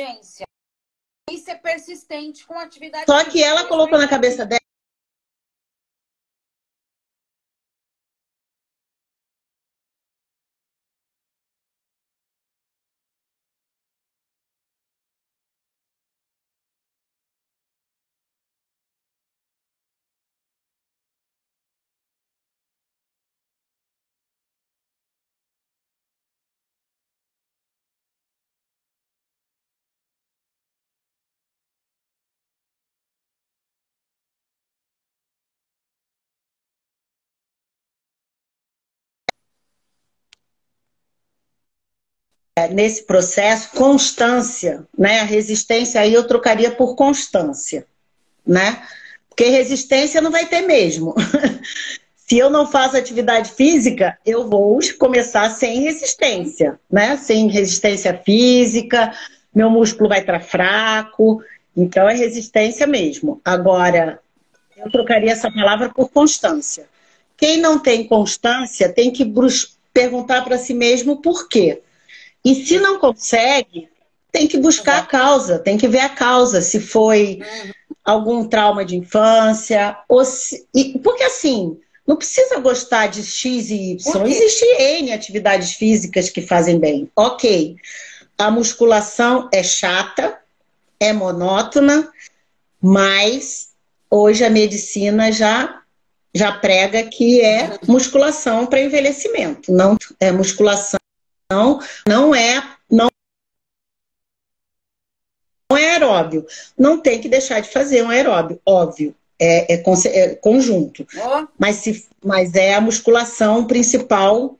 urgência. 0.00 0.46
Isso 1.30 1.50
é 1.50 1.54
persistente 1.54 2.46
com 2.46 2.58
atividade. 2.58 3.04
Só 3.06 3.24
que 3.24 3.42
ela 3.42 3.66
colocou 3.66 3.98
na 3.98 4.08
cabeça 4.08 4.44
dela. 4.44 4.60
Nesse 42.68 43.04
processo 43.04 43.70
constância, 43.70 44.84
né? 44.96 45.20
A 45.20 45.24
resistência 45.24 46.00
aí 46.00 46.12
eu 46.12 46.26
trocaria 46.26 46.70
por 46.70 46.94
constância, 46.94 47.86
né? 48.46 48.82
Porque 49.28 49.44
resistência 49.44 50.20
não 50.20 50.30
vai 50.30 50.46
ter 50.46 50.62
mesmo. 50.62 51.14
Se 52.16 52.38
eu 52.38 52.48
não 52.48 52.66
faço 52.66 52.96
atividade 52.96 53.50
física, 53.50 54.16
eu 54.24 54.48
vou 54.48 54.78
começar 54.98 55.50
sem 55.50 55.80
resistência, 55.80 56.78
né? 56.90 57.16
Sem 57.16 57.48
resistência 57.48 58.16
física, 58.24 59.12
meu 59.54 59.68
músculo 59.68 60.08
vai 60.08 60.20
estar 60.20 60.40
fraco, 60.40 61.42
então 61.76 62.08
é 62.08 62.14
resistência 62.14 62.86
mesmo. 62.86 63.40
Agora, 63.44 64.20
eu 64.76 64.90
trocaria 64.90 65.32
essa 65.32 65.50
palavra 65.50 65.88
por 65.88 66.08
constância. 66.08 66.86
Quem 67.36 67.56
não 67.56 67.78
tem 67.78 68.06
constância 68.06 68.88
tem 68.88 69.10
que 69.10 69.24
perguntar 69.92 70.44
para 70.44 70.58
si 70.58 70.74
mesmo 70.74 71.20
por 71.20 71.48
quê. 71.48 71.82
E 72.44 72.54
se 72.54 72.78
não 72.78 72.98
consegue, 72.98 73.88
tem 74.32 74.46
que 74.46 74.58
buscar 74.58 74.98
a 74.98 75.06
causa, 75.06 75.58
tem 75.58 75.76
que 75.76 75.88
ver 75.88 76.00
a 76.00 76.08
causa, 76.08 76.60
se 76.60 76.80
foi 76.80 77.40
algum 78.04 78.46
trauma 78.46 78.84
de 78.84 78.96
infância, 78.96 79.96
ou 80.08 80.24
se... 80.24 80.66
porque 81.02 81.22
assim, 81.22 81.78
não 82.06 82.16
precisa 82.16 82.58
gostar 82.58 83.08
de 83.08 83.22
X 83.22 83.70
e 83.70 83.92
Y, 83.92 84.26
existe 84.26 84.64
N 84.64 85.12
atividades 85.12 85.72
físicas 85.72 86.28
que 86.28 86.40
fazem 86.40 86.78
bem. 86.78 87.10
Ok, 87.14 87.76
a 88.38 88.50
musculação 88.50 89.48
é 89.52 89.62
chata, 89.62 90.38
é 90.98 91.12
monótona, 91.12 92.10
mas 92.80 93.68
hoje 94.10 94.44
a 94.44 94.50
medicina 94.50 95.30
já 95.30 95.76
já 96.32 96.52
prega 96.52 97.02
que 97.02 97.40
é 97.40 97.76
musculação 97.88 98.64
para 98.64 98.80
envelhecimento, 98.80 99.72
não 99.72 99.96
é 100.20 100.30
musculação 100.30 101.00
não, 101.50 101.80
não 102.06 102.34
é 102.34 102.62
não 102.90 103.08
é 105.76 105.92
aeróbio. 105.92 106.46
Não 106.76 106.98
tem 106.98 107.20
que 107.20 107.28
deixar 107.28 107.60
de 107.60 107.70
fazer 107.70 108.02
um 108.02 108.10
aeróbio, 108.10 108.60
óbvio. 108.66 109.14
É, 109.38 109.74
é, 109.74 109.82
é 110.06 110.34
conjunto. 110.34 111.06
Oh. 111.16 111.46
Mas, 111.58 111.76
se, 111.76 112.06
mas 112.22 112.54
é 112.54 112.74
a 112.74 112.80
musculação 112.80 113.66
principal 113.66 114.58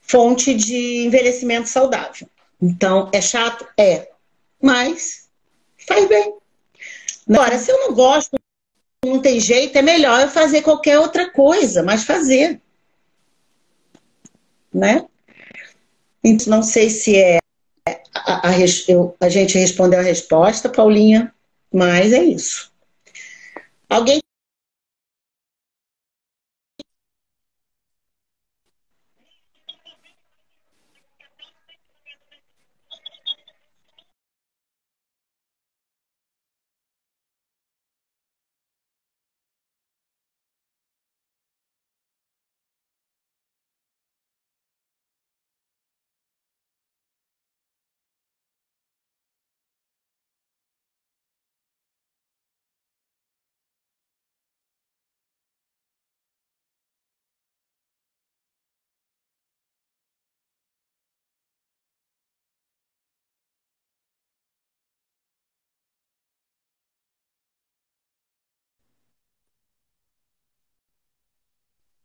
fonte 0.00 0.54
de 0.54 1.04
envelhecimento 1.06 1.68
saudável. 1.68 2.28
Então, 2.60 3.08
é 3.12 3.20
chato? 3.20 3.66
É. 3.78 4.08
Mas 4.60 5.28
faz 5.86 6.08
bem. 6.08 6.34
Agora, 7.28 7.58
se 7.58 7.70
eu 7.70 7.78
não 7.78 7.94
gosto, 7.94 8.36
não 9.04 9.20
tem 9.20 9.38
jeito, 9.38 9.76
é 9.76 9.82
melhor 9.82 10.20
eu 10.20 10.28
fazer 10.28 10.62
qualquer 10.62 10.98
outra 10.98 11.30
coisa, 11.30 11.82
mas 11.82 12.04
fazer. 12.04 12.60
Né? 14.72 15.06
Então, 16.24 16.46
não 16.48 16.62
sei 16.62 16.88
se 16.88 17.16
é 17.16 17.38
a, 18.14 18.48
a, 18.48 18.50
a, 18.50 18.54
a 19.20 19.28
gente 19.28 19.58
respondeu 19.58 19.98
a 19.98 20.02
resposta, 20.02 20.68
Paulinha, 20.68 21.32
mas 21.72 22.12
é 22.12 22.22
isso. 22.22 22.72
Alguém 23.88 24.21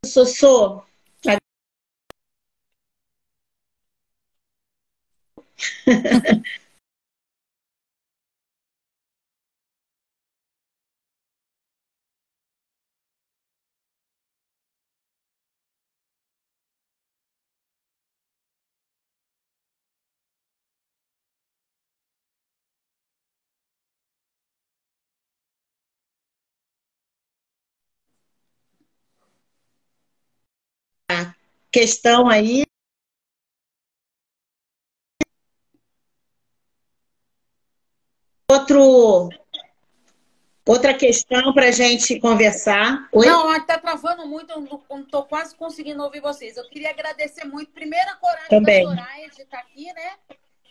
Sossô. 0.08 0.84
questão 31.78 32.28
aí. 32.28 32.64
Outro, 38.50 39.30
outra 40.66 40.96
questão 40.96 41.54
para 41.54 41.68
a 41.68 41.72
gente 41.72 42.20
conversar. 42.20 43.08
Oi? 43.12 43.28
Não, 43.28 43.56
está 43.56 43.78
travando 43.78 44.26
muito, 44.26 44.52
eu 44.52 44.62
não 44.62 45.02
estou 45.02 45.24
quase 45.26 45.56
conseguindo 45.56 46.02
ouvir 46.02 46.20
vocês. 46.20 46.58
Eu 46.58 46.68
queria 46.68 46.90
agradecer 46.90 47.46
muito, 47.46 47.72
primeiro, 47.72 48.10
a 48.10 48.16
coragem 48.16 48.50
Também. 48.50 48.84
da 48.84 48.96
Soraya 48.96 49.30
de 49.30 49.42
estar 49.44 49.58
tá 49.58 49.64
aqui, 49.64 49.94
né? 49.94 50.18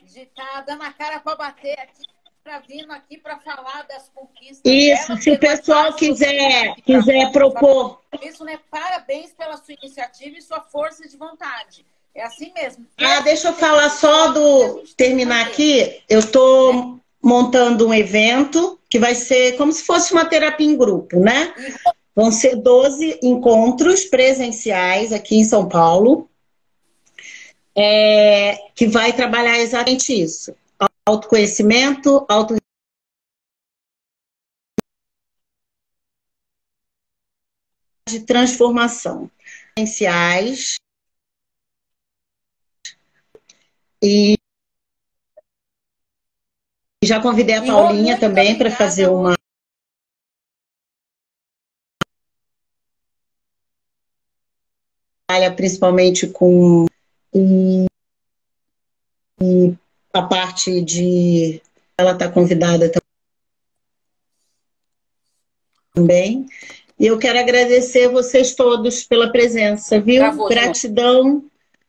De 0.03 0.21
estar 0.23 0.53
tá 0.55 0.61
dando 0.63 0.83
a 0.83 0.93
cara 0.93 1.21
para 1.21 1.37
bater 1.37 1.79
aqui 1.79 2.16
para 2.47 2.61
vindo 2.61 2.93
aqui 2.93 3.19
para 3.19 3.41
falar 3.41 3.85
das 3.89 4.09
conquistas. 4.15 4.61
Isso, 4.65 5.09
dela, 5.09 5.21
se 5.21 5.31
o 5.33 5.39
pessoal 5.39 5.93
quiser, 5.95 6.77
quiser 6.77 7.33
propor. 7.33 8.01
Isso, 8.23 8.45
né? 8.45 8.61
Parabéns 8.71 9.33
pela 9.33 9.57
sua 9.57 9.75
iniciativa 9.75 10.39
e 10.39 10.41
sua 10.41 10.61
força 10.61 11.09
de 11.09 11.17
vontade. 11.17 11.85
É 12.15 12.23
assim 12.23 12.53
mesmo. 12.55 12.87
Ah, 12.99 13.19
deixa 13.21 13.49
eu 13.49 13.53
falar 13.53 13.91
só 13.91 14.29
do. 14.29 14.85
Terminar 14.97 15.45
aqui. 15.45 16.01
Eu 16.09 16.21
estou 16.21 16.73
é. 16.73 17.01
montando 17.21 17.89
um 17.89 17.93
evento 17.93 18.79
que 18.89 19.01
vai 19.01 19.17
ser 19.17 19.57
como 19.57 19.73
se 19.73 19.83
fosse 19.83 20.13
uma 20.13 20.25
terapia 20.25 20.69
em 20.69 20.77
grupo, 20.77 21.19
né? 21.19 21.53
Vão 22.15 22.31
ser 22.31 22.55
12 22.55 23.19
encontros 23.25 24.05
presenciais 24.05 25.13
aqui 25.13 25.37
em 25.37 25.45
São 25.45 25.69
Paulo. 25.69 26.31
É, 27.75 28.57
que 28.75 28.87
vai 28.87 29.13
trabalhar 29.13 29.59
exatamente 29.59 30.19
isso 30.19 30.55
autoconhecimento, 31.07 32.27
auto 32.29 32.57
de 38.09 38.21
transformação. 38.21 39.31
Essenciais 39.79 40.77
e 44.03 44.37
já 47.05 47.21
convidei 47.21 47.57
a 47.57 47.65
Paulinha 47.65 48.19
também 48.19 48.57
para 48.57 48.71
fazer 48.71 49.09
uma 49.09 49.37
principalmente 55.55 56.27
com 56.27 56.87
e 57.35 57.39
a 60.19 60.23
parte 60.23 60.81
de. 60.81 61.61
Ela 61.99 62.13
está 62.13 62.31
convidada 62.31 62.91
também. 65.95 66.47
E 66.99 67.07
eu 67.07 67.19
quero 67.19 67.39
agradecer 67.39 68.09
vocês 68.09 68.55
todos 68.55 69.05
pela 69.05 69.31
presença, 69.31 70.01
viu? 70.01 70.21
Travou, 70.21 70.49
Gratidão. 70.49 71.45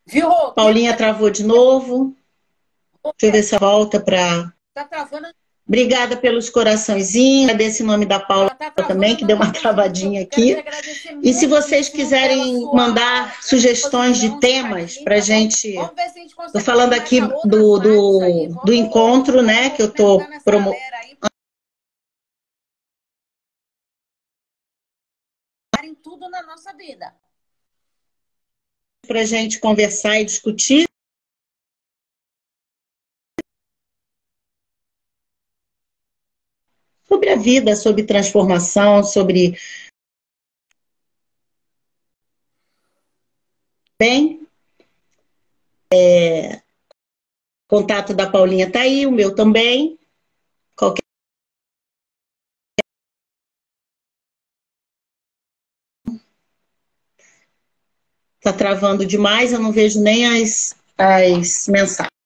Viu? 0.05 0.29
Paulinha 0.53 0.95
travou 0.95 1.29
de 1.29 1.43
novo. 1.43 2.15
Deixa 3.03 3.25
eu 3.25 3.31
ver 3.31 3.43
se 3.43 3.57
volta 3.57 3.99
para. 3.99 4.53
Tá 4.73 4.85
travando. 4.85 5.27
Obrigada 5.67 6.15
pelos 6.15 6.49
coraçõezinhos. 6.49 7.49
Agradeço 7.49 7.83
em 7.83 7.85
nome 7.85 8.05
da 8.05 8.19
Paula 8.19 8.49
tá 8.51 8.71
também, 8.71 9.15
que 9.15 9.25
deu 9.25 9.35
uma 9.35 9.51
travadinha 9.51 10.21
aqui. 10.21 10.63
E 11.21 11.33
se 11.33 11.45
vocês 11.45 11.89
quiserem 11.89 12.61
mandar 12.73 13.41
sugestões 13.41 14.17
de 14.17 14.39
temas 14.39 14.97
para 14.97 15.15
a 15.15 15.19
gente. 15.19 15.75
Estou 16.45 16.61
falando 16.61 16.93
aqui 16.93 17.19
do, 17.19 17.79
do, 17.79 18.49
do 18.63 18.73
encontro, 18.73 19.41
né? 19.41 19.69
Que 19.71 19.81
eu 19.81 19.87
estou 19.87 20.25
promovendo. 20.45 20.87
tudo 26.07 26.29
na 26.29 26.41
nossa 26.43 26.73
vida. 26.73 27.13
Para 29.05 29.21
a 29.21 29.25
gente 29.25 29.59
conversar 29.59 30.19
e 30.19 30.25
discutir. 30.25 30.87
Sobre 37.07 37.29
a 37.29 37.35
vida, 37.35 37.75
sobre 37.75 38.03
transformação, 38.03 39.03
sobre. 39.03 39.57
Bem, 43.99 44.47
é, 45.91 46.61
contato 47.67 48.13
da 48.13 48.29
Paulinha 48.29 48.71
tá 48.71 48.81
aí, 48.81 49.07
o 49.07 49.11
meu 49.11 49.33
também. 49.33 49.97
Qualquer 50.75 51.01
Tá 58.39 58.53
travando 58.53 59.05
demais, 59.05 59.51
eu 59.51 59.59
não 59.59 59.73
vejo 59.73 59.99
nem 59.99 60.25
as, 60.25 60.73
as 60.97 61.67
mensagens. 61.67 62.16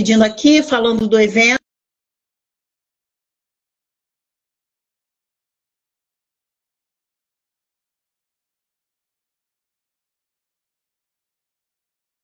Pedindo 0.00 0.24
aqui, 0.24 0.62
falando 0.62 1.06
do 1.06 1.20
evento. 1.20 1.69